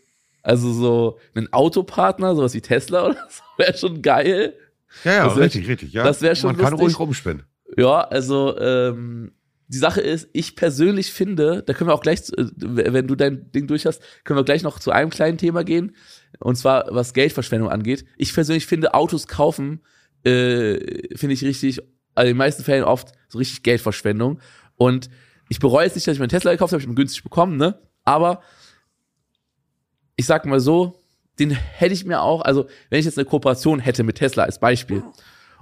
also 0.43 0.73
so 0.73 1.19
einen 1.35 1.53
Autopartner, 1.53 2.35
sowas 2.35 2.55
wie 2.55 2.61
Tesla 2.61 3.07
oder 3.07 3.17
so, 3.29 3.43
wäre 3.59 3.77
schon 3.77 4.03
geil. 4.03 4.55
Ja, 5.05 5.13
ja, 5.13 5.25
Das 5.27 5.37
wär- 5.37 5.45
richtig, 5.45 5.69
richtig, 5.69 5.93
ja. 5.93 6.03
das 6.05 6.23
wär 6.23 6.35
schon 6.35 6.49
Man 6.53 6.57
kann 6.57 6.71
lustig. 6.73 6.87
ruhig 6.87 6.99
rumspinnen. 6.99 7.43
Ja, 7.77 8.01
also 8.03 8.59
ähm, 8.59 9.33
die 9.69 9.79
Sache 9.79 10.01
ist, 10.01 10.29
ich 10.33 10.57
persönlich 10.57 11.13
finde, 11.13 11.63
da 11.63 11.73
können 11.73 11.89
wir 11.89 11.95
auch 11.95 12.03
gleich, 12.03 12.21
äh, 12.37 12.47
wenn 12.57 13.07
du 13.07 13.15
dein 13.15 13.51
Ding 13.53 13.67
durch 13.67 13.87
hast, 13.87 14.03
können 14.25 14.39
wir 14.39 14.45
gleich 14.45 14.63
noch 14.63 14.79
zu 14.79 14.91
einem 14.91 15.11
kleinen 15.11 15.39
Thema 15.39 15.65
gehen. 15.65 15.97
Und 16.41 16.57
zwar, 16.57 16.87
was 16.91 17.15
Geldverschwendung 17.15 17.71
angeht. 17.71 18.05
Ich 18.17 18.35
persönlich 18.35 18.67
finde, 18.67 18.95
Autos 18.95 19.27
kaufen, 19.27 19.81
äh, 20.25 21.17
finde 21.17 21.35
ich 21.35 21.45
richtig, 21.45 21.81
also 22.15 22.29
in 22.29 22.35
den 22.35 22.37
meisten 22.37 22.65
Fällen 22.65 22.85
oft 22.85 23.13
so 23.29 23.39
richtig 23.39 23.63
Geldverschwendung. 23.63 24.41
Und 24.77 25.09
ich 25.49 25.59
bereue 25.59 25.87
es 25.87 25.95
nicht, 25.95 26.07
dass 26.07 26.15
ich 26.15 26.21
meinen 26.21 26.29
Tesla 26.29 26.53
gekauft 26.53 26.73
habe, 26.73 26.81
ich 26.81 26.87
habe 26.87 26.93
ihn 26.93 26.97
günstig 26.97 27.23
bekommen, 27.23 27.57
ne? 27.57 27.81
Aber 28.05 28.43
ich 30.17 30.27
sag 30.27 30.47
mal 30.47 30.61
so, 30.61 31.01
den 31.39 31.51
hätte 31.51 31.95
ich 31.95 32.05
mir 32.05 32.21
auch, 32.23 32.43
also 32.43 32.67
wenn 32.91 33.01
ich 33.01 33.07
jetzt 33.07 33.19
eine 33.19 33.25
Kooperation 33.25 33.81
hätte 33.81 34.05
mit 34.05 34.17
Tesla 34.17 34.45
als 34.45 34.61
Beispiel 34.61 35.03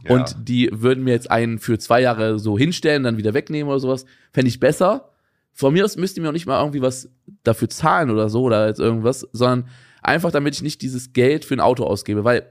Ja. 0.04 0.14
und 0.14 0.36
die 0.48 0.68
würden 0.72 1.04
mir 1.04 1.12
jetzt 1.12 1.30
einen 1.30 1.58
für 1.58 1.78
zwei 1.78 2.00
Jahre 2.00 2.38
so 2.38 2.58
hinstellen, 2.58 3.02
dann 3.04 3.16
wieder 3.18 3.34
wegnehmen 3.34 3.68
oder 3.70 3.80
sowas, 3.80 4.04
fände 4.32 4.48
ich 4.48 4.58
besser. 4.60 5.10
Von 5.52 5.74
mir 5.74 5.84
aus 5.84 5.96
müsste 5.96 6.20
mir 6.20 6.28
auch 6.28 6.32
nicht 6.32 6.46
mal 6.46 6.60
irgendwie 6.60 6.80
was 6.82 7.08
dafür 7.44 7.68
zahlen 7.68 8.10
oder 8.10 8.28
so 8.28 8.42
oder 8.42 8.66
jetzt 8.68 8.80
irgendwas, 8.80 9.26
sondern 9.32 9.68
einfach 10.02 10.30
damit 10.32 10.54
ich 10.54 10.62
nicht 10.62 10.82
dieses 10.82 11.12
Geld 11.12 11.44
für 11.44 11.54
ein 11.54 11.60
Auto 11.60 11.84
ausgebe, 11.84 12.24
weil 12.24 12.46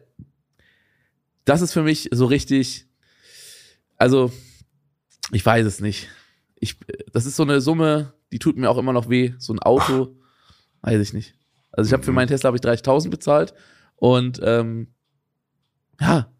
das 1.45 1.61
ist 1.61 1.73
für 1.73 1.81
mich 1.83 2.09
so 2.11 2.25
richtig, 2.25 2.85
also 3.97 4.31
ich 5.31 5.45
weiß 5.45 5.65
es 5.65 5.79
nicht. 5.79 6.09
Ich, 6.55 6.77
das 7.11 7.25
ist 7.25 7.35
so 7.35 7.43
eine 7.43 7.59
Summe, 7.61 8.13
die 8.31 8.39
tut 8.39 8.55
mir 8.57 8.69
auch 8.69 8.77
immer 8.77 8.93
noch 8.93 9.09
weh. 9.09 9.33
So 9.39 9.51
ein 9.53 9.59
Auto, 9.59 10.15
weiß 10.81 11.01
ich 11.01 11.13
nicht. 11.13 11.33
Also 11.71 11.87
ich 11.89 11.93
habe 11.93 12.03
für 12.03 12.11
Mhm. 12.11 12.15
meinen 12.15 12.27
Tesla 12.27 12.47
habe 12.49 12.57
ich 12.57 12.61
30.000 12.63 13.09
bezahlt 13.09 13.53
und 13.95 14.39
ähm, 14.43 14.87
ja, 15.99 16.31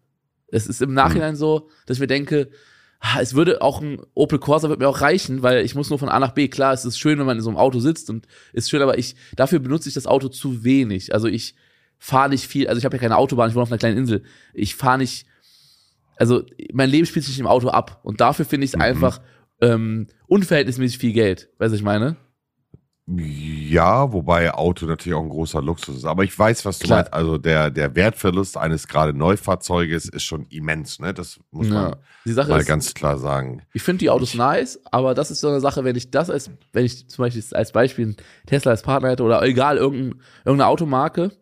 es 0.52 0.66
ist 0.66 0.80
im 0.82 0.94
Nachhinein 0.94 1.34
so, 1.36 1.68
dass 1.86 1.96
ich 1.96 2.00
mir 2.00 2.06
denke, 2.06 2.50
ah, 3.00 3.20
es 3.20 3.34
würde 3.34 3.62
auch 3.62 3.80
ein 3.80 4.00
Opel 4.14 4.38
Corsa 4.38 4.68
wird 4.68 4.78
mir 4.78 4.88
auch 4.88 5.00
reichen, 5.00 5.42
weil 5.42 5.64
ich 5.64 5.74
muss 5.74 5.90
nur 5.90 5.98
von 5.98 6.08
A 6.08 6.20
nach 6.20 6.32
B. 6.32 6.46
Klar, 6.48 6.72
es 6.72 6.84
ist 6.84 6.98
schön, 6.98 7.18
wenn 7.18 7.26
man 7.26 7.36
in 7.38 7.42
so 7.42 7.50
einem 7.50 7.58
Auto 7.58 7.80
sitzt 7.80 8.10
und 8.10 8.26
ist 8.52 8.70
schön, 8.70 8.82
aber 8.82 8.96
ich 8.98 9.16
dafür 9.34 9.58
benutze 9.58 9.88
ich 9.88 9.94
das 9.94 10.06
Auto 10.06 10.28
zu 10.28 10.62
wenig. 10.62 11.12
Also 11.12 11.26
ich 11.26 11.56
fahre 11.98 12.28
nicht 12.30 12.46
viel, 12.46 12.68
also 12.68 12.78
ich 12.78 12.84
habe 12.84 12.96
ja 12.96 13.00
keine 13.00 13.16
Autobahn, 13.16 13.48
ich 13.48 13.54
wohne 13.54 13.64
auf 13.64 13.70
einer 13.72 13.78
kleinen 13.78 13.98
Insel. 13.98 14.22
Ich 14.54 14.74
fahre 14.76 14.98
nicht, 14.98 15.26
also 16.16 16.44
mein 16.72 16.90
Leben 16.90 17.06
spielt 17.06 17.24
sich 17.24 17.38
im 17.40 17.46
Auto 17.46 17.68
ab 17.68 18.00
und 18.04 18.20
dafür 18.20 18.44
finde 18.44 18.64
ich 18.66 18.72
es 18.72 18.76
Mhm. 18.76 18.82
einfach 18.82 19.20
ähm, 19.60 20.06
unverhältnismäßig 20.26 20.98
viel 20.98 21.12
Geld. 21.12 21.48
Weißt 21.58 21.70
du, 21.70 21.72
was 21.72 21.78
ich 21.78 21.82
meine? 21.82 22.16
Ja, 23.18 24.12
wobei 24.12 24.52
Auto 24.52 24.86
natürlich 24.86 25.16
auch 25.16 25.22
ein 25.22 25.28
großer 25.28 25.60
Luxus 25.60 25.96
ist. 25.96 26.04
Aber 26.04 26.24
ich 26.24 26.38
weiß, 26.38 26.64
was 26.64 26.78
du 26.78 26.86
Klar. 26.86 26.98
meinst. 26.98 27.12
Also 27.12 27.38
der, 27.38 27.70
der 27.70 27.94
Wertverlust 27.94 28.56
eines 28.56 28.86
gerade 28.86 29.12
Neufahrzeuges 29.12 30.08
ist 30.08 30.22
schon 30.22 30.46
immens, 30.50 30.98
ne? 30.98 31.12
Das 31.12 31.40
muss 31.50 31.68
man 31.68 31.96
Die 32.24 32.32
Sache 32.32 32.50
mal 32.50 32.60
ist, 32.60 32.66
ganz 32.66 32.94
klar 32.94 33.18
sagen. 33.18 33.62
Ich 33.72 33.82
finde 33.82 33.98
die 33.98 34.10
Autos 34.10 34.34
nice, 34.34 34.80
aber 34.90 35.14
das 35.14 35.30
ist 35.30 35.40
so 35.40 35.48
eine 35.48 35.60
Sache, 35.60 35.84
wenn 35.84 35.96
ich 35.96 36.10
das 36.10 36.30
als, 36.30 36.50
wenn 36.72 36.84
ich 36.84 37.08
zum 37.08 37.24
Beispiel 37.24 37.42
als 37.52 37.72
Beispiel 37.72 38.04
einen 38.06 38.16
Tesla 38.46 38.70
als 38.70 38.82
Partner 38.82 39.10
hätte 39.10 39.22
oder 39.24 39.42
egal, 39.42 39.76
irgendein, 39.76 40.20
irgendeine 40.44 40.68
Automarke, 40.68 41.32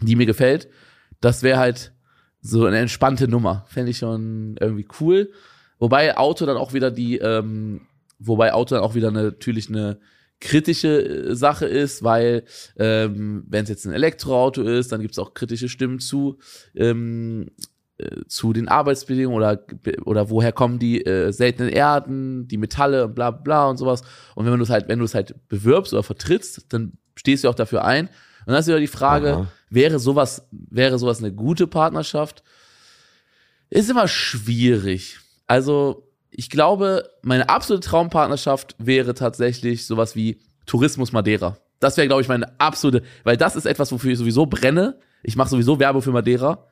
die 0.00 0.16
mir 0.16 0.26
gefällt, 0.26 0.68
das 1.20 1.42
wäre 1.42 1.58
halt 1.58 1.92
so 2.40 2.66
eine 2.66 2.78
entspannte 2.78 3.28
Nummer. 3.28 3.64
Fände 3.68 3.90
ich 3.90 3.98
schon 3.98 4.56
irgendwie 4.60 4.86
cool. 5.00 5.30
Wobei 5.78 6.16
Auto 6.16 6.46
dann 6.46 6.56
auch 6.56 6.72
wieder 6.72 6.90
die, 6.90 7.18
ähm, 7.18 7.82
wobei 8.18 8.52
Auto 8.52 8.74
dann 8.74 8.84
auch 8.84 8.94
wieder 8.94 9.08
eine, 9.08 9.24
natürlich 9.24 9.68
eine 9.68 9.98
kritische 10.42 11.28
äh, 11.30 11.34
Sache 11.34 11.66
ist, 11.66 12.02
weil 12.02 12.44
ähm, 12.76 13.44
wenn 13.48 13.62
es 13.62 13.70
jetzt 13.70 13.86
ein 13.86 13.92
Elektroauto 13.92 14.62
ist, 14.62 14.92
dann 14.92 15.00
gibt 15.00 15.12
es 15.12 15.18
auch 15.18 15.34
kritische 15.34 15.68
Stimmen 15.68 16.00
zu 16.00 16.38
ähm, 16.74 17.50
äh, 17.98 18.22
zu 18.26 18.52
den 18.52 18.68
Arbeitsbedingungen 18.68 19.36
oder 19.36 19.64
oder 20.04 20.28
woher 20.30 20.52
kommen 20.52 20.78
die 20.78 21.06
äh, 21.06 21.32
seltenen 21.32 21.70
Erden, 21.70 22.48
die 22.48 22.58
Metalle 22.58 23.06
und 23.06 23.14
bla 23.14 23.30
bla 23.30 23.68
und 23.68 23.76
sowas. 23.76 24.02
Und 24.34 24.44
wenn 24.44 24.56
du 24.56 24.64
es 24.64 24.70
halt, 24.70 24.88
wenn 24.88 24.98
du 24.98 25.04
es 25.04 25.14
halt 25.14 25.34
bewirbst 25.48 25.92
oder 25.92 26.02
vertrittst, 26.02 26.66
dann 26.70 26.94
stehst 27.14 27.44
du 27.44 27.48
auch 27.48 27.54
dafür 27.54 27.84
ein. 27.84 28.08
Und 28.08 28.48
dann 28.48 28.56
ist 28.56 28.66
wieder 28.66 28.80
die 28.80 28.88
Frage, 28.88 29.34
Aha. 29.34 29.52
wäre 29.70 30.00
sowas, 30.00 30.48
wäre 30.50 30.98
sowas 30.98 31.20
eine 31.20 31.32
gute 31.32 31.68
Partnerschaft? 31.68 32.42
Ist 33.70 33.88
immer 33.88 34.08
schwierig. 34.08 35.20
Also, 35.46 36.11
ich 36.34 36.48
glaube, 36.50 37.08
meine 37.22 37.48
absolute 37.48 37.86
Traumpartnerschaft 37.86 38.74
wäre 38.78 39.14
tatsächlich 39.14 39.86
sowas 39.86 40.16
wie 40.16 40.40
Tourismus 40.66 41.12
Madeira. 41.12 41.58
Das 41.78 41.96
wäre, 41.96 42.06
glaube 42.06 42.22
ich, 42.22 42.28
meine 42.28 42.58
absolute, 42.60 43.02
weil 43.24 43.36
das 43.36 43.54
ist 43.56 43.66
etwas, 43.66 43.92
wofür 43.92 44.12
ich 44.12 44.18
sowieso 44.18 44.46
brenne. 44.46 44.98
Ich 45.22 45.36
mache 45.36 45.50
sowieso 45.50 45.78
Werbung 45.78 46.00
für 46.02 46.12
Madeira. 46.12 46.66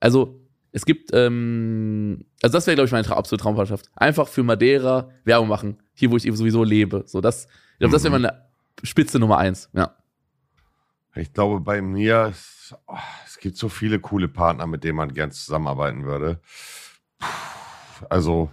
Also, 0.00 0.40
es 0.72 0.86
gibt, 0.86 1.10
ähm, 1.12 2.24
also 2.40 2.54
das 2.56 2.66
wäre, 2.66 2.76
glaube 2.76 2.86
ich, 2.86 2.92
meine 2.92 3.04
tra 3.04 3.14
absolute 3.16 3.42
Traumpartnerschaft. 3.42 3.90
Einfach 3.94 4.26
für 4.26 4.42
Madeira 4.42 5.10
Werbung 5.24 5.48
machen, 5.48 5.82
hier, 5.92 6.10
wo 6.10 6.16
ich 6.16 6.24
eben 6.24 6.36
sowieso 6.36 6.64
lebe. 6.64 7.02
So, 7.06 7.20
das, 7.20 7.46
ich 7.74 7.78
glaube, 7.80 7.92
das 7.92 8.04
wäre 8.04 8.12
meine 8.12 8.46
Spitze 8.82 9.18
Nummer 9.18 9.36
eins. 9.38 9.68
Ja. 9.74 9.96
Ich 11.14 11.32
glaube, 11.34 11.60
bei 11.60 11.82
mir, 11.82 12.28
ist- 12.30 12.74
oh, 12.86 12.96
es 13.26 13.38
gibt 13.38 13.58
so 13.58 13.68
viele 13.68 14.00
coole 14.00 14.28
Partner, 14.28 14.66
mit 14.66 14.82
denen 14.82 14.96
man 14.96 15.12
gern 15.12 15.30
zusammenarbeiten 15.30 16.04
würde. 16.04 16.40
Puh, 17.18 18.06
Also, 18.08 18.50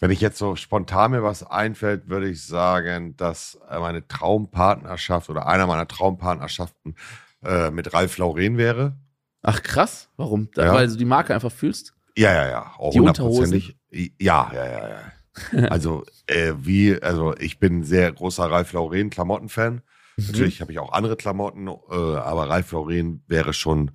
wenn 0.00 0.10
ich 0.10 0.20
jetzt 0.20 0.38
so 0.38 0.54
spontan 0.56 1.10
mir 1.10 1.22
was 1.22 1.42
einfällt, 1.42 2.08
würde 2.08 2.28
ich 2.28 2.44
sagen, 2.44 3.16
dass 3.16 3.58
äh, 3.68 3.78
meine 3.80 4.06
Traumpartnerschaft 4.06 5.28
oder 5.28 5.46
einer 5.46 5.66
meiner 5.66 5.88
Traumpartnerschaften 5.88 6.94
äh, 7.44 7.70
mit 7.70 7.92
Ralf 7.92 8.18
Lauren 8.18 8.56
wäre. 8.56 8.96
Ach 9.42 9.62
krass, 9.62 10.08
warum? 10.16 10.48
Ja. 10.56 10.72
Weil 10.72 10.88
du 10.88 10.96
die 10.96 11.04
Marke 11.04 11.34
einfach 11.34 11.52
fühlst? 11.52 11.94
Ja, 12.16 12.32
ja, 12.32 12.48
ja. 12.48 12.72
Auch 12.78 12.92
Die 12.92 12.98
hundertprozentig. 12.98 13.76
Ja, 13.90 14.50
ja, 14.52 14.66
ja, 14.66 14.88
ja. 14.88 14.98
Also, 15.70 16.04
äh, 16.26 16.52
wie, 16.58 17.00
also 17.00 17.34
ich 17.36 17.60
bin 17.60 17.84
sehr 17.84 18.10
großer 18.10 18.50
Ralf 18.50 18.72
Lauren 18.72 19.10
Klamottenfan. 19.10 19.82
Mhm. 20.16 20.26
Natürlich 20.26 20.60
habe 20.60 20.72
ich 20.72 20.80
auch 20.80 20.92
andere 20.92 21.16
Klamotten, 21.16 21.68
äh, 21.68 21.72
aber 21.94 22.48
Ralf 22.48 22.72
Lauren 22.72 23.22
wäre 23.28 23.52
schon, 23.52 23.92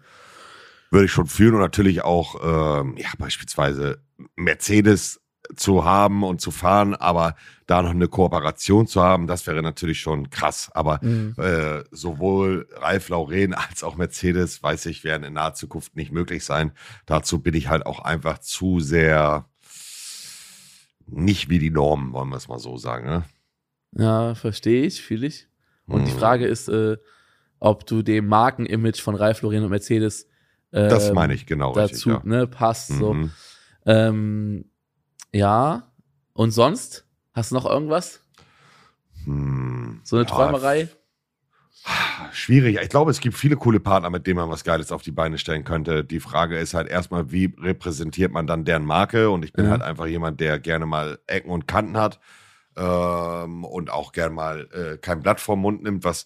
würde 0.89 1.05
ich 1.05 1.11
schon 1.11 1.27
fühlen 1.27 1.55
und 1.55 1.59
natürlich 1.59 2.03
auch, 2.03 2.81
ähm, 2.81 2.95
ja, 2.97 3.09
beispielsweise 3.17 4.01
Mercedes 4.37 5.19
zu 5.55 5.83
haben 5.85 6.23
und 6.23 6.41
zu 6.41 6.51
fahren, 6.51 6.95
aber 6.95 7.35
da 7.67 7.81
noch 7.81 7.91
eine 7.91 8.07
Kooperation 8.07 8.87
zu 8.87 9.01
haben, 9.01 9.27
das 9.27 9.47
wäre 9.47 9.61
natürlich 9.61 9.99
schon 10.01 10.29
krass. 10.29 10.69
Aber 10.73 10.99
Mhm. 11.03 11.35
äh, 11.37 11.83
sowohl 11.91 12.67
Ralf 12.73 13.09
Lauren 13.09 13.53
als 13.53 13.83
auch 13.83 13.95
Mercedes, 13.95 14.61
weiß 14.63 14.85
ich, 14.87 15.03
werden 15.03 15.23
in 15.23 15.33
naher 15.33 15.53
Zukunft 15.53 15.95
nicht 15.95 16.11
möglich 16.11 16.43
sein. 16.45 16.71
Dazu 17.05 17.39
bin 17.39 17.53
ich 17.53 17.69
halt 17.69 17.85
auch 17.85 17.99
einfach 17.99 18.39
zu 18.39 18.79
sehr, 18.79 19.45
nicht 21.07 21.49
wie 21.49 21.59
die 21.59 21.69
Norm, 21.71 22.13
wollen 22.13 22.29
wir 22.29 22.37
es 22.37 22.47
mal 22.47 22.59
so 22.59 22.77
sagen. 22.77 23.07
Ne? 23.07 23.23
Ja, 23.95 24.35
verstehe 24.35 24.85
ich, 24.85 25.01
fühle 25.01 25.27
ich. 25.27 25.47
Und 25.87 26.05
die 26.05 26.11
Hm. 26.11 26.17
Frage 26.19 26.47
ist, 26.47 26.69
äh, 26.69 26.97
ob 27.59 27.85
du 27.85 28.01
dem 28.01 28.27
Markenimage 28.27 29.01
von 29.01 29.15
Ralf 29.15 29.41
Lauren 29.41 29.63
und 29.63 29.69
Mercedes 29.69 30.27
ähm, 30.71 30.89
Das 30.89 31.11
meine 31.13 31.33
ich 31.33 31.45
genau 31.45 31.71
richtig. 31.71 31.99
dazu 31.99 32.09
Ja. 32.09 32.21
ne, 32.23 32.47
passt. 32.47 32.87
So. 32.89 33.13
Mhm. 33.13 33.31
Ähm, 33.85 34.65
ja. 35.33 35.83
Und 36.33 36.51
sonst? 36.51 37.05
Hast 37.33 37.51
du 37.51 37.55
noch 37.55 37.65
irgendwas? 37.65 38.21
Hm. 39.25 40.01
So 40.03 40.15
eine 40.15 40.25
Ja, 40.25 40.31
Träumerei? 40.31 40.89
Schwierig. 42.31 42.79
Ich 42.81 42.89
glaube, 42.89 43.11
es 43.11 43.19
gibt 43.19 43.35
viele 43.35 43.57
coole 43.57 43.79
Partner, 43.79 44.09
mit 44.09 44.25
denen 44.25 44.37
man 44.37 44.49
was 44.49 44.63
Geiles 44.63 44.91
auf 44.91 45.01
die 45.01 45.11
Beine 45.11 45.37
stellen 45.37 45.63
könnte. 45.65 46.03
Die 46.03 46.19
Frage 46.21 46.57
ist 46.57 46.73
halt 46.73 46.87
erstmal, 46.87 47.31
wie 47.31 47.53
repräsentiert 47.59 48.31
man 48.31 48.47
dann 48.47 48.63
deren 48.63 48.85
Marke? 48.85 49.29
Und 49.29 49.43
ich 49.43 49.51
bin 49.53 49.65
Ja. 49.65 49.71
halt 49.71 49.81
einfach 49.81 50.05
jemand, 50.05 50.39
der 50.39 50.59
gerne 50.59 50.85
mal 50.85 51.19
Ecken 51.27 51.51
und 51.51 51.67
Kanten 51.67 51.97
hat 51.97 52.19
ähm, 52.77 53.65
und 53.65 53.89
auch 53.91 54.13
gerne 54.13 54.33
mal 54.33 54.69
äh, 54.71 54.97
kein 54.97 55.21
Blatt 55.21 55.41
vorm 55.41 55.59
Mund 55.59 55.83
nimmt, 55.83 56.03
was 56.05 56.25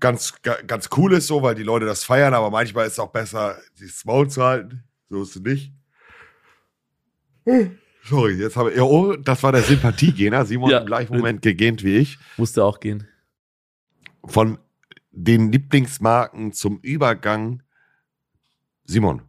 ganz, 0.00 0.34
ga- 0.42 0.60
ganz 0.66 0.90
cool 0.96 1.14
ist 1.14 1.26
so, 1.28 1.42
weil 1.42 1.54
die 1.54 1.62
Leute 1.62 1.86
das 1.86 2.04
feiern, 2.04 2.34
aber 2.34 2.50
manchmal 2.50 2.86
ist 2.86 2.92
es 2.94 2.98
auch 2.98 3.10
besser, 3.10 3.56
die 3.80 3.90
Maul 4.04 4.28
zu 4.28 4.44
halten. 4.44 4.84
So 5.08 5.22
ist 5.22 5.34
es 5.36 5.42
nicht. 5.42 5.72
Sorry, 8.08 8.34
jetzt 8.34 8.56
habe 8.56 8.72
ich. 8.72 8.80
Oh, 8.80 9.16
das 9.16 9.42
war 9.42 9.52
der 9.52 9.62
Sympathiegener. 9.62 10.44
Simon 10.46 10.70
Ja. 10.70 10.78
im 10.78 10.86
gleichen 10.86 11.16
Moment 11.16 11.42
gegähnt 11.42 11.82
wie 11.84 11.96
ich 11.98 12.18
Musste 12.36 12.64
auch 12.64 12.80
gehen. 12.80 13.06
von 14.24 14.58
den 15.10 15.50
Lieblingsmarken 15.52 16.52
zum 16.52 16.78
Übergang. 16.80 17.62
Simon, 18.84 19.22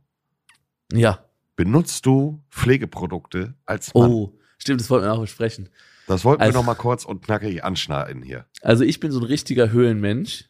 Ja. 0.93 1.25
benutzt 1.55 2.05
du 2.05 2.41
Pflegeprodukte 2.49 3.55
als 3.65 3.93
Mann? 3.93 4.09
Oh, 4.11 4.37
stimmt, 4.57 4.79
das 4.81 4.89
wollten 4.89 5.05
wir 5.05 5.13
auch 5.13 5.21
besprechen. 5.21 5.69
das 6.07 6.23
wollten 6.25 6.41
wir 6.41 6.45
also- 6.45 6.59
noch 6.59 6.65
mal 6.65 6.75
kurz 6.75 7.05
und 7.05 7.21
knackig 7.23 7.63
anschneiden 7.63 8.23
hier. 8.23 8.45
Also 8.61 8.83
ich 8.83 8.99
bin 8.99 9.11
so 9.11 9.19
ein 9.19 9.25
richtiger 9.25 9.71
Höhlenmensch. 9.71 10.49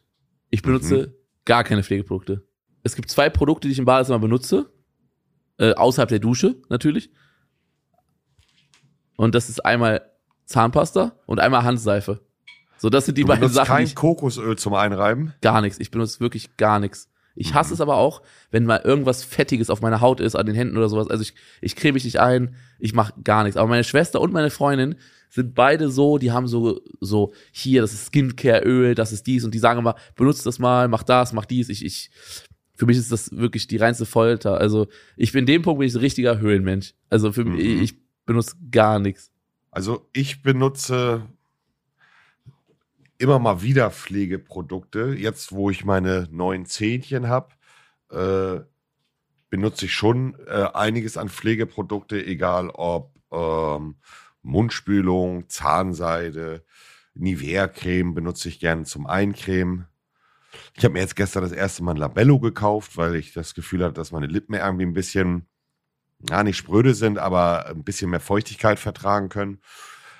Ich 0.50 0.62
benutze 0.62 1.06
Mhm. 1.08 1.12
gar 1.44 1.64
keine 1.64 1.82
Pflegeprodukte. 1.82 2.46
Es 2.82 2.94
gibt 2.96 3.10
zwei 3.10 3.28
Produkte, 3.28 3.68
die 3.68 3.72
ich 3.72 3.78
im 3.78 3.84
Badezimmer 3.84 4.18
benutze. 4.20 4.72
Äh, 5.58 5.74
außerhalb 5.74 6.08
der 6.08 6.18
Dusche, 6.20 6.56
natürlich. 6.70 7.10
Und 9.20 9.34
das 9.34 9.50
ist 9.50 9.64
einmal 9.66 10.00
Zahnpasta 10.46 11.12
und 11.26 11.40
einmal 11.40 11.62
Handseife. 11.62 12.20
So, 12.78 12.88
das 12.88 13.04
sind 13.04 13.18
die 13.18 13.22
Du 13.22 13.28
beiden 13.28 13.48
Sachen, 13.50 13.66
kein 13.68 13.84
ich 13.84 13.94
Kokosöl 13.94 14.56
zum 14.56 14.72
Einreiben. 14.72 15.34
gar 15.42 15.60
nichts. 15.60 15.78
Ich 15.78 15.90
benutze 15.90 16.20
wirklich 16.20 16.56
gar 16.56 16.80
nichts. 16.80 17.10
Ich 17.34 17.52
hasse 17.52 17.70
Mhm. 17.70 17.74
es 17.74 17.80
aber 17.82 17.96
auch, 17.96 18.22
wenn 18.50 18.64
mal 18.64 18.80
irgendwas 18.82 19.22
Fettiges 19.22 19.68
auf 19.68 19.82
meiner 19.82 20.00
Haut 20.00 20.20
ist, 20.20 20.36
an 20.36 20.46
den 20.46 20.54
Händen 20.54 20.78
oder 20.78 20.88
sowas. 20.88 21.08
Also 21.10 21.20
ich, 21.22 21.34
ich 21.60 21.76
creme 21.76 21.92
mich 21.94 22.04
nicht 22.04 22.18
ein, 22.18 22.56
ich 22.78 22.94
mache 22.94 23.12
gar 23.22 23.44
nichts. 23.44 23.58
Aber 23.58 23.68
meine 23.68 23.84
Schwester 23.84 24.22
und 24.22 24.32
meine 24.32 24.48
Freundin 24.48 24.96
sind 25.28 25.54
beide 25.54 25.90
so, 25.90 26.16
die 26.16 26.32
haben 26.32 26.48
so, 26.48 26.80
so, 27.00 27.32
hier, 27.52 27.82
das 27.82 27.92
ist 27.92 28.06
Skincare-Öl, 28.06 28.94
das 28.94 29.12
ist 29.12 29.26
dies 29.26 29.44
und 29.44 29.52
die 29.52 29.58
sagen 29.58 29.78
immer, 29.80 29.96
benutzt 30.16 30.46
das 30.46 30.58
mal, 30.58 30.88
mach 30.88 31.02
das, 31.02 31.34
mach 31.34 31.44
dies. 31.44 31.68
Ich, 31.68 31.84
ich, 31.84 32.10
für 32.74 32.86
mich 32.86 32.96
ist 32.96 33.12
das 33.12 33.30
wirklich 33.36 33.66
die 33.68 33.76
reinste 33.76 34.06
Folter. 34.06 34.56
Also 34.58 34.86
ich 35.18 35.32
bin 35.32 35.40
in 35.40 35.46
dem 35.46 35.60
Punkt 35.62 35.78
bin 35.78 35.86
ich 35.88 35.94
ein 35.94 36.00
richtiger 36.00 36.38
Höhlenmensch. 36.40 36.94
Also 37.10 37.32
für 37.32 37.44
mich, 37.44 37.62
Mhm. 37.76 37.82
ich 37.82 37.94
benutze 38.26 38.56
gar 38.70 38.98
nichts. 38.98 39.30
Also 39.70 40.08
ich 40.12 40.42
benutze 40.42 41.26
immer 43.18 43.38
mal 43.38 43.62
wieder 43.62 43.90
Pflegeprodukte. 43.90 45.14
Jetzt, 45.16 45.52
wo 45.52 45.70
ich 45.70 45.84
meine 45.84 46.28
neuen 46.30 46.66
Zähnchen 46.66 47.28
habe, 47.28 47.54
äh, 48.10 48.60
benutze 49.50 49.86
ich 49.86 49.92
schon 49.92 50.36
äh, 50.46 50.68
einiges 50.72 51.16
an 51.16 51.28
Pflegeprodukte, 51.28 52.24
egal 52.24 52.70
ob 52.70 53.14
ähm, 53.30 53.96
Mundspülung, 54.42 55.48
Zahnseide, 55.48 56.64
Nivea-Creme 57.14 58.14
benutze 58.14 58.48
ich 58.48 58.60
gerne 58.60 58.84
zum 58.84 59.06
Eincremen. 59.06 59.86
Ich 60.74 60.84
habe 60.84 60.94
mir 60.94 61.00
jetzt 61.00 61.16
gestern 61.16 61.42
das 61.42 61.52
erste 61.52 61.82
Mal 61.82 61.92
ein 61.92 61.98
Labello 61.98 62.40
gekauft, 62.40 62.96
weil 62.96 63.14
ich 63.16 63.32
das 63.32 63.54
Gefühl 63.54 63.84
hatte, 63.84 63.94
dass 63.94 64.12
meine 64.12 64.26
Lippen 64.26 64.54
irgendwie 64.54 64.86
ein 64.86 64.94
bisschen, 64.94 65.46
ja, 66.28 66.42
nicht 66.42 66.56
spröde 66.56 66.94
sind, 66.94 67.18
aber 67.18 67.66
ein 67.66 67.84
bisschen 67.84 68.10
mehr 68.10 68.20
Feuchtigkeit 68.20 68.78
vertragen 68.78 69.28
können. 69.28 69.60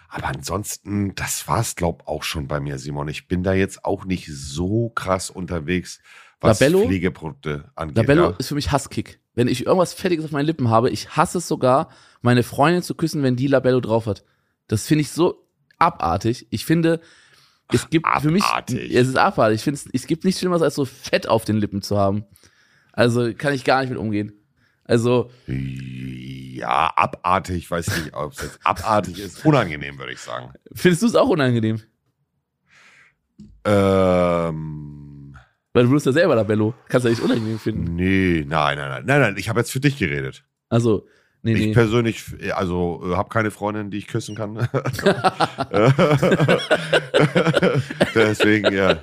Aber 0.08 0.26
ansonsten, 0.26 1.14
das 1.14 1.46
war's, 1.46 1.76
glaub 1.76 2.08
auch 2.08 2.24
schon 2.24 2.48
bei 2.48 2.58
mir, 2.58 2.78
Simon. 2.78 3.08
Ich 3.08 3.28
bin 3.28 3.42
da 3.42 3.52
jetzt 3.52 3.84
auch 3.84 4.04
nicht 4.04 4.28
so 4.32 4.88
krass 4.90 5.30
unterwegs, 5.30 6.00
was 6.40 6.58
Labello? 6.58 6.86
Pflegeprodukte 6.86 7.70
angeht. 7.76 7.96
Labello 7.96 8.30
ja. 8.30 8.36
ist 8.38 8.48
für 8.48 8.54
mich 8.54 8.72
Hasskick. 8.72 9.20
Wenn 9.34 9.46
ich 9.46 9.66
irgendwas 9.66 9.94
Fettiges 9.94 10.24
auf 10.24 10.32
meinen 10.32 10.46
Lippen 10.46 10.68
habe, 10.68 10.90
ich 10.90 11.16
hasse 11.16 11.38
es 11.38 11.46
sogar, 11.46 11.90
meine 12.22 12.42
Freundin 12.42 12.82
zu 12.82 12.94
küssen, 12.94 13.22
wenn 13.22 13.36
die 13.36 13.46
Labello 13.46 13.80
drauf 13.80 14.06
hat. 14.06 14.24
Das 14.66 14.86
finde 14.86 15.02
ich 15.02 15.10
so 15.10 15.46
abartig. 15.78 16.46
Ich 16.50 16.64
finde, 16.64 17.00
es 17.72 17.88
gibt 17.88 18.06
für 18.20 18.30
mich, 18.30 18.42
abartig. 18.42 18.94
es 18.94 19.08
ist 19.08 19.16
abartig. 19.16 19.56
Ich 19.56 19.64
finde, 19.64 19.78
es, 19.78 19.88
es 19.92 20.06
gibt 20.06 20.24
nichts 20.24 20.40
Schlimmeres, 20.40 20.62
als 20.62 20.74
so 20.74 20.84
Fett 20.84 21.28
auf 21.28 21.44
den 21.44 21.56
Lippen 21.56 21.82
zu 21.82 21.98
haben. 21.98 22.24
Also 22.92 23.32
kann 23.34 23.54
ich 23.54 23.64
gar 23.64 23.80
nicht 23.80 23.90
mit 23.90 23.98
umgehen. 23.98 24.32
Also, 24.90 25.30
Ja, 25.46 26.92
abartig, 26.96 27.70
weiß 27.70 27.86
nicht, 27.98 28.14
ob 28.14 28.32
es 28.32 28.42
jetzt 28.42 28.58
abartig 28.64 29.18
ist. 29.20 29.44
Unangenehm, 29.46 29.98
würde 29.98 30.12
ich 30.12 30.18
sagen. 30.20 30.52
findest 30.74 31.02
du 31.02 31.06
es 31.06 31.14
auch 31.14 31.28
unangenehm? 31.28 31.80
Ähm, 33.64 35.36
Weil 35.72 35.84
du 35.84 35.88
benutzt 35.90 36.06
ja 36.06 36.12
selber 36.12 36.34
Labello. 36.34 36.74
Kannst 36.88 37.04
du 37.04 37.08
ja 37.08 37.14
nicht 37.14 37.22
unangenehm 37.22 37.58
finden. 37.58 37.94
nee, 37.94 38.44
nein, 38.46 38.76
nein, 38.78 38.90
nein, 38.90 39.04
nein, 39.06 39.20
nein, 39.20 39.34
ich 39.38 39.48
habe 39.48 39.60
jetzt 39.60 39.70
für 39.70 39.80
dich 39.80 39.96
geredet. 39.98 40.44
Also, 40.68 41.06
nee, 41.42 41.52
Ich 41.54 41.66
nee. 41.66 41.72
persönlich, 41.72 42.24
also 42.52 43.00
äh, 43.04 43.16
habe 43.16 43.28
keine 43.28 43.50
Freundin, 43.50 43.90
die 43.90 43.98
ich 43.98 44.06
küssen 44.08 44.34
kann. 44.34 44.56
Deswegen, 48.14 48.72
ja. 48.74 48.98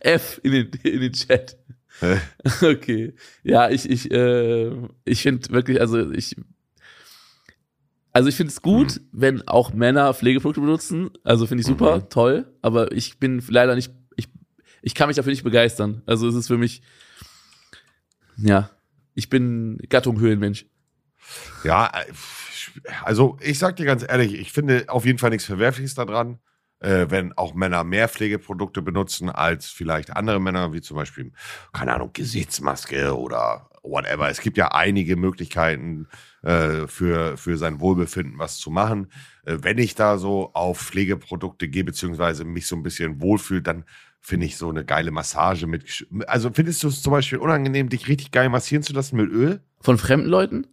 F 0.00 0.40
in 0.42 0.52
den, 0.52 0.70
in 0.82 1.00
den 1.00 1.12
Chat. 1.12 1.56
Okay. 2.62 3.14
Ja, 3.42 3.70
ich, 3.70 3.88
ich, 3.88 4.10
äh, 4.10 4.70
ich 5.04 5.22
finde 5.22 5.48
wirklich, 5.50 5.80
also 5.80 6.10
ich, 6.10 6.36
also 8.12 8.28
ich 8.28 8.36
finde 8.36 8.50
es 8.50 8.62
gut, 8.62 9.00
wenn 9.12 9.46
auch 9.46 9.72
Männer 9.72 10.12
Pflegeprodukte 10.14 10.60
benutzen. 10.60 11.10
Also 11.24 11.46
finde 11.46 11.60
ich 11.62 11.66
super, 11.66 11.98
Mhm. 11.98 12.08
toll. 12.10 12.46
Aber 12.62 12.92
ich 12.92 13.18
bin 13.18 13.42
leider 13.48 13.74
nicht, 13.74 13.92
ich, 14.16 14.28
ich 14.82 14.94
kann 14.94 15.08
mich 15.08 15.16
dafür 15.16 15.32
nicht 15.32 15.44
begeistern. 15.44 16.02
Also 16.06 16.28
es 16.28 16.34
ist 16.34 16.46
für 16.46 16.58
mich, 16.58 16.82
ja, 18.36 18.70
ich 19.14 19.28
bin 19.28 19.78
Gattung 19.88 20.20
Höhlenmensch. 20.20 20.66
Ja, 21.64 21.86
äh, 21.94 22.04
also 23.02 23.36
ich 23.40 23.58
sag 23.58 23.76
dir 23.76 23.86
ganz 23.86 24.04
ehrlich, 24.06 24.34
ich 24.34 24.52
finde 24.52 24.84
auf 24.88 25.04
jeden 25.04 25.18
Fall 25.18 25.30
nichts 25.30 25.46
Verwerfliches 25.46 25.94
daran, 25.94 26.38
äh, 26.80 27.06
wenn 27.08 27.32
auch 27.32 27.54
Männer 27.54 27.84
mehr 27.84 28.08
Pflegeprodukte 28.08 28.82
benutzen 28.82 29.30
als 29.30 29.66
vielleicht 29.66 30.16
andere 30.16 30.40
Männer, 30.40 30.72
wie 30.72 30.80
zum 30.80 30.96
Beispiel, 30.96 31.32
keine 31.72 31.94
Ahnung, 31.94 32.10
Gesichtsmaske 32.12 33.16
oder 33.16 33.70
whatever. 33.82 34.28
Es 34.28 34.40
gibt 34.40 34.56
ja 34.56 34.72
einige 34.72 35.16
Möglichkeiten 35.16 36.08
äh, 36.42 36.86
für, 36.86 37.36
für 37.36 37.56
sein 37.56 37.80
Wohlbefinden 37.80 38.38
was 38.38 38.58
zu 38.58 38.70
machen. 38.70 39.08
Äh, 39.44 39.58
wenn 39.62 39.78
ich 39.78 39.94
da 39.94 40.18
so 40.18 40.50
auf 40.54 40.80
Pflegeprodukte 40.80 41.68
gehe, 41.68 41.84
beziehungsweise 41.84 42.44
mich 42.44 42.66
so 42.66 42.76
ein 42.76 42.82
bisschen 42.82 43.20
wohlfühle, 43.20 43.62
dann 43.62 43.84
finde 44.20 44.46
ich 44.46 44.56
so 44.56 44.68
eine 44.68 44.84
geile 44.84 45.12
Massage 45.12 45.66
mit. 45.66 46.06
Also 46.26 46.50
findest 46.52 46.82
du 46.82 46.88
es 46.88 47.00
zum 47.00 47.12
Beispiel 47.12 47.38
unangenehm, 47.38 47.88
dich 47.88 48.08
richtig 48.08 48.32
geil 48.32 48.48
massieren 48.48 48.82
zu 48.82 48.92
lassen 48.92 49.16
mit 49.16 49.30
Öl? 49.30 49.60
Von 49.80 49.98
fremden 49.98 50.28
Leuten? 50.28 50.66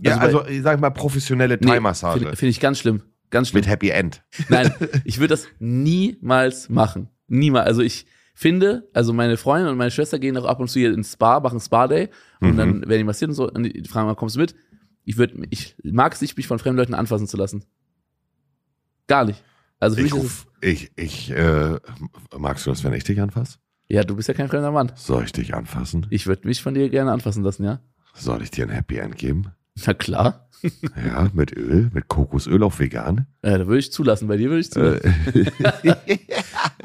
Ja, 0.00 0.18
Also 0.18 0.40
also, 0.40 0.50
ich 0.50 0.62
sag 0.62 0.80
mal 0.80 0.90
professionelle 0.90 1.56
Nee, 1.60 1.66
Thai-Massage. 1.66 2.18
Finde 2.20 2.36
find 2.36 2.50
ich 2.50 2.60
ganz 2.60 2.78
schlimm. 2.78 3.02
Ganz 3.32 3.48
schlimm. 3.48 3.62
mit 3.62 3.68
Happy 3.68 3.88
End. 3.90 4.22
Nein, 4.48 4.72
ich 5.04 5.18
würde 5.18 5.28
das 5.28 5.48
niemals 5.58 6.68
machen. 6.68 7.08
Niemals. 7.26 7.66
Also 7.66 7.82
ich 7.82 8.06
finde, 8.34 8.88
also 8.94 9.12
meine 9.12 9.36
Freundin 9.36 9.68
und 9.68 9.76
meine 9.76 9.90
Schwester 9.90 10.18
gehen 10.20 10.36
auch 10.36 10.44
ab 10.44 10.60
und 10.60 10.68
zu 10.68 10.78
hier 10.78 10.92
ins 10.94 11.14
Spa, 11.14 11.40
machen 11.40 11.58
Spa-Day 11.60 12.10
und 12.40 12.52
Mhm. 12.52 12.56
dann 12.56 12.80
werden 12.88 12.98
die 12.98 13.04
massiert 13.04 13.30
und 13.30 13.34
so 13.34 13.50
und 13.50 13.64
die 13.64 13.82
fragen 13.88 14.06
mal, 14.06 14.14
kommst 14.14 14.36
du 14.36 14.40
mit? 14.40 14.54
Ich 15.04 15.16
würde, 15.16 15.34
ich 15.50 15.74
mag 15.82 16.12
es 16.14 16.20
nicht, 16.20 16.36
mich 16.36 16.46
von 16.46 16.60
fremden 16.60 16.76
Leuten 16.78 16.94
anfassen 16.94 17.26
zu 17.26 17.36
lassen. 17.36 17.64
Gar 19.08 19.24
nicht. 19.24 19.42
Also 19.80 19.96
für 19.96 20.02
Ich, 20.04 20.14
mich 20.14 20.22
ist 20.24 20.30
es, 20.30 20.46
ich, 20.60 20.92
ich 20.96 21.30
äh, 21.32 21.78
magst 22.38 22.66
du 22.66 22.70
das, 22.70 22.84
wenn 22.84 22.92
ich 22.92 23.04
dich 23.04 23.20
anfasse? 23.20 23.58
ja, 23.88 24.04
du 24.04 24.16
bist 24.16 24.28
ja 24.28 24.34
kein 24.34 24.48
fremder 24.48 24.70
Mann. 24.70 24.92
Soll 24.94 25.24
ich 25.24 25.32
dich 25.32 25.54
anfassen? 25.54 26.06
Ich 26.10 26.26
würde 26.26 26.46
mich 26.46 26.62
von 26.62 26.72
dir 26.74 26.88
gerne 26.88 27.12
anfassen 27.12 27.42
lassen, 27.42 27.64
ja? 27.64 27.80
Soll 28.14 28.42
ich 28.42 28.50
dir 28.50 28.64
ein 28.64 28.70
Happy 28.70 28.96
End 28.98 29.16
geben? 29.18 29.48
Na 29.86 29.94
klar. 29.94 30.48
Ja, 31.04 31.28
mit 31.32 31.56
Öl, 31.56 31.90
mit 31.92 32.06
Kokosöl 32.06 32.62
auf 32.62 32.78
vegan. 32.78 33.26
Ja, 33.42 33.58
da 33.58 33.66
würde 33.66 33.80
ich 33.80 33.90
zulassen. 33.92 34.28
Bei 34.28 34.36
dir 34.36 34.48
würde 34.48 34.60
ich 34.60 34.70
zulassen. 34.70 35.12
Äh, 35.34 35.94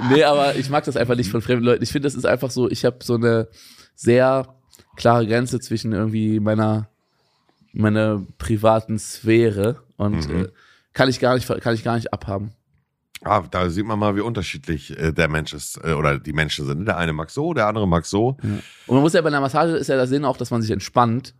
Nee, 0.09 0.23
aber 0.23 0.55
ich 0.55 0.69
mag 0.69 0.83
das 0.85 0.95
einfach 0.97 1.15
nicht 1.15 1.29
von 1.31 1.41
fremden 1.41 1.65
Leuten. 1.65 1.83
Ich 1.83 1.91
finde, 1.91 2.05
das 2.07 2.15
ist 2.15 2.25
einfach 2.25 2.51
so, 2.51 2.69
ich 2.69 2.85
habe 2.85 2.97
so 3.03 3.15
eine 3.15 3.47
sehr 3.95 4.47
klare 4.95 5.25
Grenze 5.27 5.59
zwischen 5.59 5.91
irgendwie 5.91 6.39
meiner, 6.39 6.87
meiner 7.73 8.23
privaten 8.37 8.97
Sphäre 8.99 9.77
und 9.97 10.27
Mhm. 10.29 10.45
äh, 10.45 10.47
kann 10.93 11.09
ich 11.09 11.19
gar 11.19 11.35
nicht, 11.35 11.47
kann 11.61 11.73
ich 11.75 11.83
gar 11.83 11.95
nicht 11.95 12.13
abhaben. 12.13 12.51
ah, 13.23 13.43
da 13.49 13.69
sieht 13.69 13.85
man 13.85 13.97
mal, 13.99 14.15
wie 14.15 14.21
unterschiedlich 14.21 14.97
äh, 14.97 15.11
der 15.11 15.27
Mensch 15.27 15.53
ist 15.53 15.79
äh, 15.83 15.93
oder 15.93 16.19
die 16.19 16.33
Menschen 16.33 16.65
sind. 16.65 16.85
Der 16.85 16.97
eine 16.97 17.13
mag 17.13 17.29
so, 17.31 17.53
der 17.53 17.67
andere 17.67 17.87
mag 17.87 18.05
so. 18.05 18.37
Und 18.87 18.95
man 18.95 19.01
muss 19.01 19.13
ja 19.13 19.21
bei 19.21 19.27
einer 19.29 19.41
Massage 19.41 19.75
ist 19.75 19.87
ja 19.87 19.95
der 19.95 20.07
Sinn 20.07 20.25
auch, 20.25 20.37
dass 20.37 20.51
man 20.51 20.61
sich 20.61 20.71
entspannt 20.71 21.33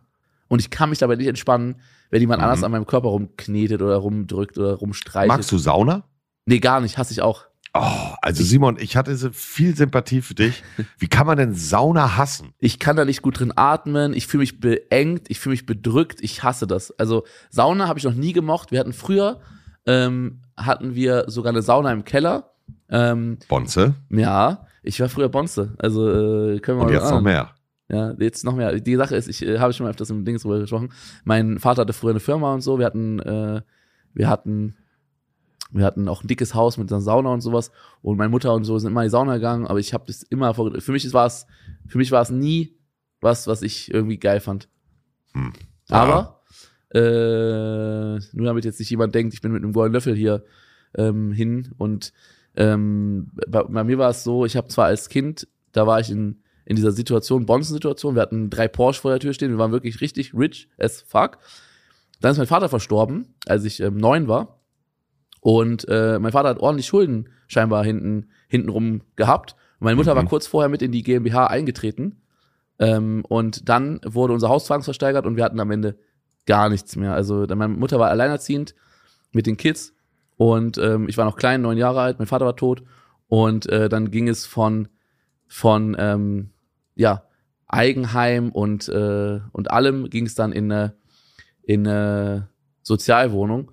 Und 0.48 0.60
ich 0.60 0.70
kann 0.70 0.90
mich 0.90 0.98
dabei 0.98 1.16
nicht 1.16 1.26
entspannen, 1.26 1.76
wenn 2.10 2.20
jemand 2.20 2.40
Mhm. 2.40 2.44
anders 2.44 2.62
an 2.64 2.72
meinem 2.72 2.86
Körper 2.86 3.08
rumknetet 3.08 3.82
oder 3.82 3.96
rumdrückt 3.96 4.58
oder 4.58 4.74
rumstreichelt. 4.74 5.28
Magst 5.28 5.52
du 5.52 5.58
Sauna? 5.58 6.04
Nee, 6.46 6.58
gar 6.60 6.80
nicht, 6.80 6.96
hasse 6.98 7.12
ich 7.12 7.20
auch. 7.22 7.44
Oh, 7.74 8.14
also 8.22 8.42
Simon, 8.42 8.78
ich 8.80 8.96
hatte 8.96 9.14
so 9.14 9.28
viel 9.30 9.76
Sympathie 9.76 10.22
für 10.22 10.34
dich. 10.34 10.62
Wie 10.98 11.06
kann 11.06 11.26
man 11.26 11.36
denn 11.36 11.54
Sauna 11.54 12.16
hassen? 12.16 12.54
Ich 12.58 12.78
kann 12.78 12.96
da 12.96 13.04
nicht 13.04 13.20
gut 13.20 13.38
drin 13.38 13.52
atmen, 13.54 14.14
ich 14.14 14.26
fühle 14.26 14.40
mich 14.40 14.58
beengt, 14.58 15.28
ich 15.30 15.38
fühle 15.38 15.52
mich 15.52 15.66
bedrückt, 15.66 16.20
ich 16.22 16.42
hasse 16.42 16.66
das. 16.66 16.98
Also 16.98 17.24
Sauna 17.50 17.86
habe 17.86 17.98
ich 17.98 18.04
noch 18.06 18.14
nie 18.14 18.32
gemocht. 18.32 18.72
Wir 18.72 18.80
hatten 18.80 18.94
früher, 18.94 19.40
ähm, 19.86 20.40
hatten 20.56 20.94
wir 20.94 21.24
sogar 21.28 21.50
eine 21.52 21.60
Sauna 21.62 21.92
im 21.92 22.04
Keller. 22.04 22.52
Ähm, 22.88 23.38
Bonze. 23.48 23.94
ja, 24.08 24.66
ich 24.82 24.98
war 25.00 25.10
früher 25.10 25.28
Bonze. 25.28 25.74
Also 25.78 26.08
äh, 26.08 26.58
können 26.60 26.78
wir 26.78 26.84
Und 26.86 26.92
mal 26.92 26.94
jetzt 26.94 27.10
noch 27.10 27.20
mehr. 27.20 27.50
Ja, 27.88 28.14
jetzt 28.18 28.44
noch 28.44 28.54
mehr. 28.54 28.78
Die 28.78 28.96
Sache 28.96 29.16
ist, 29.16 29.28
ich 29.28 29.42
äh, 29.42 29.58
habe 29.58 29.72
schon 29.72 29.84
mal 29.84 29.90
öfters 29.90 30.10
im 30.10 30.24
Dings 30.24 30.42
drüber 30.42 30.58
gesprochen. 30.58 30.90
Mein 31.24 31.58
Vater 31.58 31.82
hatte 31.82 31.94
früher 31.94 32.10
eine 32.10 32.20
Firma 32.20 32.52
und 32.52 32.60
so. 32.60 32.78
Wir 32.78 32.84
hatten, 32.84 33.18
äh, 33.20 33.62
wir 34.12 34.28
hatten, 34.28 34.76
wir 35.70 35.84
hatten 35.84 36.06
auch 36.08 36.22
ein 36.22 36.28
dickes 36.28 36.54
Haus 36.54 36.76
mit 36.76 36.92
einer 36.92 37.00
Sauna 37.00 37.32
und 37.32 37.40
sowas. 37.40 37.70
Und 38.02 38.18
meine 38.18 38.28
Mutter 38.28 38.52
und 38.52 38.64
so 38.64 38.78
sind 38.78 38.90
immer 38.90 39.02
in 39.02 39.06
die 39.06 39.10
Sauna 39.10 39.36
gegangen. 39.36 39.66
Aber 39.66 39.78
ich 39.78 39.94
habe 39.94 40.04
das 40.06 40.22
immer 40.22 40.52
vor. 40.52 40.78
Für 40.80 40.92
mich 40.92 41.10
war 41.14 41.26
es, 41.26 41.46
für 41.86 41.96
mich 41.96 42.12
war 42.12 42.20
es 42.20 42.30
nie 42.30 42.76
was, 43.20 43.46
was 43.46 43.62
ich 43.62 43.92
irgendwie 43.92 44.18
geil 44.18 44.40
fand. 44.40 44.68
Hm. 45.32 45.52
Aber 45.88 46.42
äh, 46.90 48.18
nur 48.32 48.46
damit 48.46 48.66
jetzt 48.66 48.78
nicht 48.78 48.90
jemand 48.90 49.14
denkt, 49.14 49.32
ich 49.32 49.40
bin 49.40 49.52
mit 49.52 49.62
einem 49.62 49.72
goldenen 49.72 49.94
Löffel 49.94 50.14
hier 50.14 50.44
ähm, 50.94 51.32
hin. 51.32 51.72
Und 51.78 52.12
ähm, 52.54 53.30
bei, 53.48 53.62
bei 53.62 53.84
mir 53.84 53.96
war 53.96 54.10
es 54.10 54.24
so, 54.24 54.44
ich 54.44 54.56
habe 54.56 54.68
zwar 54.68 54.86
als 54.86 55.08
Kind, 55.08 55.48
da 55.72 55.86
war 55.86 56.00
ich 56.00 56.10
in, 56.10 56.42
in 56.68 56.76
dieser 56.76 56.92
Situation, 56.92 57.46
Bonzen-Situation, 57.46 58.14
wir 58.14 58.20
hatten 58.20 58.50
drei 58.50 58.68
Porsche 58.68 59.00
vor 59.00 59.10
der 59.10 59.20
Tür 59.20 59.32
stehen, 59.32 59.50
wir 59.50 59.58
waren 59.58 59.72
wirklich 59.72 60.02
richtig 60.02 60.34
rich 60.34 60.68
as 60.78 61.00
fuck. 61.00 61.38
Dann 62.20 62.32
ist 62.32 62.36
mein 62.38 62.46
Vater 62.46 62.68
verstorben, 62.68 63.34
als 63.46 63.64
ich 63.64 63.80
ähm, 63.80 63.96
neun 63.96 64.28
war. 64.28 64.60
Und 65.40 65.88
äh, 65.88 66.18
mein 66.18 66.32
Vater 66.32 66.50
hat 66.50 66.58
ordentlich 66.58 66.86
Schulden 66.86 67.30
scheinbar 67.46 67.84
hinten 67.84 68.28
hintenrum 68.48 69.00
gehabt. 69.16 69.52
Und 69.80 69.84
meine 69.86 69.96
Mutter 69.96 70.12
Mhm. 70.12 70.18
war 70.18 70.26
kurz 70.26 70.46
vorher 70.46 70.68
mit 70.68 70.82
in 70.82 70.92
die 70.92 71.02
GmbH 71.02 71.46
eingetreten. 71.46 72.20
Ähm, 72.78 73.24
und 73.26 73.70
dann 73.70 74.00
wurde 74.04 74.34
unser 74.34 74.50
Haus 74.50 74.66
zwangsversteigert 74.66 75.24
und 75.24 75.36
wir 75.36 75.44
hatten 75.44 75.60
am 75.60 75.70
Ende 75.70 75.96
gar 76.44 76.68
nichts 76.68 76.96
mehr. 76.96 77.14
Also 77.14 77.46
meine 77.48 77.68
Mutter 77.68 77.98
war 77.98 78.10
alleinerziehend 78.10 78.74
mit 79.32 79.46
den 79.46 79.56
Kids 79.56 79.94
und 80.36 80.76
ähm, 80.76 81.08
ich 81.08 81.16
war 81.16 81.24
noch 81.24 81.36
klein, 81.36 81.62
neun 81.62 81.78
Jahre 81.78 82.00
alt, 82.02 82.18
mein 82.18 82.28
Vater 82.28 82.44
war 82.44 82.56
tot 82.56 82.82
und 83.26 83.66
äh, 83.70 83.88
dann 83.88 84.10
ging 84.10 84.28
es 84.28 84.44
von 84.44 84.88
von 85.46 85.96
ähm, 85.98 86.50
ja 86.98 87.22
Eigenheim 87.66 88.50
und 88.52 88.88
äh, 88.88 89.40
und 89.52 89.70
allem 89.70 90.10
ging 90.10 90.26
es 90.26 90.34
dann 90.34 90.52
in 90.52 90.70
eine 90.70 90.94
in 91.62 91.86
eine 91.86 92.48
Sozialwohnung 92.82 93.70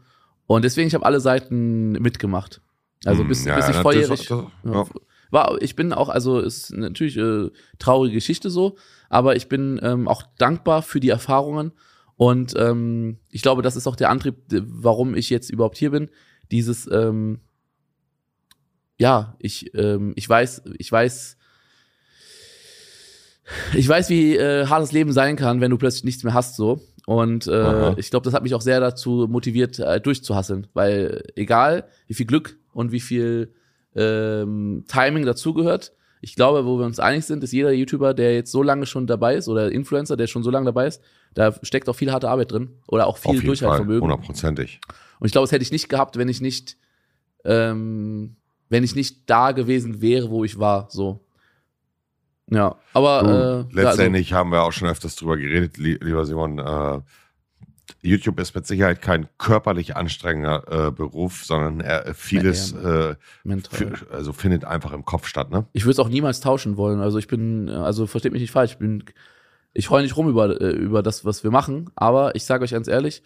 und 0.47 0.63
deswegen 0.65 0.87
ich 0.87 0.93
habe 0.95 1.05
alle 1.05 1.19
Seiten 1.19 1.91
mitgemacht. 1.93 2.61
Also 3.05 3.21
Hm, 3.21 3.27
bis, 3.29 3.45
ja, 3.45 3.55
bis 3.55 3.67
ich 3.67 3.73
das- 3.75 3.81
volljährig 3.81 4.27
das- 4.27 4.29
ja, 4.63 4.73
ja. 4.73 4.85
war, 5.31 5.61
ich 5.61 5.75
bin 5.75 5.91
auch, 5.93 6.09
also 6.09 6.39
ist 6.39 6.71
natürlich 6.71 7.17
äh, 7.17 7.49
traurige 7.79 8.15
Geschichte 8.15 8.49
so, 8.49 8.77
aber 9.09 9.35
ich 9.35 9.47
bin 9.49 9.79
ähm, 9.83 10.07
auch 10.07 10.23
dankbar 10.37 10.81
für 10.81 10.99
die 10.99 11.09
Erfahrungen 11.09 11.71
und 12.17 12.53
ähm, 12.57 13.17
ich 13.29 13.41
glaube, 13.41 13.61
das 13.61 13.75
ist 13.75 13.87
auch 13.87 13.95
der 13.97 14.09
Antrieb, 14.09 14.47
d- 14.49 14.61
warum 14.65 15.15
ich 15.15 15.29
jetzt 15.29 15.49
überhaupt 15.49 15.77
hier 15.77 15.91
bin. 15.91 16.09
Dieses, 16.51 16.87
ähm, 16.91 17.39
ja, 18.97 19.35
ich, 19.39 19.73
ähm, 19.75 20.13
ich 20.15 20.27
weiß, 20.27 20.63
ich 20.77 20.91
weiß, 20.91 21.34
ich 23.73 23.87
weiß, 23.87 24.09
wie 24.09 24.35
äh, 24.35 24.67
hart 24.67 24.81
das 24.81 24.91
Leben 24.91 25.11
sein 25.11 25.35
kann, 25.35 25.61
wenn 25.61 25.71
du 25.71 25.77
plötzlich 25.77 26.03
nichts 26.03 26.23
mehr 26.23 26.33
hast 26.33 26.55
so. 26.55 26.81
Und 27.05 27.47
äh, 27.47 27.51
Aha. 27.51 27.95
ich 27.97 28.09
glaube, 28.09 28.23
das 28.23 28.33
hat 28.33 28.43
mich 28.43 28.55
auch 28.55 28.61
sehr 28.61 28.79
dazu 28.79 29.27
motiviert, 29.29 29.79
äh, 29.79 30.01
durchzuhasseln. 30.01 30.67
Weil 30.73 31.23
egal, 31.35 31.85
wie 32.07 32.15
viel 32.15 32.25
Glück 32.25 32.57
und 32.73 32.91
wie 32.91 32.99
viel 32.99 33.53
ähm, 33.95 34.85
Timing 34.87 35.25
dazugehört, 35.25 35.93
ich 36.21 36.35
glaube, 36.35 36.65
wo 36.65 36.79
wir 36.79 36.85
uns 36.87 36.99
einig 36.99 37.25
sind, 37.25 37.43
ist 37.43 37.51
jeder 37.51 37.71
YouTuber, 37.71 38.15
der 38.15 38.33
jetzt 38.33 38.51
so 38.51 38.63
lange 38.63 38.87
schon 38.87 39.05
dabei 39.05 39.35
ist, 39.35 39.47
oder 39.47 39.71
Influencer, 39.71 40.17
der 40.17 40.25
schon 40.25 40.41
so 40.41 40.49
lange 40.49 40.65
dabei 40.65 40.87
ist, 40.87 40.99
da 41.35 41.53
steckt 41.61 41.87
auch 41.87 41.95
viel 41.95 42.11
harte 42.11 42.29
Arbeit 42.29 42.51
drin. 42.51 42.69
Oder 42.87 43.05
auch 43.05 43.17
viel. 43.17 43.41
Durchhaltevermögen. 43.41 44.01
Hundertprozentig. 44.01 44.79
Und 45.19 45.27
ich 45.27 45.31
glaube, 45.31 45.43
das 45.43 45.51
hätte 45.51 45.61
ich 45.61 45.71
nicht 45.71 45.87
gehabt, 45.87 46.17
wenn 46.17 46.27
ich 46.27 46.41
nicht, 46.41 46.77
ähm, 47.43 48.37
wenn 48.69 48.83
ich 48.83 48.95
nicht 48.95 49.29
da 49.29 49.51
gewesen 49.51 50.01
wäre, 50.01 50.31
wo 50.31 50.43
ich 50.43 50.57
war. 50.57 50.87
So. 50.89 51.24
Ja, 52.49 52.75
aber 52.93 53.23
Du, 53.23 53.29
äh, 53.29 53.31
ja, 53.31 53.55
also, 53.57 53.67
letztendlich 53.71 54.33
haben 54.33 54.51
wir 54.51 54.63
auch 54.63 54.71
schon 54.71 54.87
öfters 54.87 55.15
drüber 55.15 55.37
geredet, 55.37 55.77
li 55.77 55.97
lieber 56.01 56.25
Simon. 56.25 56.59
Äh, 56.59 57.01
YouTube 58.01 58.39
ist 58.39 58.53
mit 58.55 58.67
Sicherheit 58.67 59.01
kein 59.01 59.27
körperlich 59.37 59.95
anstrengender 59.95 60.87
äh, 60.87 60.91
Beruf, 60.91 61.43
sondern 61.43 61.79
er, 61.81 62.13
vieles 62.13 62.71
äh, 62.73 63.15
also 64.11 64.33
findet 64.33 64.63
einfach 64.63 64.91
im 64.91 65.05
Kopf 65.05 65.27
statt, 65.27 65.49
ne? 65.51 65.65
Ich 65.73 65.85
würde 65.85 65.93
es 65.93 65.99
auch 65.99 66.09
niemals 66.09 66.39
tauschen 66.39 66.77
wollen. 66.77 66.99
Also 66.99 67.17
ich 67.17 67.27
bin, 67.27 67.69
also 67.69 68.05
versteht 68.05 68.31
mich 68.31 68.41
nicht 68.41 68.51
falsch, 68.51 68.73
ich 68.73 68.77
bin, 68.77 69.03
ich 69.73 69.89
heule 69.89 70.03
nicht 70.03 70.17
rum 70.17 70.29
über, 70.29 70.61
äh, 70.61 70.69
über 70.69 71.03
das, 71.03 71.25
was 71.25 71.43
wir 71.43 71.51
machen, 71.51 71.89
aber 71.95 72.35
ich 72.35 72.45
sage 72.45 72.63
euch 72.63 72.71
ganz 72.71 72.87
ehrlich, 72.87 73.23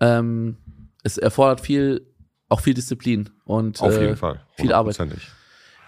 ähm, 0.00 0.56
es 1.02 1.18
erfordert 1.18 1.60
viel, 1.60 2.06
auch 2.48 2.60
viel 2.60 2.74
Disziplin 2.74 3.30
und 3.44 3.80
Auf 3.80 3.96
äh, 3.96 4.02
jeden 4.02 4.16
Fall. 4.16 4.40
viel 4.56 4.72
Arbeit. 4.72 4.98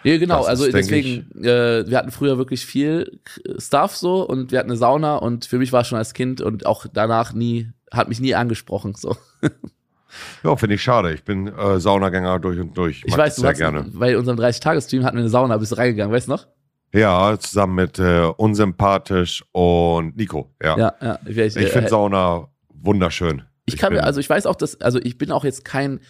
Ja, 0.05 0.19
genau, 0.19 0.39
Das 0.39 0.49
also 0.49 0.67
ist, 0.67 0.75
deswegen, 0.75 1.31
äh, 1.43 1.89
wir 1.89 1.97
hatten 1.97 2.11
früher 2.11 2.37
wirklich 2.39 2.67
viel 2.67 3.21
Stuff 3.59 3.97
so 3.97 4.23
und 4.23 4.53
wir 4.53 4.59
hatten 4.59 4.71
eine 4.71 4.77
Sauna 4.77 5.17
und 5.17 5.47
für 5.47 5.59
mich 5.59 5.73
war 5.73 5.81
es 5.81 5.89
schon 5.89 5.99
als 5.99 6.13
Kind 6.13 6.41
und 6.43 6.67
auch 6.67 6.87
danach 6.93 7.33
nie, 7.33 7.71
hat 7.91 8.09
mich 8.09 8.21
nie 8.21 8.35
angesprochen. 8.35 8.95
So. 8.95 9.17
Ja, 10.43 10.55
finde 10.57 10.77
ich 10.77 10.83
schade. 10.83 11.13
Ich 11.13 11.25
bin 11.25 11.49
äh, 11.49 11.81
Saunagänger 11.81 12.39
durch 12.39 12.61
und 12.61 12.77
durch. 12.77 13.03
Ich 13.05 13.13
Mag 13.17 13.27
weiß, 13.27 13.37
sehr 13.37 13.55
gerne. 13.55 13.87
bei 13.93 14.17
unserem 14.17 14.39
30-Tages-Stream 14.39 15.05
hatten 15.05 15.17
wir 15.17 15.23
eine 15.23 15.31
Sauna, 15.31 15.57
bist 15.57 15.73
du 15.73 15.77
reingegangen, 15.77 16.15
weißt 16.15 16.29
du 16.29 16.33
noch? 16.33 16.47
Ja, 16.93 17.37
zusammen 17.39 17.75
mit 17.75 17.99
äh, 17.99 18.31
Unsympathisch 18.37 19.45
und 19.51 20.17
Nico. 20.17 20.55
Ja. 20.63 20.79
Ja, 20.79 20.95
ja. 21.01 21.19
Ich, 21.27 21.37
ich, 21.37 21.57
ich 21.57 21.69
finde 21.71 21.87
äh, 21.87 21.91
Sauna 21.91 22.49
wunderschön. 22.69 23.43
Ich 23.67 23.77
kann 23.79 23.93
mir, 23.93 24.05
also 24.05 24.21
ich 24.21 24.31
weiß 24.31 24.47
auch, 24.47 24.55
dass, 24.55 24.81
also 24.81 25.01
ich 25.03 25.19
bin 25.19 25.33
auch 25.33 25.45
jetzt 25.45 25.65
kein 25.65 26.01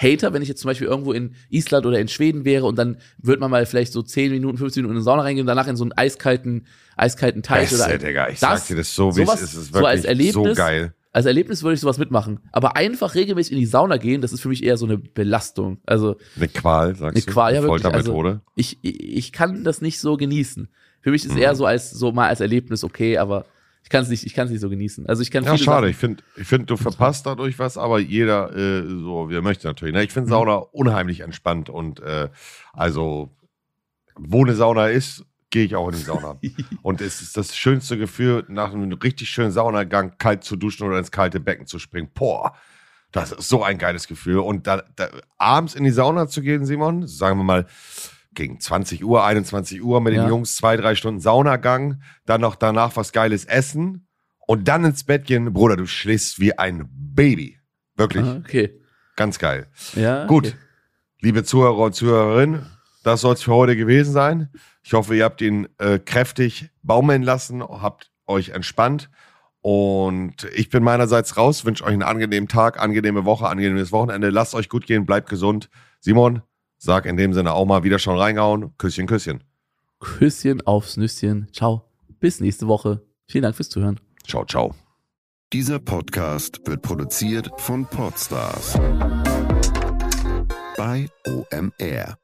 Hater, 0.00 0.32
wenn 0.32 0.42
ich 0.42 0.48
jetzt 0.48 0.60
zum 0.60 0.68
Beispiel 0.68 0.86
irgendwo 0.86 1.12
in 1.12 1.34
Island 1.50 1.84
oder 1.86 1.98
in 1.98 2.06
Schweden 2.08 2.44
wäre 2.44 2.66
und 2.66 2.76
dann 2.78 2.98
wird 3.18 3.40
man 3.40 3.50
mal 3.50 3.66
vielleicht 3.66 3.92
so 3.92 4.00
10 4.02 4.30
Minuten, 4.30 4.56
15 4.58 4.82
Minuten 4.82 4.92
in 4.94 4.98
eine 4.98 5.04
Sauna 5.04 5.22
reingehen 5.22 5.42
und 5.42 5.48
danach 5.48 5.66
in 5.66 5.76
so 5.76 5.82
einen 5.84 5.92
eiskalten, 5.96 6.66
eiskalten 6.96 7.42
Teich 7.42 7.70
Beste, 7.70 7.84
oder 7.84 7.98
Digga. 7.98 8.28
Ich 8.28 8.38
das- 8.38 8.60
sag 8.60 8.66
dir 8.68 8.76
das 8.76 8.94
so, 8.94 9.16
wie 9.16 9.22
es 9.22 9.26
sowas- 9.26 9.42
ist. 9.42 9.54
Es 9.54 9.62
ist 9.62 9.74
so 9.74 9.84
als 9.84 10.04
wirklich 10.04 10.32
so 10.32 10.40
Erlebnis- 10.44 10.56
geil. 10.56 10.94
als 11.12 11.26
Erlebnis 11.26 11.62
würde 11.64 11.74
ich 11.74 11.80
sowas 11.80 11.98
mitmachen. 11.98 12.38
Aber 12.52 12.76
einfach 12.76 13.16
regelmäßig 13.16 13.52
in 13.54 13.58
die 13.58 13.66
Sauna 13.66 13.96
gehen, 13.96 14.20
das 14.20 14.32
ist 14.32 14.40
für 14.40 14.48
mich 14.48 14.62
eher 14.62 14.76
so 14.76 14.86
eine 14.86 14.98
Belastung. 14.98 15.78
Also 15.86 16.16
Eine 16.36 16.46
Qual, 16.48 16.94
sagst 16.94 17.16
Eine 17.16 17.24
du? 17.24 17.32
Qual, 17.32 17.54
ja, 17.54 17.62
wirklich, 17.62 17.82
Foltermethode. 17.82 18.40
ich, 18.54 18.78
ich 18.82 19.32
kann 19.32 19.64
das 19.64 19.80
nicht 19.80 19.98
so 19.98 20.16
genießen. 20.16 20.68
Für 21.00 21.10
mich 21.10 21.24
ist 21.24 21.32
Mhm. 21.32 21.38
eher 21.38 21.54
so 21.56 21.66
als 21.66 21.90
so 21.90 22.12
mal 22.12 22.28
als 22.28 22.40
Erlebnis 22.40 22.84
okay, 22.84 23.18
aber 23.18 23.46
ich 23.88 23.90
kann 23.90 24.02
es 24.02 24.10
nicht, 24.10 24.26
ich 24.26 24.34
kann 24.34 24.44
es 24.44 24.50
nicht 24.52 24.60
so 24.60 24.68
genießen. 24.68 25.06
Also 25.06 25.22
ich 25.22 25.30
kann 25.30 25.44
ja, 25.44 25.56
schade. 25.56 25.64
Sachen- 25.86 25.88
Ich 25.88 25.96
finde, 25.96 26.22
ich 26.36 26.46
find, 26.46 26.68
du 26.68 26.76
verpasst 26.76 27.24
dadurch 27.24 27.58
was, 27.58 27.78
aber 27.78 27.98
jeder 27.98 28.54
äh, 28.54 28.82
so, 28.86 29.30
wie 29.30 29.34
er 29.34 29.40
möchte 29.40 29.66
natürlich. 29.66 29.94
Ne? 29.94 30.02
Ich 30.04 30.10
Mhm. 30.10 30.12
finde 30.12 30.28
Sauna 30.28 30.56
unheimlich 30.56 31.20
entspannt 31.20 31.70
und 31.70 31.98
äh, 32.00 32.28
also, 32.74 33.30
wo 34.14 34.44
eine 34.44 34.54
Sauna 34.54 34.88
ist, 34.88 35.24
gehe 35.48 35.64
ich 35.64 35.74
auch 35.74 35.88
in 35.88 35.94
die 35.94 36.02
Sauna. 36.02 36.38
und 36.82 37.00
es 37.00 37.22
ist 37.22 37.38
das 37.38 37.56
schönste 37.56 37.96
Gefühl, 37.96 38.44
nach 38.48 38.74
einem 38.74 38.92
richtig 38.92 39.30
schönen 39.30 39.52
Saunagang 39.52 40.18
kalt 40.18 40.44
zu 40.44 40.56
duschen 40.56 40.86
oder 40.86 40.98
ins 40.98 41.10
kalte 41.10 41.40
Becken 41.40 41.66
zu 41.66 41.78
springen. 41.78 42.10
Boah, 42.12 42.52
das 43.10 43.32
ist 43.32 43.48
so 43.48 43.62
ein 43.62 43.78
geiles 43.78 44.06
Gefühl. 44.06 44.40
Und 44.40 44.66
da, 44.66 44.82
da, 44.96 45.08
abends 45.38 45.74
in 45.74 45.84
die 45.84 45.90
Sauna 45.92 46.28
zu 46.28 46.42
gehen, 46.42 46.66
Simon, 46.66 47.06
sagen 47.06 47.38
wir 47.38 47.44
mal, 47.44 47.66
gegen 48.38 48.58
20 48.60 49.04
Uhr, 49.04 49.24
21 49.24 49.82
Uhr 49.82 50.00
mit 50.00 50.14
Ja. 50.14 50.22
den 50.22 50.28
Jungs 50.30 50.56
zwei, 50.56 50.76
drei 50.78 50.94
Stunden 50.94 51.20
Saunagang, 51.20 52.00
dann 52.24 52.40
noch 52.40 52.54
danach 52.56 52.96
was 52.96 53.12
Geiles 53.12 53.44
essen 53.44 54.06
und 54.46 54.66
dann 54.68 54.84
ins 54.86 55.04
Bett 55.04 55.26
gehen. 55.26 55.52
Bruder, 55.52 55.76
du 55.76 55.86
schläfst 55.86 56.40
wie 56.40 56.56
ein 56.58 56.88
Baby. 56.90 57.58
Wirklich, 57.96 58.24
Ah, 58.24 58.36
Okay. 58.44 58.80
ganz 59.16 59.38
geil. 59.38 59.66
Ja. 59.94 60.24
Gut, 60.26 60.46
Okay. 60.48 60.56
liebe 61.20 61.44
Zuhörer 61.44 61.78
und 61.78 61.94
Zuhörerinnen, 61.94 62.64
das 63.02 63.20
soll 63.20 63.34
es 63.34 63.42
für 63.42 63.52
heute 63.54 63.76
gewesen 63.76 64.12
sein. 64.12 64.48
Ich 64.82 64.92
hoffe, 64.94 65.14
ihr 65.16 65.24
habt 65.24 65.40
ihn 65.42 65.68
äh, 65.78 65.98
kräftig 65.98 66.70
baumeln 66.82 67.22
lassen, 67.22 67.62
habt 67.62 68.10
euch 68.26 68.50
entspannt. 68.50 69.10
Und 69.60 70.44
ich 70.54 70.70
bin 70.70 70.84
meinerseits 70.84 71.36
raus, 71.36 71.64
wünsche 71.64 71.84
euch 71.84 71.92
einen 71.92 72.02
angenehmen 72.04 72.48
Tag, 72.48 72.78
angenehme 72.80 73.24
Woche, 73.24 73.48
angenehmes 73.48 73.90
Wochenende. 73.92 74.30
Lasst 74.30 74.54
euch 74.54 74.68
gut 74.68 74.86
gehen, 74.86 75.04
bleibt 75.04 75.28
gesund. 75.28 75.68
Simon, 76.00 76.42
sag 76.78 77.06
in 77.06 77.16
dem 77.16 77.32
Sinne 77.32 77.52
auch 77.52 77.66
mal 77.66 77.84
wieder 77.84 77.98
schon 77.98 78.16
reingehauen. 78.16 78.72
Küsschen, 78.78 79.06
Küsschen. 79.06 79.44
Küsschen 80.00 80.66
aufs 80.66 80.96
Nüsschen. 80.96 81.48
Ciao. 81.52 81.84
Bis 82.20 82.40
nächste 82.40 82.66
Woche. 82.66 83.02
Vielen 83.26 83.42
Dank 83.42 83.56
fürs 83.56 83.68
Zuhören. 83.68 84.00
Ciao, 84.26 84.44
ciao. 84.44 84.74
Dieser 85.52 85.78
Podcast 85.78 86.60
wird 86.66 86.82
produziert 86.82 87.50
von 87.56 87.86
Podstars 87.86 88.78
bei 90.76 91.08
OMR. 91.26 92.18